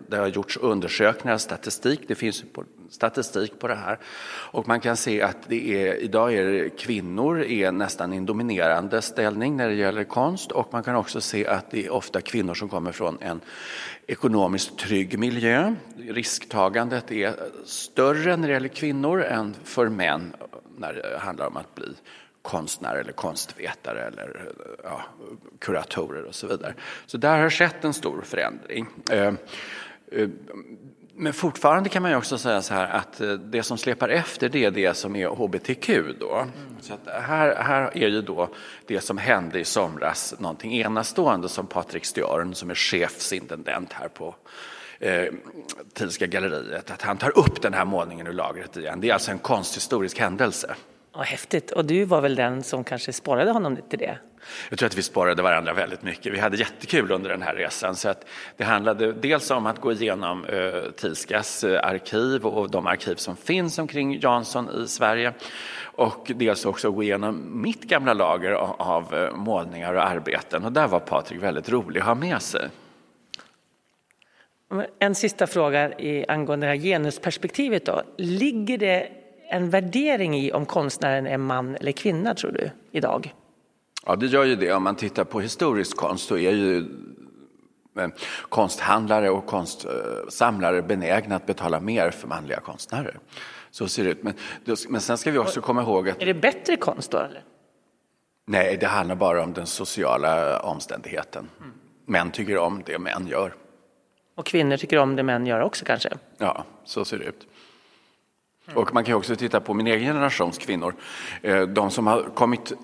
det 0.08 0.18
har 0.18 0.28
gjorts 0.28 0.58
undersökningar, 0.58 1.38
statistik, 1.38 2.00
det 2.08 2.16
finns 2.16 2.44
statistik 2.90 3.60
på 3.60 3.68
det 3.68 3.76
här. 3.76 4.00
Och 4.52 4.68
man 4.68 4.80
kan 4.80 4.98
se 4.98 5.22
att 5.22 5.38
det 5.48 5.88
är, 5.88 5.96
idag 5.96 6.34
är 6.34 6.70
kvinnor 6.70 7.44
är 7.44 7.72
nästan 7.72 8.14
i 8.14 8.18
en 8.18 8.26
dominerande 8.26 9.02
ställning 9.02 9.58
när 9.58 9.68
det 9.68 9.76
gäller 9.76 10.04
konst 10.04 10.52
och 10.52 10.74
man 10.74 10.84
kan 10.84 10.96
också 10.96 11.22
se 11.22 11.48
att 11.48 11.72
det 11.72 11.86
är 11.86 11.90
ofta 11.90 12.22
kvinnor 12.22 12.54
som 12.54 12.70
kommer 12.70 12.92
från 12.92 13.18
en 13.22 13.42
ekonomiskt 14.08 14.78
trygg 14.78 15.20
miljö. 15.20 15.76
Risktagandet 15.98 17.12
är 17.12 17.34
större 17.66 18.38
när 18.38 18.48
det 18.48 18.54
gäller 18.54 18.68
kvinnor 18.68 19.24
än 19.24 19.56
för 19.64 19.90
män 19.90 20.34
när 20.80 20.94
det 20.94 21.18
handlar 21.18 21.48
om 21.48 21.58
att 21.58 21.76
bli 21.76 21.96
konstnär 22.42 22.96
eller 22.96 23.12
konstvetare 23.12 24.02
eller 24.02 24.52
ja, 24.84 25.02
kuratorer 25.60 26.24
och 26.24 26.36
så 26.36 26.48
vidare. 26.48 26.74
Så 27.06 27.18
där 27.18 27.40
har 27.40 27.50
skett 27.50 27.84
en 27.84 27.94
stor 27.94 28.22
förändring. 28.22 28.88
Eh, 29.12 29.34
eh, 30.12 30.30
men 31.16 31.34
fortfarande 31.34 31.90
kan 31.90 32.02
man 32.02 32.12
ju 32.12 32.18
också 32.18 32.38
säga 32.38 32.62
så 32.62 32.74
här 32.74 32.88
att 32.88 33.22
eh, 33.22 33.32
det 33.32 33.64
som 33.64 33.78
släpar 33.78 34.10
efter 34.10 34.50
det 34.50 34.66
är 34.66 34.72
det 34.72 34.94
som 34.94 35.16
är 35.16 35.28
hbtq 35.28 35.90
då. 36.20 36.36
Mm. 36.36 36.50
Så 36.82 36.94
att 36.94 37.24
här, 37.24 37.56
här 37.56 37.98
är 37.98 38.08
ju 38.08 38.22
då 38.22 38.50
det 38.88 39.02
som 39.02 39.18
hände 39.18 39.60
i 39.60 39.66
somras 39.66 40.36
någonting 40.40 40.74
enastående 40.74 41.50
som 41.50 41.68
Patrik 41.68 42.06
Stjörn 42.06 42.56
som 42.56 42.70
är 42.70 42.76
chefsintendent 42.76 43.94
här 43.94 44.08
på 44.08 44.36
eh, 45.00 45.26
Thielska 45.94 46.28
galleriet, 46.28 46.92
att 46.92 47.02
han 47.02 47.18
tar 47.18 47.38
upp 47.38 47.62
den 47.62 47.74
här 47.74 47.86
målningen 47.86 48.28
ur 48.28 48.34
lagret 48.34 48.78
igen. 48.78 49.02
Det 49.02 49.10
är 49.10 49.14
alltså 49.14 49.32
en 49.32 49.40
konsthistorisk 49.40 50.20
händelse. 50.20 50.76
Ja, 51.14 51.22
häftigt. 51.22 51.72
Och 51.72 51.86
du 51.86 52.06
var 52.06 52.22
väl 52.22 52.36
den 52.36 52.64
som 52.64 52.84
kanske 52.84 53.14
sparade 53.14 53.52
honom 53.52 53.78
till 53.90 54.00
det? 54.00 54.18
Jag 54.70 54.80
tror 54.80 54.88
att 54.88 54.98
vi 54.98 55.02
sparade 55.02 55.42
varandra 55.42 55.74
väldigt 55.74 56.04
mycket. 56.04 56.34
Vi 56.34 56.40
hade 56.40 56.58
jättekul 56.58 57.12
under 57.12 57.30
den 57.30 57.42
här 57.42 57.56
resan. 57.56 57.96
Så 57.96 58.10
att 58.10 58.26
det 58.58 58.64
handlade 58.64 59.14
dels 59.14 59.52
om 59.52 59.66
att 59.66 59.82
gå 59.82 59.92
igenom 59.92 60.46
eh, 60.46 60.92
Tilskas 60.96 61.64
eh, 61.64 61.88
arkiv 61.88 62.46
och 62.46 62.70
de 62.72 62.88
arkiv 62.88 63.16
som 63.16 63.36
finns 63.36 63.80
omkring 63.80 64.20
Jansson 64.20 64.84
i 64.84 64.88
Sverige. 64.88 65.34
Och 65.82 66.32
dels 66.36 66.66
också 66.66 66.92
gå 66.92 67.04
igenom 67.04 67.62
mitt 67.62 67.84
gamla 67.84 68.14
lager 68.14 68.52
av, 68.52 68.76
av 68.78 69.16
eh, 69.16 69.36
målningar 69.36 69.94
och 69.94 70.06
arbeten. 70.06 70.66
Och 70.66 70.72
där 70.72 70.88
var 70.88 71.00
Patrik 71.00 71.44
väldigt 71.44 71.70
rolig 71.70 72.00
att 72.00 72.06
ha 72.06 72.16
med 72.16 72.42
sig. 72.42 72.70
En 75.00 75.16
sista 75.16 75.48
fråga 75.48 76.00
i, 76.00 76.26
angående 76.28 76.68
det 76.68 76.72
här 76.72 76.80
genusperspektivet. 76.80 77.86
Då. 77.86 78.02
Ligger 78.18 78.78
det 78.78 79.10
en 79.50 79.70
värdering 79.70 80.38
i 80.38 80.52
om 80.52 80.66
konstnären 80.66 81.28
är 81.28 81.38
man 81.38 81.76
eller 81.76 81.92
kvinna, 81.92 82.36
tror 82.36 82.52
du, 82.52 82.72
idag? 82.92 83.34
Ja, 84.06 84.16
det 84.16 84.26
gör 84.26 84.44
ju 84.44 84.56
det. 84.56 84.74
Om 84.74 84.84
man 84.84 84.96
tittar 84.96 85.24
på 85.24 85.40
historisk 85.40 85.98
konst 85.98 86.28
så 86.28 86.38
är 86.38 86.52
ju 86.52 86.78
eh, 88.00 88.08
konsthandlare 88.50 89.30
och 89.30 89.46
konstsamlare 89.46 90.82
benägna 90.82 91.36
att 91.36 91.46
betala 91.46 91.80
mer 91.80 92.12
för 92.12 92.28
manliga 92.28 92.60
konstnärer. 92.60 93.20
Så 93.72 93.88
ser 93.88 94.04
det 94.04 94.10
ut. 94.10 94.24
Men, 94.24 94.34
men 94.90 95.02
sen 95.02 95.18
ska 95.18 95.32
vi 95.32 95.38
också 95.38 95.62
komma 95.62 95.82
ihåg 95.82 96.10
att... 96.10 96.22
Är 96.22 96.26
det 96.26 96.34
bättre 96.34 96.76
konst 96.76 97.12
då? 97.12 97.18
Eller? 97.18 97.44
Nej, 98.48 98.78
det 98.78 98.88
handlar 98.88 99.16
bara 99.16 99.44
om 99.44 99.54
den 99.54 99.68
sociala 99.68 100.60
omständigheten. 100.60 101.50
Mm. 101.60 101.72
Män 102.06 102.32
tycker 102.32 102.58
om 102.58 102.84
det 102.86 103.00
män 103.00 103.28
gör. 103.28 103.54
Och 104.40 104.46
kvinnor 104.46 104.78
tycker 104.78 104.98
om 104.98 105.16
det 105.16 105.24
män 105.24 105.46
gör 105.46 105.60
också 105.60 105.86
kanske? 105.86 106.10
Ja, 106.38 106.66
så 106.86 107.06
ser 107.06 107.18
det 107.18 107.26
ut. 107.26 107.48
Och 108.74 108.94
man 108.94 109.04
kan 109.04 109.16
också 109.16 109.36
titta 109.36 109.60
på 109.60 109.74
min 109.74 109.88
egen 109.88 110.14
generations 110.14 110.58
kvinnor. 110.58 110.96
Eh, 111.42 111.62
de 111.62 111.92
som 111.92 112.08
har 112.08 112.24
kommit 112.24 112.72
eh, 112.72 112.78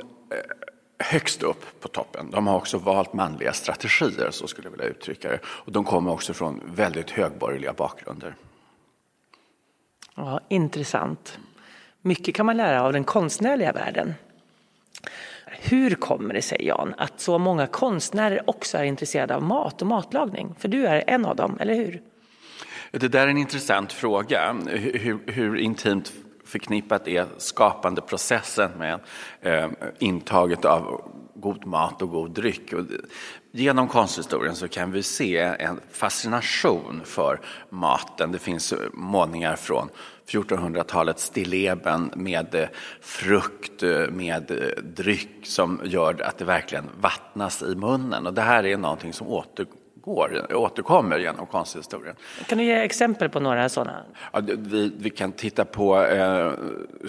högst 1.00 1.44
upp 1.44 1.82
på 1.82 1.88
toppen, 1.88 2.32
de 2.32 2.48
har 2.48 2.56
också 2.56 2.78
valt 2.78 3.14
manliga 3.14 3.54
strategier, 3.54 4.32
så 4.32 4.48
skulle 4.48 4.66
jag 4.68 4.72
vilja 4.72 4.86
uttrycka 4.86 5.30
det. 5.30 5.40
Och 5.46 5.72
de 5.72 5.84
kommer 5.84 6.12
också 6.12 6.34
från 6.34 6.62
väldigt 6.66 7.10
högborgerliga 7.10 7.74
bakgrunder. 7.74 8.36
Ja, 10.16 10.40
intressant. 10.50 11.40
Mycket 12.02 12.36
kan 12.36 12.46
man 12.46 12.58
lära 12.58 12.84
av 12.84 12.94
den 12.94 13.04
konstnärliga 13.04 13.72
världen. 13.72 14.14
Hur 15.70 15.96
kommer 15.96 16.34
det 16.34 16.42
sig, 16.42 16.66
Jan, 16.66 16.94
att 16.98 17.20
så 17.20 17.38
många 17.38 17.68
konstnärer 17.68 18.50
också 18.50 18.78
är 18.78 18.84
intresserade 18.84 19.36
av 19.36 19.44
mat 19.44 19.82
och 19.82 19.88
matlagning? 19.88 20.56
För 20.60 20.68
du 20.68 20.88
är 20.88 21.04
en 21.08 21.26
av 21.26 21.36
dem, 21.36 21.58
eller 21.60 21.76
hur? 21.76 22.02
Det 22.92 23.08
där 23.08 23.28
är 23.28 23.28
en 23.28 23.38
intressant 23.38 23.94
fråga. 23.94 24.56
Hur, 24.68 25.32
hur 25.32 25.58
intimt 25.58 26.14
förknippat 26.46 27.08
är 27.08 27.26
skapandeprocessen 27.38 28.72
med 28.78 29.00
eh, 29.42 29.70
intaget 30.00 30.66
av 30.66 31.12
god 31.36 31.66
mat 31.66 32.02
och 32.02 32.10
god 32.10 32.32
dryck. 32.32 32.74
Och 32.74 32.86
genom 33.52 33.88
konsthistorien 33.88 34.56
så 34.56 34.68
kan 34.68 34.92
vi 34.92 35.04
se 35.04 35.38
en 35.38 35.80
fascination 35.92 37.02
för 37.06 37.40
maten. 37.70 38.32
Det 38.32 38.40
finns 38.40 38.74
målningar 38.94 39.56
från 39.56 39.90
1400-talets 40.28 41.24
stilleben 41.24 42.12
med 42.16 42.56
eh, 42.56 42.68
frukt, 43.02 43.84
eh, 43.84 44.10
med 44.10 44.52
eh, 44.52 44.84
dryck 44.84 45.40
som 45.44 45.82
gör 45.84 46.22
att 46.22 46.38
det 46.38 46.46
verkligen 46.46 46.86
vattnas 47.02 47.62
i 47.62 47.76
munnen. 47.76 48.28
Och 48.28 48.34
det 48.34 48.42
här 48.42 48.66
är 48.66 48.78
någonting 48.78 49.14
som 49.14 49.28
återgår 49.28 49.80
går, 50.06 50.56
återkommer 50.56 51.20
genom 51.20 51.46
konsthistorien. 51.46 52.16
Kan 52.48 52.58
du 52.58 52.64
ge 52.64 52.74
exempel 52.74 53.30
på 53.30 53.40
några 53.40 53.70
sådana? 53.70 54.04
Ja, 54.34 54.42
vi, 54.58 54.92
vi 54.98 55.10
kan 55.10 55.32
titta 55.32 55.66
på, 55.66 56.04
eh, 56.06 56.52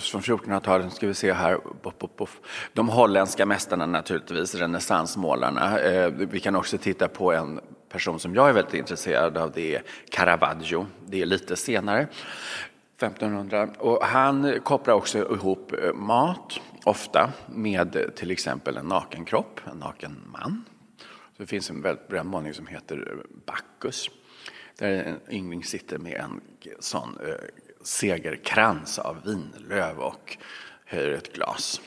från 0.00 0.20
1400-talet, 0.20 0.92
ska 0.92 1.06
vi 1.06 1.14
se 1.14 1.32
här, 1.32 1.58
buff, 1.82 1.98
buff, 1.98 2.10
buff. 2.18 2.40
de 2.72 2.88
holländska 2.88 3.46
mästarna 3.46 3.86
naturligtvis, 3.86 4.54
renässansmålarna. 4.54 5.80
Eh, 5.80 6.10
vi 6.10 6.40
kan 6.40 6.56
också 6.56 6.78
titta 6.78 7.08
på 7.08 7.32
en 7.32 7.60
person 7.88 8.20
som 8.20 8.34
jag 8.34 8.48
är 8.48 8.52
väldigt 8.52 8.74
intresserad 8.74 9.36
av, 9.36 9.52
det 9.54 9.74
är 9.74 9.82
Caravaggio. 10.10 10.86
Det 11.06 11.22
är 11.22 11.26
lite 11.26 11.56
senare. 11.56 12.06
1500. 12.96 13.68
Och 13.78 14.04
han 14.04 14.60
kopplar 14.60 14.94
också 14.94 15.18
ihop 15.18 15.72
eh, 15.72 15.92
mat, 15.92 16.60
ofta, 16.84 17.32
med 17.46 18.12
till 18.16 18.30
exempel 18.30 18.76
en 18.76 18.86
naken 18.86 19.24
kropp, 19.24 19.60
en 19.72 19.78
naken 19.78 20.22
man. 20.32 20.64
Så 21.36 21.42
det 21.42 21.46
finns 21.46 21.70
en 21.70 21.82
väldigt 21.82 22.08
bränd 22.08 22.28
målning 22.28 22.54
som 22.54 22.66
heter 22.66 22.96
eh, 22.96 23.36
Bacchus. 23.46 24.10
Där 24.78 24.90
en 24.90 25.20
yngling 25.30 25.64
sitter 25.64 25.98
med 25.98 26.12
en 26.14 26.40
sån 26.80 27.18
eh, 27.26 27.34
segerkrans 27.82 28.98
av 28.98 29.22
vinlöv 29.24 29.98
och 29.98 30.36
höjer 30.84 31.10
ett 31.10 31.32
glas. 31.32 31.80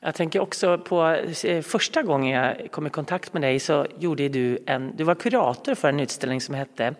Jag 0.00 0.14
tänker 0.14 0.40
också 0.40 0.78
på 0.78 1.06
eh, 1.44 1.62
första 1.62 2.02
gången 2.02 2.34
jag 2.34 2.72
kom 2.72 2.86
i 2.86 2.90
kontakt 2.90 3.32
med 3.32 3.42
dig 3.42 3.60
så 3.60 3.86
gjorde 3.98 4.28
du 4.28 4.58
en, 4.66 4.96
du 4.96 5.04
var 5.04 5.14
kurator 5.14 5.74
för 5.74 5.88
en 5.88 6.00
utställning 6.00 6.40
som 6.40 6.54
hette 6.54 6.94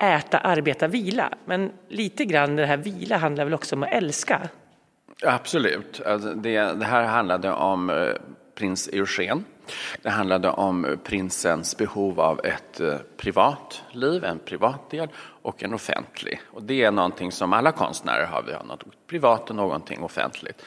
Äta, 0.00 0.38
arbeta, 0.38 0.88
vila. 0.88 1.34
Men 1.44 1.70
lite 1.88 2.24
grann 2.24 2.56
det 2.56 2.66
här 2.66 2.76
vila 2.76 3.16
handlar 3.16 3.44
väl 3.44 3.54
också 3.54 3.76
om 3.76 3.82
att 3.82 3.92
älska? 3.92 4.48
Absolut. 5.26 6.00
Alltså 6.06 6.34
det, 6.34 6.60
det 6.60 6.84
här 6.84 7.04
handlade 7.04 7.52
om 7.52 7.90
eh, 7.90 7.96
prins 8.54 8.88
Eugen 8.88 9.44
det 10.02 10.10
handlade 10.10 10.50
om 10.50 10.98
prinsens 11.04 11.76
behov 11.76 12.20
av 12.20 12.40
ett 12.44 12.80
eh, 12.80 12.96
privat 13.16 13.82
liv, 13.92 14.24
en 14.24 14.38
privat 14.38 14.90
del 14.90 15.08
och 15.42 15.62
en 15.62 15.74
offentlig. 15.74 16.40
Och 16.50 16.62
det 16.62 16.82
är 16.82 16.90
någonting 16.90 17.32
som 17.32 17.52
alla 17.52 17.72
konstnärer 17.72 18.26
har. 18.26 18.42
Vi 18.42 18.52
har 18.52 18.64
något 18.64 19.06
privat 19.06 19.50
och 19.50 19.56
någonting 19.56 20.02
offentligt. 20.02 20.62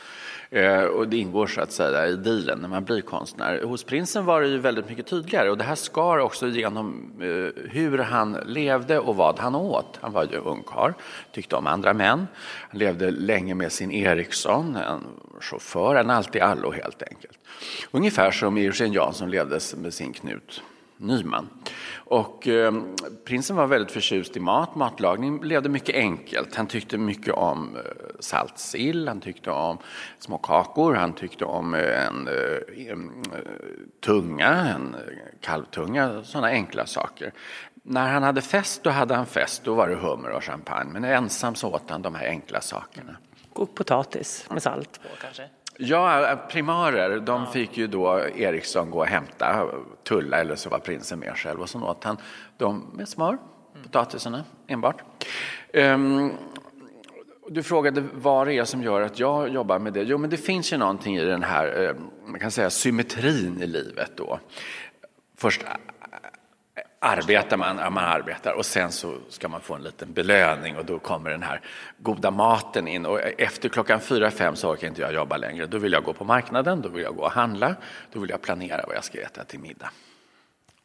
Eh, 0.49 0.83
och 0.83 1.07
det 1.07 1.17
ingår 1.17 1.47
så 1.47 1.61
att 1.61 1.71
säga 1.71 2.07
i 2.07 2.15
dealen 2.15 2.59
när 2.59 2.67
man 2.67 2.83
blir 2.83 3.01
konstnär. 3.01 3.63
Hos 3.63 3.83
prinsen 3.83 4.25
var 4.25 4.41
det 4.41 4.47
ju 4.47 4.57
väldigt 4.57 4.89
mycket 4.89 5.07
tydligare 5.07 5.49
och 5.49 5.57
det 5.57 5.63
här 5.63 5.75
skar 5.75 6.17
också 6.17 6.47
genom 6.47 7.11
eh, 7.21 7.63
hur 7.71 7.97
han 7.97 8.37
levde 8.45 8.99
och 8.99 9.15
vad 9.15 9.39
han 9.39 9.55
åt. 9.55 9.99
Han 10.01 10.11
var 10.11 10.23
ju 10.31 10.37
ungkarl, 10.37 10.91
tyckte 11.31 11.55
om 11.55 11.67
andra 11.67 11.93
män. 11.93 12.27
Han 12.69 12.79
levde 12.79 13.11
länge 13.11 13.55
med 13.55 13.71
sin 13.71 13.91
Eriksson, 13.91 14.75
en 14.75 15.03
chaufför, 15.39 15.95
en 15.95 16.09
allt-i-allo 16.09 16.71
helt 16.71 17.03
enkelt. 17.03 17.39
Ungefär 17.91 18.31
som 18.31 18.57
Eugen 18.57 18.93
som 19.13 19.29
levde 19.29 19.59
med 19.77 19.93
sin 19.93 20.13
Knut 20.13 20.63
Nyman. 20.97 21.49
Och 21.95 22.47
eh, 22.47 22.73
prinsen 23.25 23.55
var 23.55 23.67
väldigt 23.67 23.91
förtjust 23.91 24.37
i 24.37 24.39
mat, 24.39 24.75
matlagning, 24.75 25.43
levde 25.43 25.69
mycket 25.69 25.95
enkelt. 25.95 26.55
Han 26.55 26.67
tyckte 26.67 26.97
mycket 26.97 27.33
om 27.33 27.75
eh, 27.75 27.81
salt 28.19 28.57
sill, 28.57 29.07
han 29.07 29.21
tyckte 29.21 29.51
om 29.51 29.77
små 30.19 30.37
kakor, 30.37 30.93
han 30.93 31.13
tyckte 31.13 31.45
om 31.45 31.73
eh, 31.73 32.07
en, 32.07 32.27
eh, 32.27 32.91
en 32.91 33.23
eh, 33.33 33.39
tunga, 34.05 34.49
en 34.49 34.95
eh, 34.95 34.99
kalvtunga, 35.41 36.23
sådana 36.23 36.47
enkla 36.47 36.85
saker. 36.85 37.33
När 37.83 38.13
han 38.13 38.23
hade 38.23 38.41
fest, 38.41 38.83
då 38.83 38.89
hade 38.89 39.15
han 39.15 39.25
fest, 39.25 39.63
då 39.63 39.73
var 39.73 39.87
det 39.87 39.95
hummer 39.95 40.29
och 40.29 40.43
champagne. 40.43 40.89
Men 40.93 41.03
ensam 41.03 41.55
så 41.55 41.73
åt 41.73 41.89
han 41.89 42.01
de 42.01 42.15
här 42.15 42.27
enkla 42.27 42.61
sakerna. 42.61 43.15
Kokt 43.53 43.75
potatis 43.75 44.45
med 44.49 44.63
salt 44.63 44.99
på 45.01 45.09
kanske? 45.21 45.49
Ja, 45.77 46.39
primarer, 46.49 47.19
de 47.19 47.47
fick 47.47 47.77
ju 47.77 47.87
då 47.87 48.19
Eriksson 48.35 48.91
gå 48.91 48.99
och 48.99 49.05
hämta, 49.05 49.67
tulla 50.03 50.37
eller 50.37 50.55
så 50.55 50.69
var 50.69 50.79
prinsen 50.79 51.19
med 51.19 51.37
själv 51.37 51.61
och 51.61 51.69
så 51.69 51.83
åt 51.83 52.03
han 52.03 52.17
dem 52.57 52.91
med 52.93 53.07
smör, 53.09 53.37
potatisarna 53.83 54.43
enbart. 54.67 55.01
Um, 55.73 56.31
Du 57.49 57.63
frågade 57.63 58.03
vad 58.13 58.47
det 58.47 58.53
är 58.53 58.65
som 58.65 58.83
gör 58.83 59.01
att 59.01 59.19
jag 59.19 59.49
jobbar 59.49 59.79
med 59.79 59.93
det. 59.93 60.03
Jo, 60.03 60.17
men 60.17 60.29
det 60.29 60.37
finns 60.37 60.73
ju 60.73 60.77
någonting 60.77 61.17
i 61.17 61.25
den 61.25 61.43
här 61.43 61.83
eh, 61.83 61.95
man 62.25 62.39
kan 62.39 62.51
säga, 62.51 62.69
symmetrin 62.69 63.61
i 63.61 63.67
livet. 63.67 64.11
Då. 64.15 64.39
Först 65.37 65.63
eh, 65.63 65.69
arbetar 67.05 67.57
man, 67.57 67.75
man 67.75 68.03
arbetar 68.03 68.53
och 68.53 68.65
sen 68.65 68.91
så 68.91 69.15
ska 69.29 69.47
man 69.47 69.61
få 69.61 69.73
en 69.73 69.83
liten 69.83 70.13
belöning 70.13 70.77
och 70.77 70.85
då 70.85 70.99
kommer 70.99 71.29
den 71.29 71.43
här 71.43 71.61
goda 71.97 72.31
maten 72.31 72.87
in. 72.87 73.05
Och 73.05 73.19
efter 73.37 73.69
klockan 73.69 73.99
fyra, 73.99 74.31
fem 74.31 74.55
så 74.55 74.71
orkar 74.71 74.87
inte 74.87 75.01
jag 75.01 75.13
jobba 75.13 75.37
längre. 75.37 75.65
Då 75.65 75.77
vill 75.77 75.91
jag 75.91 76.03
gå 76.03 76.13
på 76.13 76.23
marknaden, 76.23 76.81
då 76.81 76.89
vill 76.89 77.03
jag 77.03 77.15
gå 77.15 77.23
och 77.23 77.31
handla, 77.31 77.75
då 78.11 78.19
vill 78.19 78.29
jag 78.29 78.41
planera 78.41 78.83
vad 78.87 78.95
jag 78.95 79.03
ska 79.03 79.21
äta 79.21 79.43
till 79.43 79.59
middag. 79.59 79.89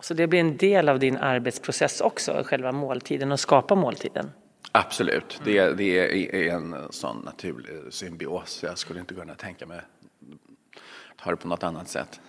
Så 0.00 0.14
det 0.14 0.26
blir 0.26 0.40
en 0.40 0.56
del 0.56 0.88
av 0.88 0.98
din 0.98 1.16
arbetsprocess 1.16 2.00
också, 2.00 2.42
själva 2.46 2.72
måltiden 2.72 3.32
och 3.32 3.40
skapa 3.40 3.74
måltiden? 3.74 4.30
Absolut, 4.72 5.40
det, 5.44 5.72
det 5.72 6.48
är 6.48 6.54
en 6.54 6.76
sån 6.90 7.22
naturlig 7.24 7.70
symbios. 7.90 8.62
Jag 8.62 8.78
skulle 8.78 9.00
inte 9.00 9.14
kunna 9.14 9.34
tänka 9.34 9.66
mig 9.66 9.80
ta 11.22 11.30
det 11.30 11.36
på 11.36 11.48
något 11.48 11.62
annat 11.62 11.88
sätt. 11.88 12.20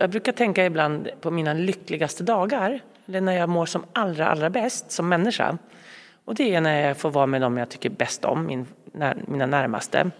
Jag 0.00 0.10
brukar 0.10 0.32
tänka 0.32 0.66
ibland 0.66 1.08
på 1.20 1.30
mina 1.30 1.52
lyckligaste 1.52 2.22
dagar, 2.22 2.82
eller 3.06 3.20
när 3.20 3.32
jag 3.32 3.48
mår 3.48 3.66
som 3.66 3.84
allra, 3.92 4.28
allra 4.28 4.50
bäst 4.50 4.90
som 4.90 5.08
människa. 5.08 5.58
Och 6.24 6.34
det 6.34 6.54
är 6.54 6.60
när 6.60 6.86
jag 6.86 6.96
får 6.96 7.10
vara 7.10 7.26
med 7.26 7.40
dem 7.40 7.56
jag 7.56 7.68
tycker 7.68 7.90
bäst 7.90 8.24
om, 8.24 8.46
min, 8.46 8.66
mina 9.26 9.46
närmaste. 9.46 10.10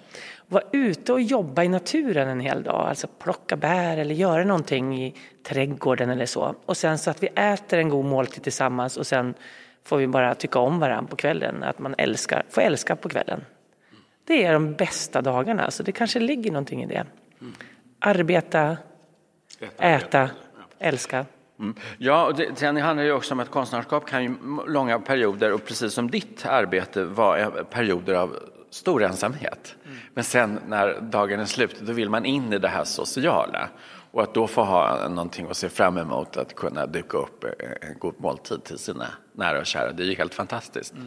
Vara 0.47 0.65
ute 0.73 1.13
och 1.13 1.21
jobba 1.21 1.65
i 1.65 1.69
naturen 1.69 2.29
en 2.29 2.41
hel 2.41 2.63
dag, 2.63 2.89
alltså 2.89 3.07
plocka 3.19 3.57
bär 3.57 3.97
eller 3.97 4.15
göra 4.15 4.45
någonting 4.45 5.03
i 5.03 5.15
trädgården 5.43 6.11
eller 6.11 6.27
så. 6.27 6.55
Och 6.67 6.77
sen 6.77 6.99
så 6.99 7.11
att 7.11 7.23
vi 7.23 7.27
äter 7.27 7.79
en 7.79 7.89
god 7.89 8.05
måltid 8.05 8.43
tillsammans 8.43 8.97
och 8.97 9.07
sen 9.07 9.35
får 9.85 9.97
vi 9.97 10.07
bara 10.07 10.35
tycka 10.35 10.59
om 10.59 10.79
varandra 10.79 11.11
på 11.11 11.17
kvällen, 11.17 11.63
att 11.63 11.79
man 11.79 11.95
älskar, 11.99 12.43
får 12.51 12.61
älska 12.63 12.97
på 12.97 13.09
kvällen. 13.09 13.45
Det 14.25 14.45
är 14.45 14.53
de 14.53 14.75
bästa 14.75 15.23
dagarna, 15.23 15.71
så 15.71 15.83
det 15.83 15.93
kanske 15.93 16.21
ligger 16.21 16.51
någonting 16.53 16.83
i 16.83 16.87
det. 16.87 17.07
Arbeta, 17.99 18.77
äta, 19.79 20.31
älska. 20.79 21.27
Mm. 21.59 21.75
Ja, 21.99 22.27
och 22.27 22.35
det, 22.35 22.59
sen 22.59 22.77
handlar 22.77 23.03
det 23.03 23.09
ju 23.09 23.15
också 23.15 23.35
om 23.35 23.41
att 23.41 23.51
konstnärskap 23.51 24.07
kan 24.07 24.25
ju 24.25 24.35
långa 24.67 24.99
perioder, 24.99 25.53
och 25.53 25.65
precis 25.65 25.93
som 25.93 26.11
ditt 26.11 26.47
arbete, 26.47 27.05
vara 27.05 27.51
perioder 27.65 28.15
av 28.15 28.37
stor 28.71 29.03
ensamhet. 29.03 29.75
Mm. 29.85 29.99
Men 30.15 30.25
sen 30.25 30.61
när 30.67 31.01
dagen 31.01 31.41
är 31.41 31.45
slut, 31.45 31.81
då 31.81 31.93
vill 31.93 32.11
man 32.11 32.25
in 32.25 32.53
i 32.53 32.59
det 32.59 32.69
här 32.69 32.85
sociala. 32.85 33.69
Och 34.11 34.23
att 34.23 34.35
då 34.35 34.47
få 34.47 34.65
ha 34.65 35.09
någonting 35.09 35.47
att 35.51 35.57
se 35.57 35.69
fram 35.69 35.99
emot, 35.99 36.37
att 36.37 36.55
kunna 36.55 36.87
dyka 36.87 37.19
upp 37.19 37.45
en 37.81 37.99
god 37.99 38.15
måltid 38.19 38.65
till 38.65 38.79
sina 38.79 39.07
nära 39.33 39.59
och 39.59 39.67
kära, 39.67 39.93
det 39.93 40.03
är 40.03 40.07
ju 40.07 40.15
helt 40.15 40.35
fantastiskt. 40.35 40.93
Mm. 40.95 41.07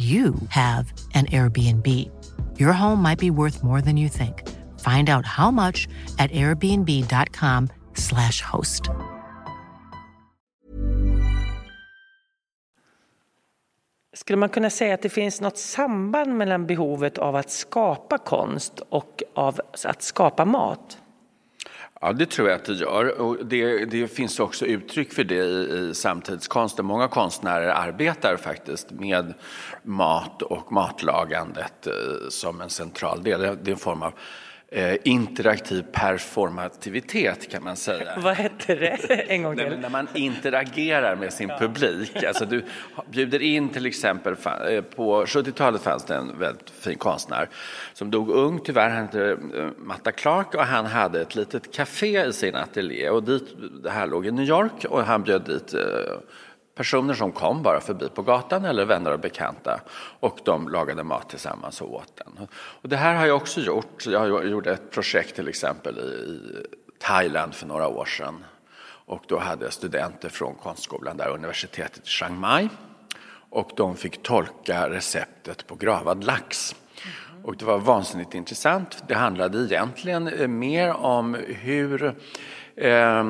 you 0.00 0.34
have 0.48 0.92
an 1.14 1.26
Airbnb. 1.26 1.86
Your 2.58 2.72
home 2.72 3.02
might 3.02 3.18
be 3.18 3.30
worth 3.30 3.62
more 3.62 3.82
than 3.82 3.96
you 3.96 4.08
think. 4.08 4.48
Find 4.80 5.10
out 5.10 5.26
how 5.26 5.50
much 5.50 5.88
at 6.18 6.30
airbnb.com 6.30 7.68
slash 7.94 8.40
host. 8.40 8.88
Skulle 14.12 14.36
man 14.36 14.48
kunna 14.48 14.70
säga 14.70 14.94
att 14.94 15.02
det 15.02 15.08
finns 15.08 15.40
något 15.40 15.58
samband 15.58 16.36
mellan 16.36 16.66
behovet 16.66 17.18
av 17.18 17.36
att 17.36 17.50
skapa 17.50 18.18
konst 18.18 18.80
och 18.88 19.22
av 19.34 19.60
att 19.84 20.02
skapa 20.02 20.44
mat? 20.44 20.99
Ja, 22.02 22.12
det 22.12 22.26
tror 22.26 22.48
jag 22.48 22.56
att 22.56 22.64
det 22.64 22.74
gör. 22.74 23.20
Och 23.20 23.46
det, 23.46 23.84
det 23.84 24.08
finns 24.08 24.40
också 24.40 24.66
uttryck 24.66 25.12
för 25.12 25.24
det 25.24 25.34
i, 25.34 25.88
i 25.90 25.94
samtidskonsten. 25.94 26.86
Många 26.86 27.08
konstnärer 27.08 27.68
arbetar 27.68 28.36
faktiskt 28.36 28.90
med 28.90 29.34
mat 29.82 30.42
och 30.42 30.72
matlagandet 30.72 31.86
eh, 31.86 31.92
som 32.28 32.60
en 32.60 32.70
central 32.70 33.22
del. 33.22 33.40
Det 33.40 33.46
är 33.46 33.70
en 33.70 33.76
form 33.76 34.02
av 34.02 34.12
interaktiv 35.02 35.84
performativitet 35.92 37.50
kan 37.50 37.64
man 37.64 37.76
säga. 37.76 38.12
Vad 38.18 38.34
hette 38.34 38.74
det? 38.74 39.14
En 39.28 39.42
gång 39.42 39.56
till. 39.56 39.78
När 39.78 39.88
man 39.88 40.08
interagerar 40.14 41.16
med 41.16 41.32
sin 41.32 41.48
publik. 41.48 42.24
Alltså 42.24 42.46
du 42.46 42.64
bjuder 43.10 43.42
in 43.42 43.68
till 43.68 43.86
exempel, 43.86 44.36
eh, 44.68 44.82
på 44.82 45.24
70-talet 45.24 45.82
fanns 45.82 46.04
det 46.04 46.14
en 46.14 46.38
väldigt 46.38 46.70
fin 46.70 46.98
konstnär 46.98 47.48
som 47.92 48.10
dog 48.10 48.30
ung 48.30 48.60
tyvärr, 48.64 48.90
han 48.90 49.02
hette 49.02 49.30
eh, 49.30 49.68
Matta 49.76 50.12
Clark 50.12 50.54
och 50.54 50.64
han 50.64 50.86
hade 50.86 51.20
ett 51.20 51.34
litet 51.34 51.74
café 51.74 52.26
i 52.26 52.32
sin 52.32 52.54
ateljé 52.54 53.10
och 53.10 53.22
dit, 53.22 53.56
det 53.82 53.90
här 53.90 54.06
låg 54.06 54.26
i 54.26 54.30
New 54.30 54.48
York 54.48 54.84
och 54.88 55.04
han 55.04 55.22
bjöd 55.22 55.42
dit 55.42 55.74
personer 56.80 57.14
som 57.14 57.32
kom 57.32 57.62
bara 57.62 57.80
förbi 57.80 58.08
på 58.08 58.22
gatan 58.22 58.64
eller 58.64 58.84
vänner 58.84 59.12
och 59.12 59.20
bekanta 59.20 59.80
och 60.20 60.38
de 60.44 60.68
lagade 60.68 61.04
mat 61.04 61.28
tillsammans 61.28 61.80
och 61.80 61.94
åt 61.94 62.16
den. 62.16 62.48
Och 62.52 62.88
det 62.88 62.96
här 62.96 63.14
har 63.14 63.26
jag 63.26 63.36
också 63.36 63.60
gjort. 63.60 64.06
Jag 64.06 64.48
gjorde 64.48 64.72
ett 64.72 64.90
projekt 64.90 65.36
till 65.36 65.48
exempel 65.48 65.98
i 65.98 66.40
Thailand 66.98 67.54
för 67.54 67.66
några 67.66 67.88
år 67.88 68.04
sedan 68.04 68.44
och 69.06 69.24
då 69.28 69.38
hade 69.38 69.64
jag 69.64 69.72
studenter 69.72 70.28
från 70.28 70.54
konstskolan 70.54 71.16
där, 71.16 71.28
universitetet 71.28 72.04
i 72.04 72.08
Chiang 72.08 72.38
Mai 72.38 72.68
och 73.50 73.70
de 73.76 73.96
fick 73.96 74.22
tolka 74.22 74.90
receptet 74.90 75.66
på 75.66 75.74
gravad 75.74 76.24
lax. 76.24 76.76
Och 77.44 77.56
det 77.56 77.64
var 77.64 77.78
vansinnigt 77.78 78.34
intressant. 78.34 79.04
Det 79.08 79.14
handlade 79.14 79.58
egentligen 79.58 80.28
eh, 80.28 80.48
mer 80.48 80.92
om 80.92 81.34
hur 81.48 82.14
eh, 82.76 83.24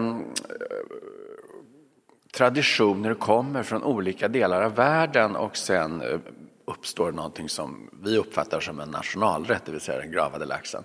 traditioner 2.33 3.15
kommer 3.15 3.63
från 3.63 3.83
olika 3.83 4.29
delar 4.29 4.63
av 4.63 4.75
världen 4.75 5.37
och 5.37 5.57
sen 5.57 6.03
eh, 6.03 6.19
uppstår 6.65 7.13
någonting 7.13 7.49
som 7.49 7.91
vi 8.03 8.17
uppfattar 8.17 8.61
som 8.61 8.81
en 8.81 8.91
nationalrätt, 8.91 9.65
det 9.65 9.73
vill 9.73 9.81
säga 9.81 9.99
den 9.99 10.13
gravade 10.13 10.45
laxen. 10.45 10.85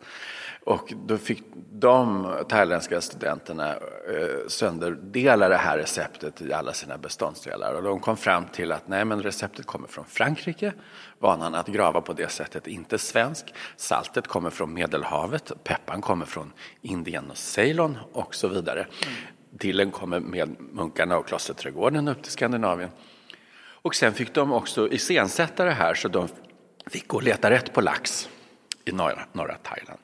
Och 0.65 0.93
då 1.05 1.17
fick 1.17 1.43
de 1.71 2.27
thailändska 2.49 3.01
studenterna 3.01 3.71
eh, 3.73 4.47
sönderdela 4.47 5.49
det 5.49 5.57
här 5.57 5.77
receptet 5.77 6.41
i 6.41 6.53
alla 6.53 6.73
sina 6.73 6.97
beståndsdelar. 6.97 7.73
Och 7.73 7.83
de 7.83 7.99
kom 7.99 8.17
fram 8.17 8.45
till 8.45 8.71
att 8.71 8.87
nej, 8.87 9.05
men 9.05 9.23
receptet 9.23 9.65
kommer 9.65 9.87
från 9.87 10.05
Frankrike, 10.05 10.73
vanan 11.19 11.55
att 11.55 11.67
grava 11.67 12.01
på 12.01 12.13
det 12.13 12.31
sättet, 12.31 12.67
inte 12.67 12.97
svensk. 12.97 13.53
Saltet 13.75 14.27
kommer 14.27 14.49
från 14.49 14.73
Medelhavet, 14.73 15.51
peppan 15.63 16.01
kommer 16.01 16.25
från 16.25 16.53
Indien 16.81 17.31
och 17.31 17.37
Ceylon 17.37 17.97
och 18.13 18.35
så 18.35 18.47
vidare. 18.47 18.87
Dillen 19.59 19.91
kommer 19.91 20.19
med 20.19 20.55
munkarna 20.59 21.17
och 21.17 21.27
klosterträdgården 21.27 22.07
upp 22.07 22.23
till 22.23 22.31
Skandinavien. 22.31 22.89
Och 23.57 23.95
sen 23.95 24.13
fick 24.13 24.33
de 24.33 24.53
också 24.53 24.91
iscensätta 24.91 25.65
det 25.65 25.71
här 25.71 25.93
så 25.93 26.07
de 26.07 26.27
fick 26.87 27.07
gå 27.07 27.17
och 27.17 27.23
leta 27.23 27.49
rätt 27.49 27.73
på 27.73 27.81
lax 27.81 28.29
i 28.85 28.91
norra, 28.91 29.25
norra 29.33 29.55
Thailand. 29.55 29.99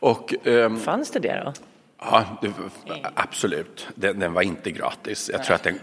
Och, 0.00 0.46
ehm, 0.46 0.80
Fanns 0.80 1.10
det 1.10 1.18
det 1.18 1.42
då? 1.44 1.52
Ja, 2.00 2.38
det, 2.42 2.52
absolut. 3.14 3.88
Den, 3.94 4.18
den, 4.18 4.32
var 4.32 4.42
inte 4.42 4.70
gratis. 4.70 5.30
Jag 5.32 5.44
tror 5.44 5.54
att 5.54 5.62
den 5.62 5.78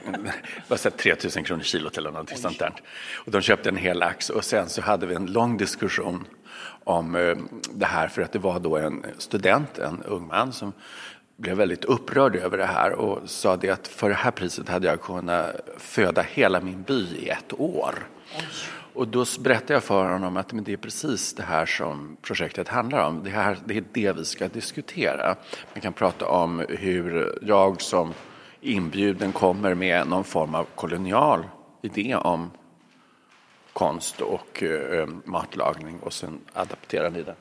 var 0.68 0.90
3 0.90 1.16
000 1.36 1.46
kronor 1.46 1.64
kilot 1.64 1.98
eller 1.98 2.12
någonting 2.12 2.38
sånt 2.38 2.60
där. 2.60 2.74
Och 3.26 3.32
de 3.32 3.42
köpte 3.42 3.70
en 3.70 3.78
hel 3.78 4.00
lax 4.00 4.30
och 4.30 4.46
sen 4.46 4.70
så 4.70 4.82
hade 4.82 5.06
vi 5.06 5.16
en 5.16 5.26
lång 5.26 5.58
diskussion 5.58 6.28
om 6.84 7.16
eh, 7.16 7.36
det 7.72 7.86
här 7.86 8.08
för 8.08 8.22
att 8.22 8.32
det 8.32 8.40
var 8.40 8.60
då 8.60 8.78
en 8.78 9.06
student, 9.18 9.78
en 9.78 10.04
ung 10.04 10.28
man 10.28 10.54
som 10.54 10.74
blev 11.38 11.58
väldigt 11.58 11.86
upprörd 11.86 12.36
över 12.36 12.58
det 12.58 12.66
här 12.66 12.92
och 12.92 13.30
sa 13.30 13.58
det 13.58 13.70
att 13.70 13.88
för 13.88 14.10
det 14.10 14.16
här 14.16 14.32
priset 14.32 14.70
hade 14.70 14.88
jag 14.88 15.02
kunnat 15.02 15.56
föda 15.78 16.22
hela 16.22 16.62
min 16.62 16.84
by 16.84 17.18
i 17.18 17.30
ett 17.30 17.60
år. 17.60 18.08
Och 18.94 19.08
då 19.08 19.26
berättade 19.40 19.74
jag 19.74 19.84
för 19.84 20.12
honom 20.12 20.38
att 20.38 20.52
det 20.54 20.74
är 20.74 20.78
precis 20.78 21.34
det 21.34 21.44
här 21.44 21.66
som 21.66 22.18
projektet 22.22 22.68
handlar 22.68 23.08
om. 23.08 23.24
Det, 23.24 23.30
här, 23.30 23.58
det 23.66 23.78
är 23.78 23.84
det 23.92 24.12
vi 24.12 24.26
ska 24.26 24.48
diskutera. 24.48 25.36
Man 25.74 25.82
kan 25.82 25.94
prata 25.94 26.28
om 26.28 26.66
hur 26.70 27.40
jag 27.42 27.82
som 27.82 28.14
inbjuden 28.62 29.32
kommer 29.32 29.74
med 29.74 30.08
någon 30.08 30.24
form 30.24 30.56
av 30.56 30.68
kolonial 30.76 31.44
idé 31.82 32.16
om 32.16 32.52
konst 33.74 34.22
och 34.22 34.64
eh, 34.64 35.08
matlagning 35.26 36.00
och 36.00 36.14
sen 36.14 36.40
adapterar 36.54 37.10
ni 37.10 37.24
den. 37.24 37.36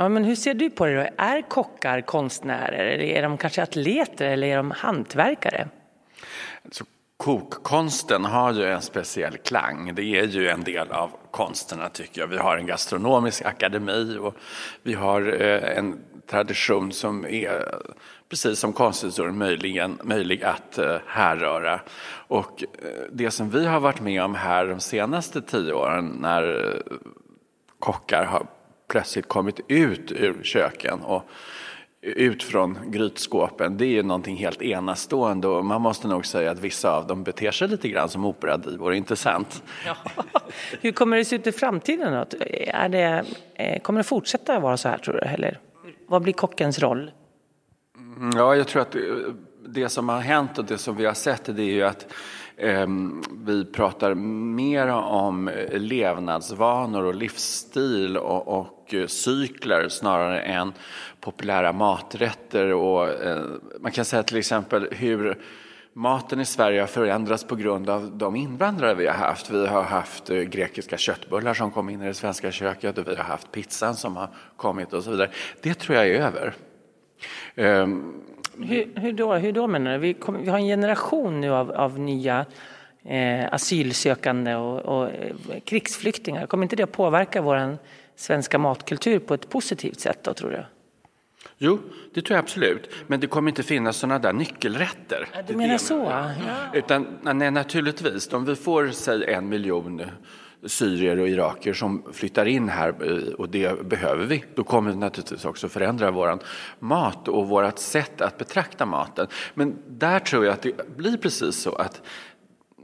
Ja, 0.00 0.08
men 0.08 0.24
hur 0.24 0.34
ser 0.34 0.54
du 0.54 0.70
på 0.70 0.86
det 0.86 0.96
då? 0.96 1.22
Är 1.22 1.42
kockar 1.42 2.00
konstnärer 2.00 2.84
eller 2.84 3.04
är 3.04 3.22
de 3.22 3.38
kanske 3.38 3.62
atleter 3.62 4.26
eller 4.26 4.46
är 4.46 4.56
de 4.56 4.70
hantverkare? 4.70 5.68
Så 6.70 6.84
kokkonsten 7.16 8.24
har 8.24 8.52
ju 8.52 8.64
en 8.64 8.82
speciell 8.82 9.36
klang. 9.36 9.94
Det 9.94 10.02
är 10.02 10.24
ju 10.24 10.48
en 10.48 10.64
del 10.64 10.90
av 10.92 11.10
konsterna 11.30 11.88
tycker 11.88 12.20
jag. 12.20 12.28
Vi 12.28 12.36
har 12.36 12.56
en 12.56 12.66
gastronomisk 12.66 13.44
akademi 13.44 14.18
och 14.20 14.34
vi 14.82 14.94
har 14.94 15.42
eh, 15.42 15.78
en 15.78 15.98
tradition 16.30 16.92
som 16.92 17.26
är 17.26 17.74
precis 18.28 18.58
som 18.58 18.72
konsthistorien 18.72 19.38
möjligen, 19.38 19.98
möjlig 20.02 20.44
att 20.44 20.78
eh, 20.78 20.96
härröra. 21.06 21.80
Och 22.28 22.62
eh, 22.62 22.88
det 23.12 23.30
som 23.30 23.50
vi 23.50 23.66
har 23.66 23.80
varit 23.80 24.00
med 24.00 24.22
om 24.22 24.34
här 24.34 24.66
de 24.66 24.80
senaste 24.80 25.42
tio 25.42 25.72
åren 25.72 26.18
när 26.20 26.82
kockar 27.78 28.24
har 28.24 28.46
plötsligt 28.88 29.28
kommit 29.28 29.60
ut 29.68 30.12
ur 30.12 30.42
köken 30.42 31.00
och 31.00 31.22
ut 32.00 32.42
från 32.42 32.78
grytskåpen, 32.90 33.76
det 33.76 33.84
är 33.84 33.90
ju 33.90 34.02
någonting 34.02 34.36
helt 34.36 34.62
enastående 34.62 35.48
och 35.48 35.64
man 35.64 35.82
måste 35.82 36.08
nog 36.08 36.26
säga 36.26 36.50
att 36.50 36.58
vissa 36.58 36.96
av 36.96 37.06
dem 37.06 37.24
beter 37.24 37.50
sig 37.50 37.68
lite 37.68 37.88
grann 37.88 38.08
som 38.08 38.24
operadivor, 38.24 38.94
inte 38.94 39.16
sant? 39.16 39.62
Ja. 39.86 39.96
Hur 40.80 40.92
kommer 40.92 41.16
det 41.16 41.24
se 41.24 41.36
ut 41.36 41.46
i 41.46 41.52
framtiden 41.52 42.12
då? 42.12 42.38
Är 42.66 42.88
det, 42.88 43.24
eh, 43.54 43.80
kommer 43.82 44.00
det 44.00 44.04
fortsätta 44.04 44.60
vara 44.60 44.76
så 44.76 44.88
här 44.88 44.98
tror 44.98 45.14
du? 45.14 45.20
Eller 45.20 45.60
vad 46.08 46.22
blir 46.22 46.32
kockens 46.32 46.78
roll? 46.78 47.10
Mm, 47.96 48.30
ja, 48.36 48.56
jag 48.56 48.66
tror 48.66 48.82
att 48.82 48.96
det 49.68 49.88
som 49.88 50.08
har 50.08 50.20
hänt 50.20 50.58
och 50.58 50.64
det 50.64 50.78
som 50.78 50.96
vi 50.96 51.06
har 51.06 51.14
sett 51.14 51.44
det 51.44 51.62
är 51.62 51.74
ju 51.74 51.82
att 51.82 52.06
Ehm, 52.60 53.22
vi 53.46 53.64
pratar 53.64 54.14
mer 54.14 54.88
om 54.88 55.50
levnadsvanor 55.72 57.04
och 57.04 57.14
livsstil 57.14 58.16
och, 58.16 58.48
och 58.48 58.94
eh, 58.94 59.06
cykler 59.06 59.88
snarare 59.88 60.40
än 60.40 60.72
populära 61.20 61.72
maträtter. 61.72 62.72
Och, 62.72 63.08
eh, 63.08 63.44
man 63.80 63.92
kan 63.92 64.04
säga 64.04 64.22
till 64.22 64.36
exempel 64.36 64.88
hur 64.90 65.38
maten 65.92 66.40
i 66.40 66.44
Sverige 66.44 66.80
har 66.80 66.86
förändrats 66.86 67.44
på 67.44 67.56
grund 67.56 67.90
av 67.90 68.16
de 68.16 68.36
invandrare 68.36 68.94
vi 68.94 69.06
har 69.06 69.14
haft. 69.14 69.50
Vi 69.50 69.66
har 69.66 69.82
haft 69.82 70.30
eh, 70.30 70.36
grekiska 70.36 70.96
köttbullar 70.96 71.54
som 71.54 71.70
kom 71.70 71.88
in 71.88 72.02
i 72.02 72.06
det 72.06 72.14
svenska 72.14 72.50
köket 72.50 72.98
och 72.98 73.08
vi 73.08 73.16
har 73.16 73.24
haft 73.24 73.52
pizzan 73.52 73.94
som 73.94 74.16
har 74.16 74.28
kommit 74.56 74.92
och 74.92 75.04
så 75.04 75.10
vidare. 75.10 75.30
Det 75.62 75.74
tror 75.74 75.96
jag 75.96 76.08
är 76.08 76.20
över. 76.20 76.54
Ehm, 77.54 78.22
hur, 78.60 79.00
hur, 79.00 79.12
då, 79.12 79.34
hur 79.34 79.52
då 79.52 79.66
menar 79.66 79.92
du? 79.92 79.98
Vi, 79.98 80.14
kom, 80.14 80.42
vi 80.42 80.50
har 80.50 80.58
en 80.58 80.66
generation 80.66 81.40
nu 81.40 81.50
av, 81.50 81.70
av 81.70 81.98
nya 81.98 82.46
eh, 83.04 83.52
asylsökande 83.52 84.54
och, 84.54 84.80
och 84.80 85.10
eh, 85.10 85.34
krigsflyktingar. 85.64 86.46
Kommer 86.46 86.62
inte 86.62 86.76
det 86.76 86.82
att 86.82 86.92
påverka 86.92 87.42
vår 87.42 87.78
svenska 88.16 88.58
matkultur 88.58 89.18
på 89.18 89.34
ett 89.34 89.48
positivt 89.48 90.00
sätt 90.00 90.18
då, 90.22 90.34
tror 90.34 90.50
du? 90.50 90.64
Jo, 91.58 91.78
det 92.14 92.22
tror 92.22 92.36
jag 92.36 92.42
absolut. 92.42 92.90
Men 93.06 93.20
det 93.20 93.26
kommer 93.26 93.48
inte 93.50 93.62
finnas 93.62 93.96
sådana 93.96 94.18
där 94.18 94.32
nyckelrätter. 94.32 95.28
Ja, 95.34 95.42
du 95.46 95.56
menar 95.56 95.78
så? 95.78 95.94
Ja. 95.94 96.30
Utan, 96.74 97.06
nej, 97.22 97.50
naturligtvis, 97.50 98.32
om 98.32 98.44
vi 98.44 98.56
får, 98.56 98.88
säg 98.88 99.24
en 99.24 99.48
miljon 99.48 100.02
syrier 100.66 101.18
och 101.18 101.28
iraker 101.28 101.72
som 101.72 102.02
flyttar 102.12 102.46
in 102.46 102.68
här 102.68 102.88
eh, 102.88 103.32
och 103.32 103.48
det 103.48 103.88
behöver 103.88 104.24
vi. 104.24 104.44
Då 104.54 104.64
kommer 104.64 104.90
det 104.90 104.96
naturligtvis 104.96 105.44
också 105.44 105.68
förändra 105.68 106.10
vår 106.10 106.38
mat 106.78 107.28
och 107.28 107.48
vårt 107.48 107.78
sätt 107.78 108.20
att 108.20 108.38
betrakta 108.38 108.86
maten. 108.86 109.26
Men 109.54 109.76
där 109.88 110.18
tror 110.18 110.44
jag 110.44 110.52
att 110.52 110.62
det 110.62 110.96
blir 110.96 111.16
precis 111.16 111.56
så 111.56 111.74
att 111.74 112.02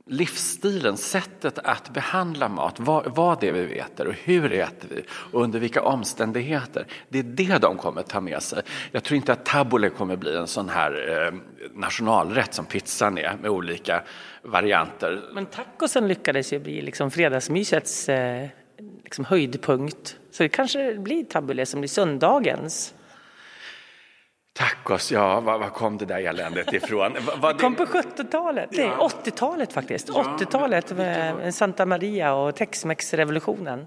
livsstilen, 0.07 0.97
sättet 0.97 1.59
att 1.59 1.91
behandla 1.91 2.49
mat, 2.49 2.81
vad, 2.81 3.17
vad 3.17 3.41
det 3.41 3.49
är 3.49 3.53
vi 3.53 3.79
äter 3.79 4.07
och 4.07 4.15
hur 4.15 4.53
äter 4.53 4.89
vi 4.91 5.05
och 5.11 5.43
under 5.43 5.59
vilka 5.59 5.83
omständigheter. 5.83 6.87
Det 7.09 7.19
är 7.19 7.23
det 7.23 7.59
de 7.59 7.77
kommer 7.77 8.03
ta 8.03 8.21
med 8.21 8.43
sig. 8.43 8.63
Jag 8.91 9.05
tror 9.05 9.17
inte 9.17 9.33
att 9.33 9.45
tabbouleh 9.45 9.91
kommer 9.91 10.17
bli 10.17 10.37
en 10.37 10.47
sån 10.47 10.69
här 10.69 11.23
eh, 11.27 11.35
nationalrätt 11.75 12.55
som 12.55 12.65
pizzan 12.65 13.19
är 13.19 13.37
med 13.43 13.51
olika 13.51 14.03
varianter. 14.45 15.23
Men 15.33 15.47
tacosen 15.47 16.09
lyckades 16.09 16.53
ju 16.53 16.59
bli 16.59 16.83
liksom 16.83 17.11
fredagsmysets 17.11 18.09
eh, 18.09 18.49
liksom 19.03 19.25
höjdpunkt. 19.25 20.17
Så 20.31 20.43
det 20.43 20.49
kanske 20.49 20.95
blir 20.95 21.25
tabbouleh 21.25 21.65
som 21.65 21.81
blir 21.81 21.89
söndagens. 21.89 22.95
Tacos, 24.53 25.13
ja, 25.13 25.41
var, 25.41 25.59
var 25.59 25.69
kom 25.69 25.99
det 25.99 26.05
där 26.05 26.21
eländet 26.21 26.73
ifrån? 26.73 27.13
Var 27.41 27.53
det 27.53 27.59
kom 27.59 27.75
på 27.75 27.85
70-talet, 27.85 28.69
nej 28.73 28.87
ja. 28.99 29.11
80-talet 29.25 29.73
faktiskt. 29.73 30.09
Ja, 30.09 30.37
80-talet 30.41 30.97
med 30.97 31.55
Santa 31.55 31.87
Maria 31.87 32.35
och 32.35 32.55
Tex-Mex-revolutionen. 32.57 33.87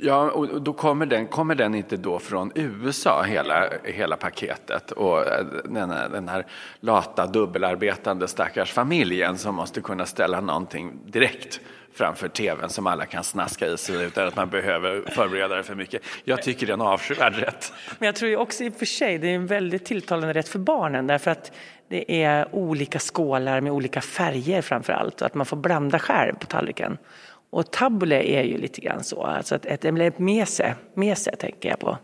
Ja, 0.00 0.30
och 0.30 0.62
då 0.62 0.72
kommer 0.72 1.06
den, 1.06 1.26
kommer 1.26 1.54
den 1.54 1.74
inte 1.74 1.96
då 1.96 2.18
från 2.18 2.52
USA, 2.54 3.22
hela, 3.22 3.68
hela 3.84 4.16
paketet? 4.16 4.92
Och 4.92 5.26
eh, 5.26 5.46
den 5.64 5.90
här, 5.90 6.08
den 6.08 6.28
här 6.28 6.46
lata 6.80 7.26
dubbelarbetande 7.26 8.28
stackars 8.28 8.72
familjen 8.72 9.38
som 9.38 9.54
måste 9.54 9.80
kunna 9.80 10.06
ställa 10.06 10.40
någonting 10.40 10.92
direkt 11.06 11.60
framför 11.96 12.28
tvn 12.28 12.68
som 12.68 12.86
alla 12.86 13.06
kan 13.06 13.24
snaska 13.24 13.66
i 13.66 13.76
sig 13.76 14.04
utan 14.04 14.28
att 14.28 14.36
man 14.36 14.50
behöver 14.50 15.02
förbereda 15.10 15.56
det 15.56 15.62
för 15.62 15.74
mycket. 15.74 16.02
Jag 16.24 16.42
tycker 16.42 16.66
det 16.66 16.70
är 16.72 16.74
en 16.74 16.80
avskyvärd 16.80 17.34
rätt. 17.34 17.72
Men 17.98 18.06
jag 18.06 18.16
tror 18.16 18.36
också 18.36 18.64
i 18.64 18.68
och 18.68 18.74
för 18.74 18.86
sig 18.86 19.18
det 19.18 19.28
är 19.28 19.34
en 19.34 19.46
väldigt 19.46 19.84
tilltalande 19.84 20.34
rätt 20.34 20.48
för 20.48 20.58
barnen 20.58 21.06
därför 21.06 21.30
att 21.30 21.52
det 21.88 22.22
är 22.22 22.54
olika 22.54 22.98
skålar 22.98 23.60
med 23.60 23.72
olika 23.72 24.00
färger 24.00 24.62
framför 24.62 24.92
allt 24.92 25.20
och 25.20 25.26
att 25.26 25.34
man 25.34 25.46
får 25.46 25.56
blanda 25.56 25.98
själv 25.98 26.34
på 26.34 26.46
tallriken. 26.46 26.98
Och 27.56 27.70
tabbouleh 27.70 28.38
är 28.38 28.42
ju 28.42 28.58
lite 28.58 28.80
grann 28.80 29.04
så, 29.04 29.22
alltså 29.22 29.54
ett, 29.54 29.84
ett 29.84 30.18
mese, 30.18 30.74
mese 30.94 31.36
tänker 31.36 31.68
jag 31.68 31.78
på. 31.78 31.98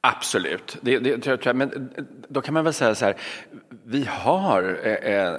Absolut, 0.00 0.76
det, 0.80 0.98
det, 0.98 1.18
tror 1.18 1.40
jag, 1.44 1.56
men 1.56 1.90
då 2.28 2.40
kan 2.40 2.54
man 2.54 2.64
väl 2.64 2.72
säga 2.72 2.94
så 2.94 3.04
här, 3.04 3.16
vi 3.84 4.04
har 4.10 4.78
eh, 4.84 5.14
eh 5.14 5.34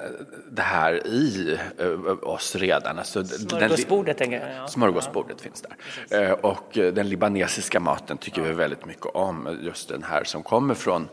det 0.52 0.62
här 0.62 1.08
i 1.08 1.58
eh, 1.78 2.30
oss 2.30 2.56
redan. 2.56 3.00
Alltså, 3.00 3.24
smörgåsbordet, 3.24 4.18
den, 4.18 4.30
tänker 4.30 4.58
jag. 4.58 4.70
Smörgåsbordet 4.70 5.38
ja. 5.38 5.44
finns 5.44 5.66
där. 6.10 6.24
Eh, 6.24 6.32
och 6.32 6.70
den 6.74 7.10
libanesiska 7.10 7.80
maten 7.80 8.18
tycker 8.18 8.42
ja. 8.42 8.48
vi 8.48 8.54
väldigt 8.54 8.86
mycket 8.86 9.06
om, 9.06 9.60
just 9.62 9.90
den 9.90 10.04
här 10.04 10.24
som 10.24 10.44
kommer 10.44 10.74
från 10.74 11.10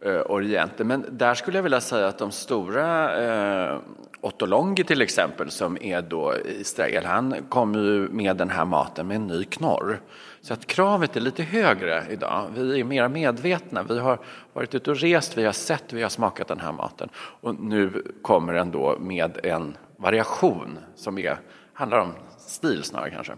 eh, 0.00 0.20
Orienten. 0.20 0.86
Men 0.86 1.04
där 1.10 1.34
skulle 1.34 1.58
jag 1.58 1.62
vilja 1.62 1.80
säga 1.80 2.06
att 2.06 2.18
de 2.18 2.30
stora, 2.30 3.16
eh, 3.24 3.78
Otto 4.26 4.46
Longi 4.46 4.84
till 4.84 5.02
exempel, 5.02 5.50
som 5.50 5.82
är 5.82 6.02
då 6.02 6.32
eh, 6.32 6.60
Israel, 6.60 7.04
han 7.04 7.34
kom 7.48 7.74
ju 7.74 8.08
med 8.08 8.36
den 8.36 8.50
här 8.50 8.64
maten 8.64 9.06
med 9.06 9.16
en 9.16 9.26
ny 9.26 9.44
knorr. 9.44 10.00
Så 10.40 10.54
att 10.54 10.66
kravet 10.66 11.16
är 11.16 11.20
lite 11.20 11.42
högre 11.42 12.04
idag. 12.10 12.46
Vi 12.54 12.80
är 12.80 12.84
mer 12.84 13.08
medvetna. 13.08 13.82
Vi 13.82 13.98
har 13.98 14.18
varit 14.52 14.74
ute 14.74 14.90
och 14.90 14.96
rest, 14.96 15.38
vi 15.38 15.44
har 15.44 15.52
sett, 15.52 15.92
vi 15.92 16.02
har 16.02 16.08
smakat 16.08 16.48
den 16.48 16.60
här 16.60 16.72
maten. 16.72 17.08
Och 17.16 17.60
nu 17.60 18.02
kommer 18.22 18.52
den 18.52 18.70
då 18.70 18.96
med 19.00 19.46
en 19.46 19.76
variation 19.96 20.78
som 20.94 21.18
är, 21.18 21.38
handlar 21.72 21.98
om 21.98 22.12
stil 22.38 22.82
snarare 22.82 23.10
kanske. 23.10 23.32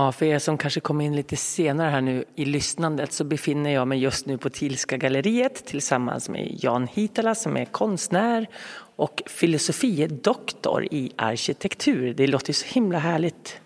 Ja, 0.00 0.12
för 0.12 0.26
er 0.26 0.38
som 0.38 0.58
kanske 0.58 0.80
kommer 0.80 1.04
in 1.04 1.16
lite 1.16 1.36
senare 1.36 1.90
här 1.90 2.00
nu 2.00 2.24
i 2.34 2.44
lyssnandet 2.44 3.12
så 3.12 3.24
befinner 3.24 3.70
jag 3.70 3.88
mig 3.88 3.98
just 3.98 4.26
nu 4.26 4.38
på 4.38 4.50
Tilska 4.50 4.96
galleriet 4.96 5.66
tillsammans 5.66 6.28
med 6.28 6.56
Jan 6.60 6.86
Hitala 6.86 7.34
som 7.34 7.56
är 7.56 7.64
konstnär 7.64 8.46
och 8.96 9.22
filosofie-doktor 9.26 10.84
i 10.90 11.12
arkitektur. 11.16 12.14
Det 12.14 12.26
låter 12.26 12.50
ju 12.50 12.54
så 12.54 12.66
himla 12.66 12.98
härligt. 12.98 13.60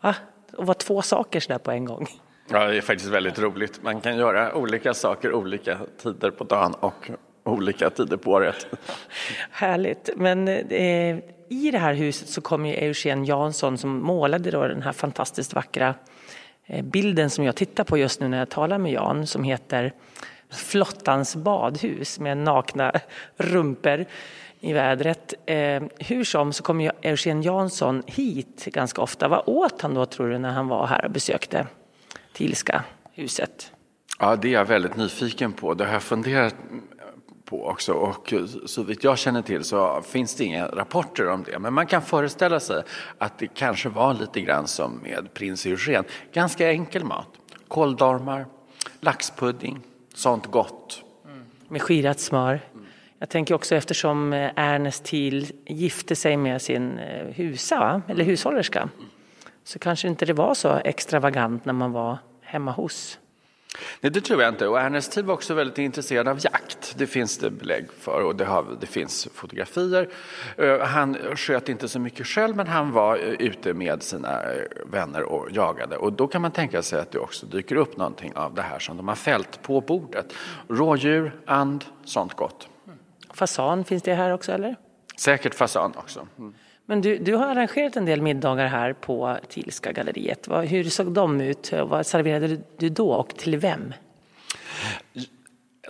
Va? 0.00 0.14
att 0.52 0.66
vara 0.66 0.74
två 0.74 1.02
saker 1.02 1.40
sådär 1.40 1.58
på 1.58 1.70
en 1.70 1.84
gång. 1.84 2.08
Ja, 2.48 2.64
det 2.64 2.76
är 2.76 2.80
faktiskt 2.80 3.10
väldigt 3.10 3.38
roligt. 3.38 3.82
Man 3.82 4.00
kan 4.00 4.16
göra 4.16 4.54
olika 4.54 4.94
saker 4.94 5.32
olika 5.32 5.78
tider 6.02 6.30
på 6.30 6.44
dagen 6.44 6.74
och 6.74 7.10
olika 7.44 7.90
tider 7.90 8.16
på 8.16 8.30
året. 8.30 8.66
Härligt. 9.50 10.10
Men 10.16 10.48
eh, 10.48 11.18
i 11.48 11.70
det 11.70 11.78
här 11.78 11.94
huset 11.94 12.28
så 12.28 12.40
kom 12.40 12.66
ju 12.66 12.74
Eugen 12.74 13.24
Jansson 13.24 13.78
som 13.78 14.02
målade 14.02 14.50
då 14.50 14.68
den 14.68 14.82
här 14.82 14.92
fantastiskt 14.92 15.54
vackra 15.54 15.94
eh, 16.66 16.84
bilden 16.84 17.30
som 17.30 17.44
jag 17.44 17.56
tittar 17.56 17.84
på 17.84 17.98
just 17.98 18.20
nu 18.20 18.28
när 18.28 18.38
jag 18.38 18.48
talar 18.48 18.78
med 18.78 18.92
Jan 18.92 19.26
som 19.26 19.44
heter 19.44 19.92
Flottans 20.50 21.36
badhus 21.36 22.20
med 22.20 22.36
nakna 22.36 22.92
rumper 23.36 24.06
i 24.60 24.72
vädret. 24.72 25.34
Eh, 25.46 25.82
hur 25.98 26.24
som 26.24 26.52
så 26.52 26.62
kom 26.62 26.80
ju 26.80 26.90
Eugen 27.02 27.42
Jansson 27.42 28.02
hit 28.06 28.64
ganska 28.64 29.02
ofta. 29.02 29.28
Vad 29.28 29.42
åt 29.46 29.82
han 29.82 29.94
då 29.94 30.06
tror 30.06 30.28
du 30.28 30.38
när 30.38 30.50
han 30.50 30.68
var 30.68 30.86
här 30.86 31.04
och 31.04 31.10
besökte 31.10 31.66
Tilska 32.32 32.84
huset? 33.12 33.72
Ja, 34.18 34.36
det 34.36 34.48
är 34.48 34.52
jag 34.52 34.64
väldigt 34.64 34.96
nyfiken 34.96 35.52
på. 35.52 35.74
Det 35.74 35.84
har 35.84 35.92
jag 35.92 36.02
funderat 36.02 36.54
på 37.50 37.66
också 37.66 37.92
och 37.92 38.34
så 38.66 38.82
vitt 38.82 39.04
jag 39.04 39.18
känner 39.18 39.42
till 39.42 39.64
så 39.64 40.02
finns 40.02 40.34
det 40.34 40.44
inga 40.44 40.66
rapporter 40.66 41.28
om 41.28 41.42
det. 41.42 41.58
Men 41.58 41.74
man 41.74 41.86
kan 41.86 42.02
föreställa 42.02 42.60
sig 42.60 42.82
att 43.18 43.38
det 43.38 43.46
kanske 43.46 43.88
var 43.88 44.14
lite 44.14 44.40
grann 44.40 44.66
som 44.66 45.00
med 45.02 45.34
prins 45.34 45.66
Eugen. 45.66 46.04
Ganska 46.32 46.70
enkel 46.70 47.04
mat. 47.04 47.28
Kåldolmar, 47.68 48.46
laxpudding, 49.00 49.80
sånt 50.14 50.46
gott. 50.46 51.02
Mm. 51.24 51.44
Med 51.68 51.82
skirat 51.82 52.20
smör. 52.20 52.60
Jag 53.18 53.28
tänker 53.28 53.54
också 53.54 53.74
eftersom 53.74 54.32
eh, 54.32 54.50
Ernest 54.56 55.04
Thiel 55.04 55.46
gifte 55.66 56.16
sig 56.16 56.36
med 56.36 56.62
sin 56.62 56.98
eh, 56.98 57.26
husa, 57.26 58.02
eller 58.08 58.24
hushållerska, 58.24 58.88
så 59.64 59.78
kanske 59.78 60.08
inte 60.08 60.26
det 60.26 60.32
var 60.32 60.54
så 60.54 60.80
extravagant 60.84 61.64
när 61.64 61.72
man 61.72 61.92
var 61.92 62.18
hemma 62.40 62.72
hos. 62.72 63.18
Nej, 64.00 64.12
det 64.12 64.20
tror 64.20 64.42
jag 64.42 64.48
inte. 64.48 64.68
Och 64.68 64.80
Ernest 64.80 65.12
Thiel 65.12 65.26
var 65.26 65.34
också 65.34 65.54
väldigt 65.54 65.78
intresserad 65.78 66.28
av 66.28 66.38
jakt. 66.44 66.94
Det 66.98 67.06
finns 67.06 67.38
det 67.38 67.50
belägg 67.50 67.92
för 68.00 68.24
och 68.24 68.36
det, 68.36 68.44
har, 68.44 68.66
det 68.80 68.86
finns 68.86 69.28
fotografier. 69.34 70.08
Eh, 70.56 70.80
han 70.80 71.16
sköt 71.36 71.68
inte 71.68 71.88
så 71.88 71.98
mycket 71.98 72.26
själv, 72.26 72.56
men 72.56 72.66
han 72.66 72.92
var 72.92 73.16
ute 73.16 73.74
med 73.74 74.02
sina 74.02 74.42
vänner 74.86 75.22
och 75.22 75.48
jagade. 75.50 75.96
Och 75.96 76.12
då 76.12 76.26
kan 76.26 76.42
man 76.42 76.50
tänka 76.50 76.82
sig 76.82 77.00
att 77.00 77.10
det 77.12 77.18
också 77.18 77.46
dyker 77.46 77.76
upp 77.76 77.96
någonting 77.96 78.36
av 78.36 78.54
det 78.54 78.62
här 78.62 78.78
som 78.78 78.96
de 78.96 79.08
har 79.08 79.14
fällt 79.14 79.62
på 79.62 79.80
bordet. 79.80 80.34
Rådjur, 80.68 81.40
and, 81.46 81.84
sånt 82.04 82.34
gott. 82.34 82.68
Fasan, 83.34 83.84
finns 83.84 84.02
det 84.02 84.14
här 84.14 84.32
också 84.32 84.52
eller? 84.52 84.76
Säkert 85.16 85.54
fasan 85.54 85.92
också. 85.96 86.26
Mm. 86.38 86.54
Men 86.90 87.00
du, 87.00 87.18
du 87.18 87.34
har 87.34 87.46
arrangerat 87.46 87.96
en 87.96 88.04
del 88.04 88.22
middagar 88.22 88.66
här 88.66 88.92
på 88.92 89.38
Tilska 89.48 89.92
galleriet. 89.92 90.48
Hur 90.64 90.84
såg 90.84 91.12
de 91.12 91.40
ut? 91.40 91.72
Vad 91.72 92.06
serverade 92.06 92.60
du 92.76 92.88
då 92.88 93.12
och 93.12 93.36
till 93.36 93.56
vem? 93.56 93.94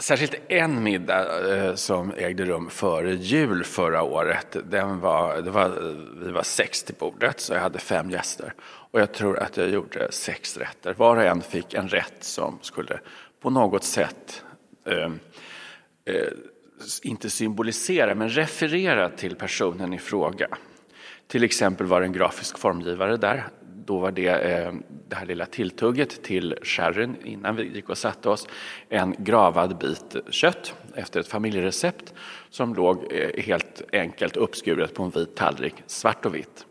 Särskilt 0.01 0.35
en 0.49 0.83
middag 0.83 1.55
eh, 1.55 1.75
som 1.75 2.13
ägde 2.17 2.45
rum 2.45 2.71
före 2.71 3.15
jul 3.15 3.65
förra 3.65 4.03
året. 4.03 4.57
Den 4.71 5.01
var, 5.01 5.43
det 5.43 5.51
var, 5.51 5.65
eh, 5.65 6.25
vi 6.25 6.31
var 6.31 6.43
sex 6.43 6.83
till 6.83 6.95
bordet, 6.95 7.41
så 7.41 7.53
jag 7.53 7.61
hade 7.61 7.79
fem 7.79 8.11
gäster. 8.11 8.55
Och 8.63 9.01
jag 9.01 9.13
tror 9.13 9.39
att 9.39 9.57
jag 9.57 9.71
gjorde 9.71 10.13
sex 10.13 10.57
rätter. 10.57 10.95
Var 10.95 11.17
och 11.17 11.23
en 11.23 11.43
fick 11.43 11.75
en 11.75 11.89
rätt 11.89 12.17
som 12.25 12.59
skulle 12.63 13.01
på 13.41 13.51
något 13.51 13.85
sätt 13.85 14.45
ehm, 14.87 15.19
eh, 16.05 16.15
eh, 16.15 16.23
inte 17.03 17.31
symbolisera, 17.31 18.15
men 18.15 18.29
referera 18.29 19.11
till 19.11 19.37
personen 19.37 19.95
i 19.95 19.99
fråga. 19.99 20.49
Till 21.31 21.45
exempel 21.45 21.87
var 21.87 22.01
det 22.01 22.07
en 22.07 22.13
grafisk 22.13 22.59
formgivare 22.59 23.17
där. 23.17 23.45
Då 23.85 23.99
var 23.99 24.11
det 24.11 24.29
eh, 24.29 24.73
det 25.09 25.17
här 25.17 25.27
lilla 25.27 25.47
tilltugget 25.47 26.23
till 26.23 26.57
sherryn 26.63 27.17
innan 27.25 27.57
vi 27.57 27.75
gick 27.75 27.89
och 27.89 27.99
satte 27.99 28.29
oss. 28.29 28.49
En 28.89 29.15
gravad 29.19 29.79
bit 29.79 30.17
kött 30.31 30.75
efter 30.95 31.21
ett 31.21 31.29
familjerecept 31.29 32.15
som 32.51 32.75
låg 32.75 33.13
eh, 33.13 33.43
helt 33.43 33.83
enkelt 33.93 34.37
uppskuret 34.37 34.95
på 34.95 35.03
en 35.03 35.11
vit 35.11 35.37
tallrik, 35.37 35.75
svart 35.87 36.27
och 36.27 36.35
vitt. 36.35 36.67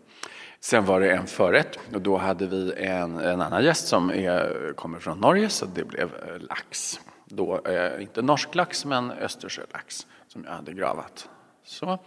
Sen 0.59 0.85
var 0.85 0.99
det 0.99 1.11
en 1.11 1.27
förrätt 1.27 1.79
och 1.93 2.01
då 2.01 2.17
hade 2.17 2.47
vi 2.47 2.73
en, 2.77 3.17
en 3.17 3.41
annan 3.41 3.63
gäst 3.63 3.87
som 3.87 4.09
är, 4.09 4.73
kommer 4.75 4.99
från 4.99 5.19
Norge 5.19 5.49
så 5.49 5.65
det 5.65 5.83
blev 5.83 6.09
eh, 6.15 6.39
lax 6.39 6.99
då, 7.25 7.61
eh, 7.65 8.01
inte 8.01 8.21
norsk 8.21 8.55
lax, 8.55 8.85
men 8.85 9.11
Östersjölax 9.11 10.07
som 10.27 10.43
jag 10.43 10.51
hade 10.51 10.73
gravat. 10.73 11.29
Så. 11.69 11.99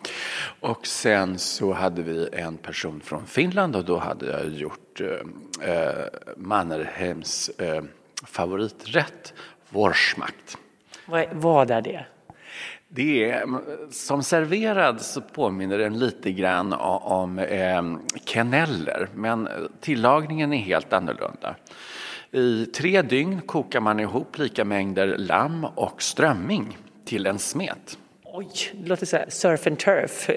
Och 0.60 0.86
sen 0.86 1.38
så 1.38 1.72
hade 1.72 2.02
vi 2.02 2.28
en 2.32 2.56
person 2.56 3.00
från 3.00 3.26
Finland 3.26 3.76
och 3.76 3.84
då 3.84 3.98
hade 3.98 4.26
jag 4.26 4.48
gjort 4.48 5.00
eh, 5.00 5.70
eh 5.70 6.04
Mannerheims 6.36 7.48
eh, 7.48 7.82
favoriträtt, 8.24 9.34
Worsmakt. 9.70 10.58
Vad, 11.06 11.26
vad 11.32 11.70
är 11.70 11.82
det? 11.82 12.06
Det 12.88 13.30
är, 13.30 13.46
som 13.90 14.22
serverad 14.22 15.00
så 15.00 15.20
påminner 15.20 15.78
den 15.78 15.98
lite 15.98 16.32
grann 16.32 16.72
om 16.72 17.38
eh, 17.38 17.82
kenneller, 18.24 19.08
men 19.14 19.48
tillagningen 19.80 20.52
är 20.52 20.58
helt 20.58 20.92
annorlunda. 20.92 21.56
I 22.30 22.66
tre 22.66 23.02
dygn 23.02 23.40
kokar 23.40 23.80
man 23.80 24.00
ihop 24.00 24.38
lika 24.38 24.64
mängder 24.64 25.16
lamm 25.18 25.64
och 25.64 26.02
strömming 26.02 26.78
till 27.04 27.26
en 27.26 27.38
smet. 27.38 27.98
Oj, 28.34 28.48
det 28.72 28.88
låter 28.88 29.06
så 29.06 29.16
här 29.16 29.26
surf 29.28 29.66
and 29.66 29.78
turf. 29.78 30.30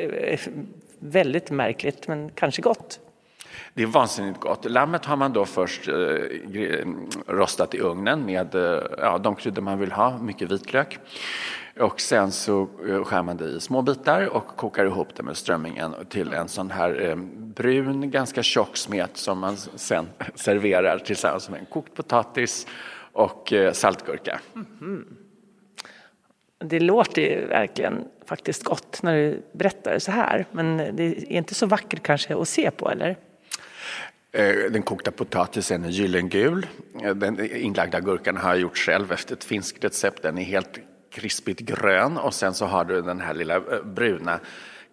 Väldigt 1.00 1.52
märkligt, 1.52 2.08
men 2.08 2.30
kanske 2.30 2.62
gott. 2.62 3.00
Det 3.74 3.84
är 3.84 3.88
vansinnigt 3.88 4.39
gott. 4.39 4.72
Lammet 4.72 5.06
har 5.06 5.16
man 5.16 5.34
då 5.34 5.46
först 5.46 5.88
eh, 5.88 5.93
rostat 7.28 7.74
i 7.74 7.80
ugnen 7.80 8.26
med 8.26 8.56
eh, 8.56 8.84
ja, 8.98 9.18
de 9.18 9.36
kryddor 9.36 9.62
man 9.62 9.80
vill 9.80 9.91
ha, 9.91 10.18
mycket 10.18 10.52
vitlök. 10.52 11.00
Och 11.80 12.02
sen 12.02 12.32
så 12.32 12.68
eh, 12.89 13.04
skär 13.04 13.24
man 13.24 13.38
det 13.38 13.46
i 13.46 13.60
små 13.60 13.82
bitar 13.82 14.36
och 14.36 14.48
kokar 14.48 14.86
ihop 14.86 15.16
det 15.16 15.24
med 15.24 15.38
strömmingen 15.38 15.96
till 16.10 16.34
en 16.34 16.48
sån 16.48 16.72
här 16.72 17.16
brun, 17.38 18.12
ganska 18.12 18.43
tjock 18.43 18.78
smet 18.78 19.18
som 19.18 19.39
man 19.39 19.58
sen 19.58 20.08
serverar 20.36 21.00
tillsammans 21.00 21.50
med 21.50 21.60
en 21.60 21.66
kokt 21.66 21.93
potatis 21.93 22.68
och 23.12 23.54
saltgurka. 23.74 24.39
Mm. 24.82 25.06
Det 26.60 26.80
låter 26.80 27.47
verkligen 27.47 28.08
faktiskt 28.26 28.64
gott 28.64 29.03
när 29.03 29.16
du 29.16 29.41
berättar 29.51 29.99
så 29.99 30.12
här, 30.12 30.45
men 30.51 30.78
det 30.78 31.03
är 31.03 31.32
inte 31.32 31.56
så 31.56 31.66
vackert 31.66 32.03
kanske 32.03 32.36
att 32.36 32.47
se 32.47 32.72
på, 32.72 32.89
eller? 32.89 33.18
Den 34.72 34.84
kokta 34.84 35.12
potatisen 35.12 35.84
är 35.84 35.89
gyllengul. 35.89 36.68
Den 37.16 37.51
inlagda 37.56 37.99
gurkan 37.99 38.38
har 38.38 38.49
jag 38.49 38.60
gjort 38.60 38.78
själv 38.78 39.12
efter 39.12 39.36
ett 39.36 39.43
finskt 39.43 39.84
recept. 39.84 40.22
Den 40.22 40.38
är 40.38 40.43
helt 40.43 40.80
krispigt 41.16 41.60
grön 41.60 42.18
och 42.18 42.34
sen 42.34 42.53
så 42.53 42.66
har 42.66 42.86
du 42.86 43.01
den 43.01 43.22
här 43.22 43.34
lilla 43.34 43.56
eh, 43.56 43.84
bruna 43.84 44.39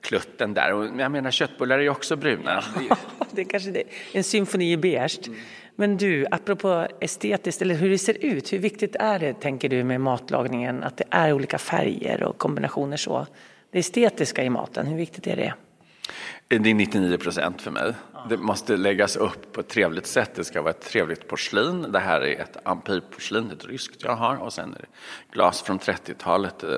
klutten 0.01 0.55
där. 0.55 0.73
Och 0.73 1.01
jag 1.01 1.13
menar 1.13 1.31
köttbullar 1.31 1.79
är 1.79 1.83
ju 1.83 1.89
också 1.89 2.17
bruna. 2.17 2.65
det 3.31 3.41
är 3.41 3.45
kanske 3.45 3.71
det. 3.71 3.83
En 4.13 4.25
symfoni 4.25 4.73
i 4.73 4.77
beige. 4.77 5.31
Men 5.77 5.97
du, 5.97 6.27
apropå 6.31 6.87
estetiskt, 7.01 7.63
eller 7.63 7.75
hur 7.75 7.91
det 7.91 7.99
ser 7.99 8.25
ut, 8.25 8.53
hur 8.53 8.59
viktigt 8.59 8.97
är 8.97 9.19
det, 9.19 9.41
tänker 9.41 9.69
du, 9.69 9.85
med 9.85 10.01
matlagningen, 10.01 10.83
att 10.83 10.97
det 10.97 11.05
är 11.11 11.33
olika 11.33 11.59
färger 11.59 12.23
och 12.23 12.39
kombinationer 12.39 12.97
så? 12.97 13.27
Det 13.71 13.79
estetiska 13.79 14.45
i 14.45 14.51
maten, 14.51 14.87
hur 14.87 14.97
viktigt 14.97 15.27
är 15.27 15.37
det? 15.37 15.55
Det 16.49 16.71
är 16.71 16.75
99 16.75 17.17
procent 17.19 17.63
för 17.63 17.71
mig. 17.71 17.93
Det 18.29 18.37
måste 18.37 18.77
läggas 18.77 19.17
upp 19.17 19.53
på 19.53 19.61
ett 19.61 19.69
trevligt 19.69 20.07
sätt. 20.07 20.31
Det 20.35 20.45
ska 20.45 20.63
vara 20.63 20.71
ett 20.71 20.81
trevligt 20.81 21.29
porslin. 21.29 21.93
Det 21.93 21.99
här 21.99 22.21
är 22.21 22.41
ett 22.41 22.57
ampirporslin, 22.65 23.51
ett 23.51 23.65
ryskt 23.65 24.05
jag 24.05 24.17
har. 24.17 24.37
Och 24.37 24.53
sen 24.53 24.75
är 24.75 24.79
det 24.79 24.87
glas 25.33 25.63
från 25.63 25.79
30-talet. 25.79 26.63
Eh, 26.63 26.71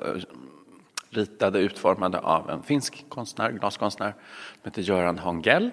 ritade, 1.10 1.58
utformade 1.58 2.18
av 2.18 2.50
en 2.50 2.62
finsk 2.62 3.04
konstnär, 3.08 3.52
glaskonstnär 3.52 4.14
som 4.62 4.70
heter 4.70 4.82
Göran 4.82 5.18
Hongell. 5.18 5.70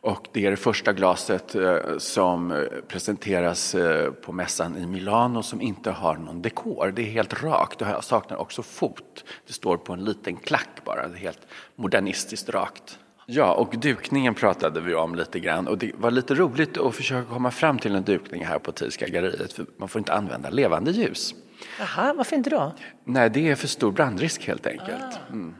Och 0.00 0.28
det 0.32 0.46
är 0.46 0.50
det 0.50 0.56
första 0.56 0.92
glaset 0.92 1.54
eh, 1.54 1.76
som 1.98 2.52
eh, 2.52 2.58
presenteras 2.88 3.76
på 4.22 4.32
mässan 4.32 4.76
i 4.76 4.86
Milano 4.86 5.42
som 5.42 5.60
inte 5.60 5.90
har 5.90 6.16
någon 6.16 6.42
dekor. 6.42 6.92
Det 6.96 7.02
är 7.02 7.10
helt 7.10 7.42
rakt 7.42 7.82
och 7.82 8.04
saknar 8.04 8.36
också 8.36 8.62
fot. 8.62 9.24
Det 9.46 9.52
står 9.52 9.76
på 9.76 9.92
en 9.92 10.04
liten 10.04 10.36
klack 10.36 10.84
bara, 10.84 11.08
det 11.08 11.14
är 11.14 11.18
helt 11.18 11.46
modernistiskt 11.76 12.48
rakt. 12.48 12.98
Ja, 13.30 13.52
och 13.52 13.74
dukningen 13.78 14.34
pratade 14.34 14.80
vi 14.80 14.94
om 14.94 15.14
lite 15.14 15.40
grann 15.40 15.68
och 15.68 15.78
det 15.78 15.92
var 15.94 16.10
lite 16.10 16.34
roligt 16.34 16.78
att 16.78 16.94
försöka 16.94 17.28
komma 17.30 17.50
fram 17.50 17.78
till 17.78 17.94
en 17.94 18.02
dukning 18.02 18.44
här 18.44 18.58
på 18.58 18.72
Tilska 18.72 19.06
galleriet 19.06 19.52
för 19.52 19.66
man 19.76 19.88
får 19.88 19.98
inte 19.98 20.12
använda 20.12 20.50
levande 20.50 20.90
ljus. 20.90 21.34
Jaha, 21.78 22.14
varför 22.14 22.36
inte 22.36 22.50
då? 22.50 22.72
Nej, 23.04 23.30
det 23.30 23.48
är 23.48 23.54
för 23.54 23.68
stor 23.68 23.92
brandrisk 23.92 24.46
helt 24.46 24.66
enkelt. 24.66 24.90
Ah. 24.90 25.32
Mm. 25.32 25.54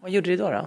Vad 0.00 0.10
gjorde 0.10 0.30
du 0.30 0.36
då, 0.36 0.50
då? 0.50 0.66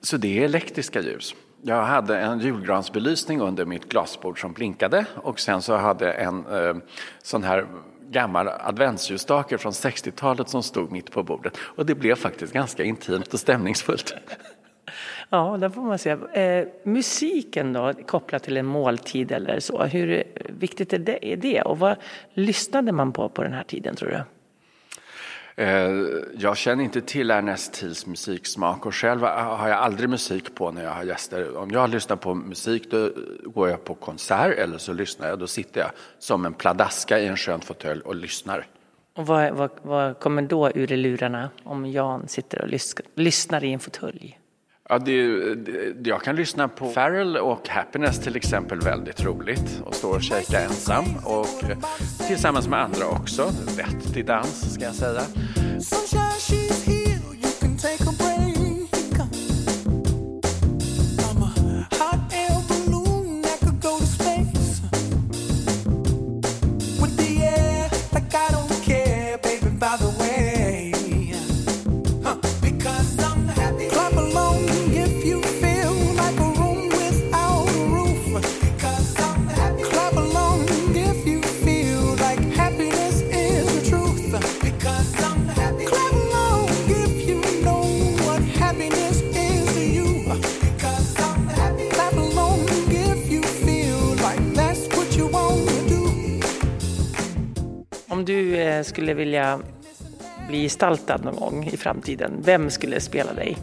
Så 0.00 0.16
det 0.16 0.38
är 0.38 0.44
elektriska 0.44 1.00
ljus. 1.00 1.34
Jag 1.62 1.82
hade 1.82 2.18
en 2.18 2.40
julgransbelysning 2.40 3.40
under 3.40 3.64
mitt 3.64 3.88
glasbord 3.88 4.40
som 4.40 4.52
blinkade 4.52 5.06
och 5.14 5.40
sen 5.40 5.62
så 5.62 5.76
hade 5.76 6.12
en 6.12 6.46
eh, 6.46 6.76
sån 7.22 7.44
här 7.44 7.66
gammal 8.10 8.48
adventsljusstake 8.48 9.58
från 9.58 9.72
60-talet 9.72 10.48
som 10.48 10.62
stod 10.62 10.92
mitt 10.92 11.10
på 11.10 11.22
bordet. 11.22 11.56
Och 11.58 11.86
det 11.86 11.94
blev 11.94 12.14
faktiskt 12.14 12.52
ganska 12.52 12.84
intimt 12.84 13.34
och 13.34 13.40
stämningsfullt. 13.40 14.14
Ja, 15.30 15.56
det 15.60 15.70
får 15.70 15.82
man 15.82 15.98
säga. 15.98 16.18
Eh, 16.32 16.68
musiken 16.84 17.72
då, 17.72 17.92
kopplat 18.06 18.42
till 18.42 18.56
en 18.56 18.66
måltid 18.66 19.32
eller 19.32 19.60
så, 19.60 19.84
hur 19.84 20.24
viktigt 20.48 20.92
är 20.92 20.98
det, 20.98 21.32
är 21.32 21.36
det? 21.36 21.62
Och 21.62 21.78
vad 21.78 21.96
lyssnade 22.34 22.92
man 22.92 23.12
på 23.12 23.28
på 23.28 23.42
den 23.42 23.52
här 23.52 23.64
tiden 23.64 23.96
tror 23.96 24.08
du? 24.08 24.22
Eh, 25.58 25.90
jag 26.38 26.56
känner 26.56 26.84
inte 26.84 27.00
till 27.00 27.30
Ernest 27.30 27.72
Thiels 27.72 28.06
musiksmak 28.06 28.86
och 28.86 28.94
själv 28.94 29.22
har 29.22 29.68
jag 29.68 29.78
aldrig 29.78 30.10
musik 30.10 30.54
på 30.54 30.70
när 30.70 30.84
jag 30.84 30.90
har 30.90 31.04
gäster. 31.04 31.56
Om 31.56 31.70
jag 31.70 31.90
lyssnar 31.90 32.16
på 32.16 32.34
musik 32.34 32.90
då 32.90 33.10
går 33.44 33.68
jag 33.68 33.84
på 33.84 33.94
konsert 33.94 34.58
eller 34.58 34.78
så 34.78 34.92
lyssnar 34.92 35.28
jag. 35.28 35.38
Då 35.38 35.46
sitter 35.46 35.80
jag 35.80 35.90
som 36.18 36.46
en 36.46 36.54
pladaska 36.54 37.18
i 37.18 37.26
en 37.26 37.36
skön 37.36 37.60
fåtölj 37.60 38.00
och 38.00 38.14
lyssnar. 38.14 38.66
Och 39.16 39.26
vad, 39.26 39.52
vad, 39.52 39.70
vad, 39.82 40.18
kommer 40.18 40.42
då 40.42 40.70
ur 40.70 40.86
lurarna 40.86 41.50
om 41.64 41.86
Jan 41.86 42.28
sitter 42.28 42.62
och 42.62 42.68
lyssnar 43.14 43.64
i 43.64 43.72
en 43.72 43.80
fåtölj? 43.80 44.38
Ja, 44.88 44.98
det, 44.98 45.54
det, 45.54 46.08
jag 46.08 46.22
kan 46.22 46.36
lyssna 46.36 46.68
på 46.68 46.88
Farrell 46.88 47.36
och 47.36 47.68
Happiness 47.68 48.20
till 48.20 48.36
exempel 48.36 48.80
väldigt 48.80 49.24
roligt 49.24 49.82
och 49.84 49.94
stå 49.94 50.10
och 50.10 50.22
shaka 50.22 50.60
ensam 50.60 51.04
och 51.24 51.70
eh, 51.70 51.78
tillsammans 52.28 52.68
med 52.68 52.80
andra 52.80 53.06
också. 53.06 53.52
Vettig 53.76 54.26
dans 54.26 54.74
ska 54.74 54.84
jag 54.84 54.94
säga. 54.94 55.22
Du 98.26 98.56
eh, 98.56 98.82
skulle 98.82 99.14
vilja 99.14 99.60
bli 100.48 100.62
gestaltad 100.62 101.16
någon 101.16 101.36
gång 101.36 101.64
i 101.72 101.76
framtiden, 101.76 102.42
vem 102.44 102.70
skulle 102.70 103.00
spela 103.00 103.32
dig? 103.32 103.56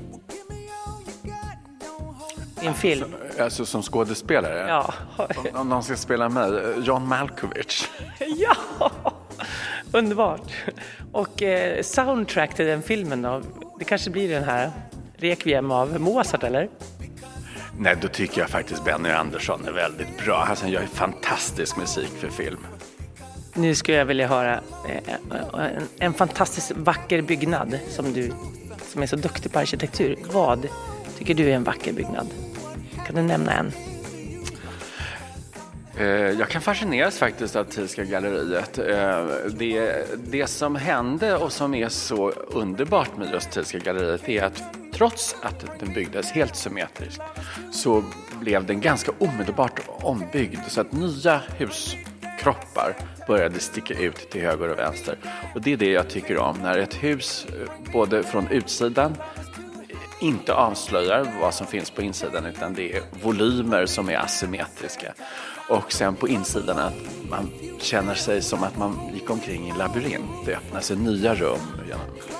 I 2.61 2.65
en 2.65 2.73
film? 2.73 3.13
Alltså, 3.23 3.43
alltså 3.43 3.65
som 3.65 3.81
skådespelare? 3.83 4.65
Ja. 4.67 4.93
om, 5.17 5.47
om 5.53 5.69
någon 5.69 5.83
ska 5.83 5.95
spela 5.95 6.29
mig, 6.29 6.61
John 6.83 7.07
Malkovich. 7.07 7.89
ja! 8.19 8.91
Underbart! 9.91 10.51
Och 11.11 11.43
eh, 11.43 11.81
soundtrack 11.81 12.55
till 12.55 12.65
den 12.65 12.81
filmen 12.81 13.21
då? 13.21 13.41
Det 13.79 13.85
kanske 13.85 14.09
blir 14.09 14.29
den 14.29 14.43
här 14.43 14.71
Requiem 15.17 15.71
av 15.71 15.99
Mozart 15.99 16.43
eller? 16.43 16.69
Nej, 17.77 17.97
då 18.01 18.07
tycker 18.07 18.41
jag 18.41 18.49
faktiskt 18.49 18.85
Benny 18.85 19.09
Andersson 19.09 19.65
är 19.65 19.71
väldigt 19.71 20.25
bra. 20.25 20.35
Alltså, 20.35 20.65
han 20.65 20.71
gör 20.71 20.81
fantastisk 20.81 21.77
musik 21.77 22.11
för 22.19 22.29
film. 22.29 22.65
Nu 23.55 23.75
skulle 23.75 23.97
jag 23.97 24.05
vilja 24.05 24.27
höra 24.27 24.53
eh, 24.89 25.13
eh, 25.13 25.75
en, 25.77 25.87
en 25.99 26.13
fantastiskt 26.13 26.71
vacker 26.71 27.21
byggnad 27.21 27.79
som 27.89 28.13
du 28.13 28.31
som 28.91 29.01
är 29.01 29.07
så 29.07 29.15
duktig 29.15 29.51
på 29.51 29.59
arkitektur. 29.59 30.15
Vad 30.31 30.67
tycker 31.17 31.33
du 31.33 31.49
är 31.49 31.55
en 31.55 31.63
vacker 31.63 31.93
byggnad? 31.93 32.27
Kan 33.05 33.15
du 33.15 33.21
nämna 33.21 33.51
en? 33.51 33.71
Eh, 35.97 36.05
jag 36.07 36.49
kan 36.49 36.61
fascineras 36.61 37.17
faktiskt 37.17 37.55
av 37.55 37.63
Thielska 37.63 38.03
galleriet. 38.03 38.73
Det, 39.59 40.05
det 40.31 40.47
som 40.47 40.75
hände 40.75 41.37
och 41.37 41.51
som 41.51 41.73
är 41.73 41.89
så 41.89 42.29
underbart 42.31 43.17
med 43.17 43.31
just 43.31 43.51
Thielska 43.51 43.77
galleriet 43.77 44.29
är 44.29 44.43
att 44.43 44.63
trots 44.93 45.35
att 45.41 45.79
den 45.79 45.93
byggdes 45.93 46.31
helt 46.31 46.55
symmetriskt 46.55 47.21
så 47.71 48.03
blev 48.39 48.65
den 48.65 48.81
ganska 48.81 49.11
omedelbart 49.19 49.79
ombyggd 49.87 50.59
så 50.67 50.81
att 50.81 50.91
nya 50.91 51.41
hus 51.57 51.95
kroppar 52.43 52.95
började 53.27 53.59
sticka 53.59 53.93
ut 53.93 54.29
till 54.29 54.41
höger 54.41 54.69
och 54.69 54.79
vänster. 54.79 55.17
Och 55.55 55.61
det 55.61 55.73
är 55.73 55.77
det 55.77 55.91
jag 55.91 56.09
tycker 56.09 56.37
om, 56.37 56.57
när 56.57 56.77
ett 56.77 57.03
hus 57.03 57.47
eh, 57.49 57.91
både 57.93 58.23
från 58.23 58.47
utsidan 58.47 59.17
inte 60.21 60.53
avslöjar 60.53 61.27
vad 61.41 61.53
som 61.53 61.67
finns 61.67 61.91
på 61.91 62.01
insidan 62.01 62.45
utan 62.45 62.73
det 62.73 62.93
är 62.93 63.01
volymer 63.23 63.85
som 63.85 64.09
är 64.09 64.17
asymmetriska. 64.17 65.13
Och 65.69 65.91
sen 65.91 66.15
på 66.15 66.27
insidan 66.27 66.79
att 66.79 66.93
man 67.29 67.51
känner 67.79 68.15
sig 68.15 68.41
som 68.41 68.63
att 68.63 68.77
man 68.77 68.99
gick 69.13 69.29
omkring 69.29 69.67
i 69.67 69.69
en 69.69 69.77
labyrint. 69.77 70.45
Det 70.45 70.55
öppnar 70.55 70.81
sig 70.81 70.97
nya 70.97 71.35
rum 71.35 71.59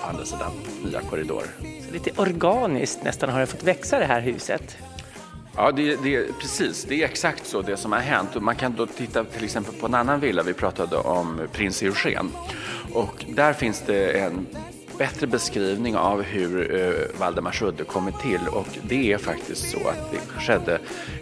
på 0.01 0.08
andra 0.08 0.26
sidan, 0.26 0.51
nya 0.86 1.01
korridorer. 1.01 1.47
Så 1.88 1.93
lite 1.93 2.22
organiskt 2.22 3.04
nästan 3.04 3.30
har 3.30 3.39
det 3.39 3.45
fått 3.45 3.64
växa 3.64 3.99
det 3.99 4.06
här 4.06 4.22
huset. 4.22 4.78
Ja, 5.56 5.72
det, 5.72 5.95
det, 6.04 6.39
precis. 6.39 6.84
Det 6.84 7.01
är 7.01 7.06
exakt 7.06 7.45
så 7.45 7.62
det 7.62 7.78
som 7.78 7.91
har 7.91 7.99
hänt. 7.99 8.41
Man 8.41 8.56
kan 8.56 8.76
då 8.76 8.86
titta 8.86 9.24
till 9.24 9.43
exempel 9.43 9.74
på 9.74 9.86
en 9.86 9.93
annan 9.93 10.20
villa. 10.20 10.43
Vi 10.43 10.54
pratade 10.54 10.95
om 10.95 11.41
prins 11.51 11.84
Eugen. 11.84 12.32
Och 12.93 13.26
där 13.28 13.54
finns 13.54 13.84
det 13.86 14.20
en 14.20 14.47
bättre 14.97 15.28
beskrivning 15.28 15.95
av 15.95 16.22
hur 16.22 16.76
eh, 16.76 17.20
Valdemarsudde 17.20 17.84
kommit 17.84 18.20
till 18.20 18.47
och 18.47 18.68
det 18.84 19.14
är 19.14 19.18
faktiskt 19.18 19.72
så 19.72 19.88
att 19.88 20.12
det 20.12 20.41
skedde 20.41 20.80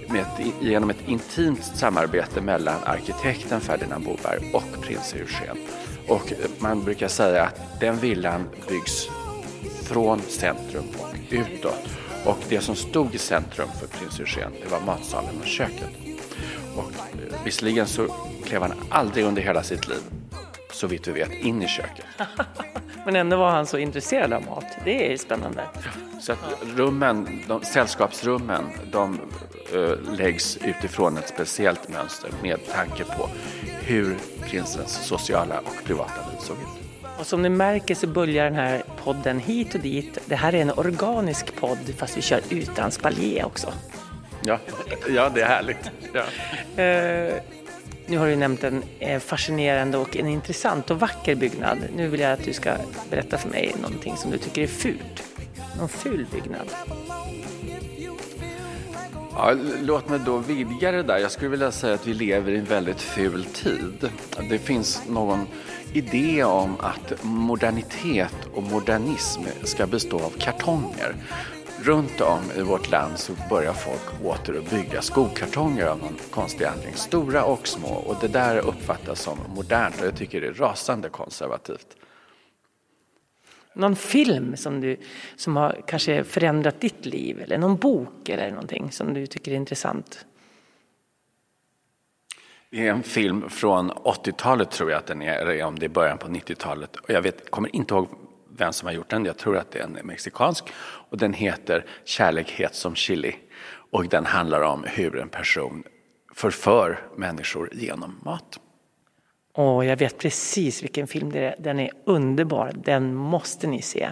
med 0.09 0.21
ett, 0.21 0.45
genom 0.61 0.89
ett 0.89 1.07
intimt 1.07 1.63
samarbete 1.63 2.41
mellan 2.41 2.83
arkitekten 2.83 3.61
Ferdinand 3.61 4.05
Boberg 4.05 4.51
och 4.53 4.81
prins 4.81 5.13
Eugen. 5.13 5.57
Och 6.07 6.33
man 6.59 6.83
brukar 6.83 7.07
säga 7.07 7.43
att 7.43 7.79
den 7.79 7.97
villan 7.97 8.49
byggs 8.69 9.09
från 9.83 10.21
centrum 10.21 10.85
och 10.99 11.15
utåt. 11.29 12.00
Och 12.25 12.37
det 12.49 12.61
som 12.61 12.75
stod 12.75 13.15
i 13.15 13.17
centrum 13.17 13.69
för 13.79 13.87
prins 13.87 14.19
Eugen, 14.19 14.51
det 14.63 14.71
var 14.71 14.79
matsalen 14.79 15.39
och 15.41 15.47
köket. 15.47 15.89
Och 16.75 16.91
eh, 16.91 17.43
visserligen 17.45 17.87
så 17.87 18.07
klev 18.45 18.61
han 18.61 18.73
aldrig 18.89 19.25
under 19.25 19.41
hela 19.41 19.63
sitt 19.63 19.87
liv, 19.87 20.01
så 20.71 20.87
vitt 20.87 21.07
vi 21.07 21.11
vet, 21.11 21.31
in 21.31 21.61
i 21.61 21.67
köket. 21.67 22.05
Men 23.05 23.15
ändå 23.15 23.37
var 23.37 23.49
han 23.49 23.65
så 23.65 23.77
intresserad 23.77 24.33
av 24.33 24.45
mat. 24.45 24.65
Det 24.85 25.13
är 25.13 25.17
spännande. 25.17 25.63
Så 26.19 26.33
rummen, 26.75 27.43
de, 27.47 27.63
sällskapsrummen, 27.63 28.63
de 28.91 29.19
uh, 29.75 30.15
läggs 30.17 30.57
utifrån 30.57 31.17
ett 31.17 31.29
speciellt 31.29 31.89
mönster 31.89 32.31
med 32.41 32.59
tanke 32.71 33.03
på 33.03 33.29
hur 33.81 34.17
prinsens 34.41 35.07
sociala 35.07 35.59
och 35.59 35.83
privata 35.85 36.29
liv 36.31 36.37
såg 36.39 36.57
ut. 36.57 36.80
Och 37.19 37.27
som 37.27 37.41
ni 37.41 37.49
märker 37.49 37.95
så 37.95 38.07
böljar 38.07 38.45
den 38.45 38.55
här 38.55 38.83
podden 39.03 39.39
hit 39.39 39.75
och 39.75 39.81
dit. 39.81 40.17
Det 40.25 40.35
här 40.35 40.55
är 40.55 40.61
en 40.61 40.71
organisk 40.71 41.55
podd 41.55 41.93
fast 41.97 42.17
vi 42.17 42.21
kör 42.21 42.41
utan 42.49 42.91
spalje 42.91 43.43
också. 43.43 43.73
Ja, 44.45 44.59
ja 45.09 45.29
det 45.29 45.41
är 45.41 45.47
härligt. 45.47 45.91
Ja. 46.13 46.21
Uh, 46.83 47.33
nu 48.07 48.17
har 48.17 48.27
du 48.27 48.35
nämnt 48.35 48.63
en 48.63 48.83
eh, 48.99 49.19
fascinerande 49.19 49.97
och 49.97 50.17
en 50.17 50.27
intressant 50.27 50.91
och 50.91 50.99
vacker 50.99 51.35
byggnad. 51.35 51.77
Nu 51.95 52.07
vill 52.07 52.19
jag 52.19 52.31
att 52.31 52.43
du 52.43 52.53
ska 52.53 52.73
berätta 53.09 53.37
för 53.37 53.49
mig 53.49 53.75
någonting 53.81 54.17
som 54.17 54.31
du 54.31 54.37
tycker 54.37 54.61
är 54.61 54.67
fult. 54.67 55.23
Någon 55.77 55.89
ful 55.89 56.25
byggnad. 56.31 56.67
Ja, 59.33 59.55
låt 59.81 60.09
mig 60.09 60.19
då 60.25 60.37
vidga 60.37 60.91
det 60.91 61.03
där. 61.03 61.17
Jag 61.17 61.31
skulle 61.31 61.49
vilja 61.49 61.71
säga 61.71 61.93
att 61.93 62.07
vi 62.07 62.13
lever 62.13 62.51
i 62.51 62.57
en 62.57 62.65
väldigt 62.65 63.01
ful 63.01 63.45
tid. 63.45 64.09
Det 64.49 64.59
finns 64.59 65.01
någon 65.09 65.47
idé 65.93 66.43
om 66.43 66.75
att 66.79 67.23
modernitet 67.23 68.35
och 68.53 68.63
modernism 68.63 69.41
ska 69.63 69.87
bestå 69.87 70.19
av 70.19 70.29
kartonger. 70.29 71.15
Runt 71.83 72.21
om 72.21 72.39
i 72.57 72.61
vårt 72.61 72.91
land 72.91 73.19
så 73.19 73.33
börjar 73.49 73.73
folk 73.73 74.25
åter 74.25 74.57
att 74.57 74.69
bygga 74.69 75.01
skokartonger 75.01 75.85
av 75.85 75.97
någon 75.97 76.17
konstig 76.31 76.65
anledning. 76.65 76.95
Stora 76.95 77.43
och 77.43 77.67
små. 77.67 77.93
Och 77.93 78.15
det 78.21 78.27
där 78.27 78.57
uppfattas 78.57 79.21
som 79.21 79.37
modernt 79.55 80.01
och 80.01 80.07
jag 80.07 80.15
tycker 80.15 80.41
det 80.41 80.47
är 80.47 80.53
rasande 80.53 81.09
konservativt. 81.09 81.95
Någon 83.73 83.95
film 83.95 84.57
som, 84.57 84.81
du, 84.81 84.97
som 85.35 85.55
har 85.55 85.81
kanske 85.87 86.23
förändrat 86.23 86.81
ditt 86.81 87.05
liv 87.05 87.41
eller 87.41 87.57
någon 87.57 87.77
bok 87.77 88.29
eller 88.29 88.51
någonting 88.51 88.91
som 88.91 89.13
du 89.13 89.27
tycker 89.27 89.51
är 89.51 89.55
intressant? 89.55 90.25
Det 92.71 92.87
är 92.87 92.91
en 92.91 93.03
film 93.03 93.49
från 93.49 93.91
80-talet 93.91 94.71
tror 94.71 94.91
jag 94.91 94.97
att 94.97 95.07
den 95.07 95.21
är, 95.21 95.33
eller 95.33 95.63
om 95.63 95.79
det 95.79 95.85
är 95.85 95.89
början 95.89 96.17
på 96.17 96.27
90-talet. 96.27 96.95
Och 96.95 97.09
jag 97.09 97.21
vet, 97.21 97.51
kommer 97.51 97.75
inte 97.75 97.93
ihåg 97.93 98.07
vem 98.57 98.73
som 98.73 98.85
har 98.85 98.93
gjort 98.93 99.09
den. 99.09 99.25
Jag 99.25 99.37
tror 99.37 99.57
att 99.57 99.71
det 99.71 99.79
är 99.79 99.83
en 99.83 99.97
mexikansk. 100.03 100.65
Och 101.09 101.17
den 101.17 101.33
heter 101.33 101.85
Kärlek 102.05 102.61
som 102.71 102.95
chili. 102.95 103.35
Och 103.91 104.07
den 104.07 104.25
handlar 104.25 104.61
om 104.61 104.83
hur 104.87 105.19
en 105.19 105.29
person 105.29 105.83
förför 106.33 106.99
människor 107.15 107.69
genom 107.73 108.19
mat. 108.25 108.59
Åh, 109.53 109.87
jag 109.87 109.97
vet 109.97 110.17
precis 110.17 110.83
vilken 110.83 111.07
film 111.07 111.31
det 111.31 111.39
är. 111.39 111.55
Den 111.59 111.79
är 111.79 111.91
underbar. 112.05 112.71
Den 112.75 113.15
måste 113.15 113.67
ni 113.67 113.81
se. 113.81 114.11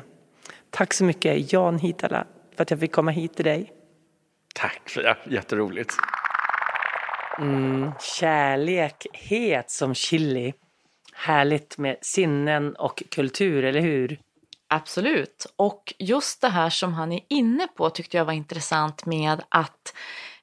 Tack 0.70 0.94
så 0.94 1.04
mycket 1.04 1.54
Jan 1.54 1.80
Hitala 1.80 2.26
för 2.56 2.64
att 2.64 2.72
jag 2.72 2.80
fick 2.80 2.92
komma 2.92 3.12
hit 3.12 3.36
till 3.36 3.46
dig. 3.46 3.72
Tack, 4.56 4.92
ja, 5.04 5.16
jätteroligt. 5.30 5.94
Mm, 7.40 7.92
kärlek 8.00 9.08
het 9.14 9.72
som 9.72 9.94
chili. 9.96 10.54
härligt 11.14 11.78
med 11.78 11.98
sinnen 12.02 12.76
och 12.76 13.04
kultur, 13.12 13.66
eller 13.66 13.82
hur? 13.82 14.20
Absolut. 14.68 15.54
Och 15.56 15.94
just 16.00 16.42
det 16.42 16.50
här 16.50 16.70
som 16.70 16.94
han 16.94 17.12
är 17.12 17.22
inne 17.30 17.68
på 17.68 17.90
tyckte 17.90 18.18
jag 18.18 18.26
var 18.26 18.34
intressant 18.34 19.06
med 19.06 19.42
att 19.50 19.94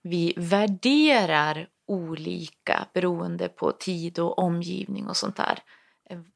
vi 0.03 0.35
värderar 0.37 1.69
olika 1.87 2.87
beroende 2.93 3.49
på 3.49 3.73
tid 3.73 4.19
och 4.19 4.39
omgivning 4.39 5.07
och 5.07 5.17
sånt 5.17 5.37
där. 5.37 5.59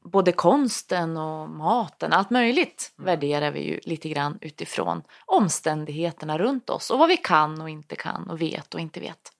Både 0.03 0.31
konsten 0.31 1.17
och 1.17 1.49
maten, 1.49 2.13
allt 2.13 2.29
möjligt 2.29 2.93
värderar 2.97 3.51
vi 3.51 3.59
ju 3.59 3.79
lite 3.83 4.09
grann 4.09 4.37
utifrån 4.41 5.01
omständigheterna 5.25 6.37
runt 6.37 6.69
oss 6.69 6.91
och 6.91 6.99
vad 6.99 7.09
vi 7.09 7.17
kan 7.17 7.61
och 7.61 7.69
inte 7.69 7.95
kan 7.95 8.29
och 8.29 8.41
vet 8.41 8.73
och 8.73 8.79
inte 8.79 8.99
vet. 8.99 9.31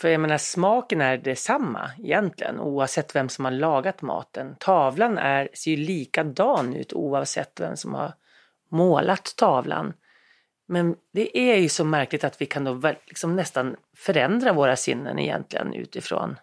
För 0.00 0.08
jag 0.08 0.20
menar, 0.20 0.38
smaken 0.38 1.00
är 1.00 1.18
detsamma 1.18 1.90
egentligen 1.98 2.60
oavsett 2.60 3.16
vem 3.16 3.28
som 3.28 3.44
har 3.44 3.52
lagat 3.52 4.02
maten. 4.02 4.56
Tavlan 4.58 5.18
är, 5.18 5.48
ser 5.54 5.70
ju 5.70 5.76
likadan 5.76 6.74
ut 6.74 6.92
oavsett 6.92 7.60
vem 7.60 7.76
som 7.76 7.94
har 7.94 8.14
målat 8.70 9.34
tavlan. 9.36 9.92
Men 10.68 10.96
det 11.12 11.38
är 11.38 11.56
ju 11.56 11.68
så 11.68 11.84
märkligt 11.84 12.24
att 12.24 12.42
vi 12.42 12.46
kan 12.46 12.64
då 12.64 12.92
liksom 13.06 13.36
nästan 13.36 13.76
förändra 13.96 14.52
våra 14.52 14.76
sinnen 14.76 15.18
egentligen 15.18 15.74
utifrån 15.74 16.36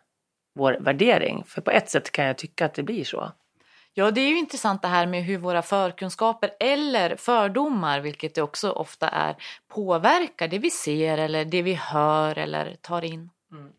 vår 0.55 0.77
värdering. 0.79 1.43
För 1.47 1.61
på 1.61 1.71
ett 1.71 1.89
sätt 1.89 2.11
kan 2.11 2.25
jag 2.25 2.37
tycka 2.37 2.65
att 2.65 2.73
det 2.73 2.83
blir 2.83 3.03
så. 3.03 3.31
Ja, 3.93 4.11
det 4.11 4.21
är 4.21 4.29
ju 4.29 4.37
intressant 4.37 4.81
det 4.81 4.87
här 4.87 5.07
med 5.07 5.23
hur 5.23 5.37
våra 5.37 5.61
förkunskaper 5.61 6.51
eller 6.59 7.15
fördomar, 7.15 7.99
vilket 7.99 8.35
det 8.35 8.41
också 8.41 8.71
ofta 8.71 9.09
är, 9.09 9.35
påverkar 9.67 10.47
det 10.47 10.59
vi 10.59 10.69
ser 10.69 11.17
eller 11.17 11.45
det 11.45 11.61
vi 11.61 11.73
hör 11.73 12.37
eller 12.37 12.75
tar 12.81 13.05
in. 13.05 13.29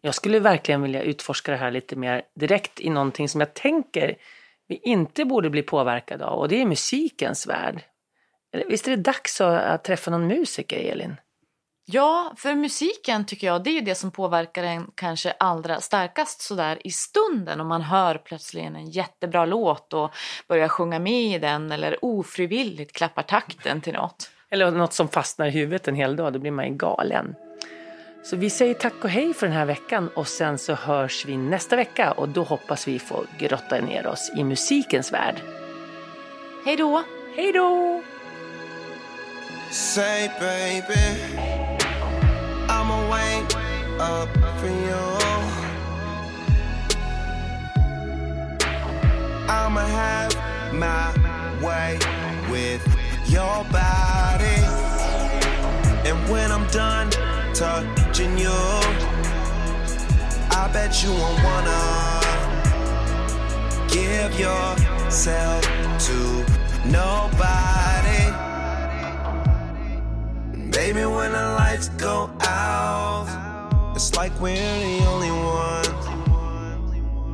Jag 0.01 0.15
skulle 0.15 0.41
verkligen 0.41 0.83
vilja 0.83 1.03
utforska 1.03 1.53
det 1.53 1.59
här 1.59 1.71
lite 1.71 1.97
mer 1.97 2.23
direkt 2.35 2.81
i 2.81 2.91
någonting 2.91 3.29
som 3.29 3.41
jag 3.41 3.55
tänker 3.55 4.17
vi 4.69 4.77
inte 4.83 5.25
borde 5.25 5.51
bli 5.51 5.63
påverkade 5.63 6.25
av 6.25 6.39
och 6.39 6.49
det 6.49 6.61
är 6.61 6.67
musikens 6.67 7.47
värld. 7.47 7.83
Visst 8.67 8.89
är 8.89 8.91
det 8.91 9.03
dags 9.03 9.41
att 9.41 9.85
träffa 9.85 10.11
någon 10.11 10.27
musiker, 10.27 10.79
Elin? 10.79 11.17
Ja, 11.91 12.33
för 12.37 12.55
musiken 12.55 13.27
tycker 13.27 13.47
jag 13.47 13.65
det 13.65 13.79
är 13.79 13.83
det 13.83 13.95
som 13.95 14.11
påverkar 14.11 14.65
en 14.65 14.91
kanske 14.95 15.31
allra 15.31 15.81
starkast 15.81 16.41
sådär 16.41 16.79
i 16.85 16.91
stunden 16.91 17.61
om 17.61 17.69
man 17.69 17.83
hör 17.83 18.15
plötsligt 18.15 18.65
en 18.65 18.91
jättebra 18.91 19.47
låt 19.47 19.93
och 19.93 20.11
börjar 20.49 20.69
sjunga 20.69 20.99
med 20.99 21.23
i 21.23 21.39
den 21.39 21.73
eller 21.73 22.05
ofrivilligt 22.05 22.93
klappar 22.93 23.23
takten 23.23 23.81
till 23.81 23.93
något. 23.93 24.31
Eller 24.51 24.71
något 24.71 24.93
som 24.93 25.09
fastnar 25.09 25.47
i 25.47 25.51
huvudet 25.51 25.89
en 25.89 25.95
hel 25.95 26.17
dag, 26.17 26.33
då 26.33 26.39
blir 26.39 26.51
man 26.51 26.67
ju 26.67 26.75
galen. 26.75 27.35
Så 28.23 28.37
vi 28.37 28.51
säger 28.51 28.75
tack 28.75 29.05
och 29.05 29.11
hej 29.11 29.35
för 29.35 29.47
den 29.47 29.57
här 29.57 29.65
veckan 29.65 30.09
och 30.15 30.29
sen 30.29 30.59
så 30.59 30.75
hörs 30.75 31.25
vi 31.25 31.37
nästa 31.37 31.77
vecka 31.77 32.13
och 32.13 32.29
då 32.29 32.43
hoppas 32.43 32.89
vi 32.89 32.99
få 32.99 33.25
grotta 33.39 33.81
ner 33.81 34.07
oss 34.07 34.33
i 34.37 34.45
musikens 34.45 35.13
värld. 35.13 35.43
Hej 36.65 36.77
då! 36.77 37.03
Hej 37.37 37.53
då! 37.53 38.03
Say 39.71 40.31
baby 40.41 41.21
I'ma 42.69 43.09
wait 43.11 43.57
up 44.01 44.29
for 44.61 44.69
you 44.69 45.19
I'ma 49.49 49.81
have 49.81 50.35
my 50.73 51.13
way 51.63 51.99
with 52.51 52.83
your 53.29 53.65
body 53.71 54.63
And 56.09 56.31
when 56.31 56.51
I'm 56.51 56.67
done 56.73 57.28
touching 57.59 58.39
you. 58.39 58.55
I 60.55 60.71
bet 60.73 61.03
you 61.03 61.11
won't 61.11 61.43
wanna 61.43 62.21
give 63.89 64.39
yourself 64.39 65.65
to 66.07 66.19
nobody. 66.87 68.23
Baby, 70.71 71.05
when 71.05 71.33
the 71.33 71.47
lights 71.59 71.89
go 72.07 72.31
out, 72.43 73.27
it's 73.97 74.15
like 74.15 74.33
we're 74.41 74.55
the 74.55 75.05
only 75.13 75.33
ones. 75.33 76.07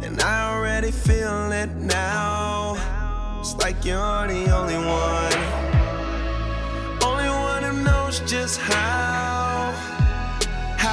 And 0.06 0.22
I 0.22 0.54
already 0.54 0.90
feel 0.90 1.52
it 1.52 1.70
now. 1.76 2.76
It's 3.40 3.54
like 3.56 3.84
you're 3.84 4.26
the 4.26 4.50
only 4.58 4.78
one. 4.78 5.40
Only 7.02 7.28
one 7.28 7.62
who 7.62 7.84
knows 7.84 8.20
just 8.20 8.58
how 8.58 8.94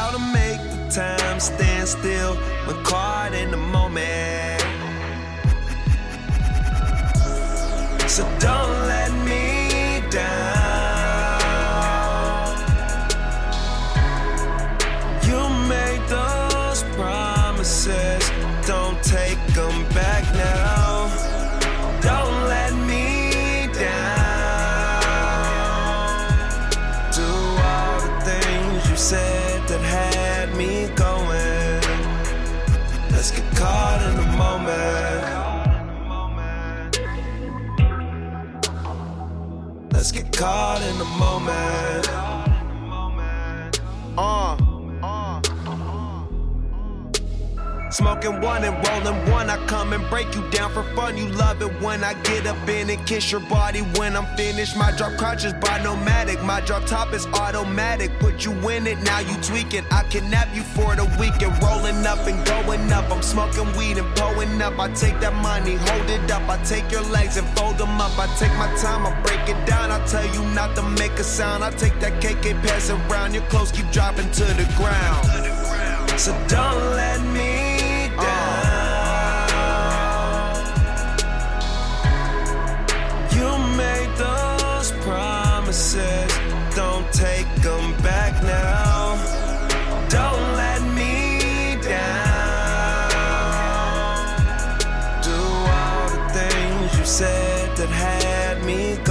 how 0.02 0.10
to 0.10 0.18
make 0.34 0.60
the 0.72 0.89
time 0.89 1.39
stand 1.39 1.88
still 1.88 2.34
when 2.66 2.76
caught 2.84 3.34
in 3.36 3.52
the 3.52 3.62
moment. 3.78 4.62
So 8.10 8.24
don't 8.39 8.70
Smoking 48.22 48.41
one 48.41 48.63
and 48.63 48.88
rolling 48.88 49.32
one, 49.32 49.49
I 49.49 49.57
come 49.65 49.93
and 49.93 50.07
break 50.07 50.36
you 50.36 50.47
down 50.51 50.72
for 50.74 50.84
fun. 50.95 51.17
You 51.17 51.28
love 51.30 51.59
it 51.63 51.72
when 51.82 52.03
I 52.03 52.13
get 52.22 52.45
up 52.45 52.69
in 52.69 52.91
and 52.91 53.07
kiss 53.07 53.32
your 53.32 53.41
body 53.41 53.80
when 53.97 54.15
I'm 54.15 54.28
finished. 54.38 54.78
My 54.78 54.91
drop 54.91 55.17
crunches 55.17 55.53
by 55.53 55.82
nomadic, 55.82 56.39
my 56.43 56.61
drop 56.61 56.86
top 56.86 57.13
is 57.13 57.26
automatic. 57.28 58.11
Put 58.19 58.45
you 58.45 58.51
in 58.69 58.86
it, 58.86 59.01
now 59.01 59.22
you 59.22 59.36
tweaking. 59.41 59.86
I 59.89 60.03
kidnap 60.03 60.55
you 60.55 60.61
for 60.61 60.95
the 60.95 61.05
weekend, 61.19 61.57
rolling 61.63 62.05
up 62.05 62.19
and 62.28 62.45
going 62.45 62.93
up. 62.93 63.09
I'm 63.09 63.24
smoking 63.24 63.76
weed 63.76 63.97
and 63.97 64.15
pulling 64.15 64.61
up. 64.61 64.78
I 64.78 64.89
take 64.93 65.19
that 65.22 65.34
money, 65.41 65.78
hold 65.78 66.07
it 66.07 66.30
up. 66.30 66.47
I 66.47 66.63
take 66.63 66.91
your 66.91 67.03
legs 67.09 67.38
and 67.38 67.47
fold 67.57 67.80
them 67.80 67.99
up. 67.99 68.15
I 68.19 68.28
take 68.38 68.53
my 68.53 68.69
time, 68.78 69.07
I 69.07 69.19
break 69.24 69.49
it 69.49 69.65
down. 69.65 69.89
I 69.89 70.05
tell 70.05 70.28
you 70.36 70.43
not 70.53 70.76
to 70.76 70.84
make 70.84 71.13
a 71.13 71.24
sound. 71.24 71.63
I 71.63 71.72
take 71.72 71.99
that 72.01 72.22
KK, 72.22 72.61
pass 72.61 72.89
it 72.89 72.99
around. 73.09 73.34
Your 73.34 73.43
clothes 73.49 73.72
keep 73.72 73.89
dropping 73.89 74.30
to 74.30 74.43
the 74.43 74.67
ground. 74.78 75.26
So 76.19 76.32
don't 76.47 76.95
let 76.95 77.19
me 77.34 77.51
promises. 85.72 86.76
Don't 86.76 87.11
take 87.13 87.47
them 87.61 87.93
back 88.03 88.43
now. 88.43 89.15
Don't 90.09 90.55
let 90.57 90.82
me 90.93 91.78
down. 91.82 93.11
Do 95.24 95.32
all 95.32 96.09
the 96.09 96.30
things 96.34 96.99
you 96.99 97.05
said 97.05 97.78
that 97.78 97.89
had 97.89 98.63
me 98.65 98.97
going. 98.97 99.11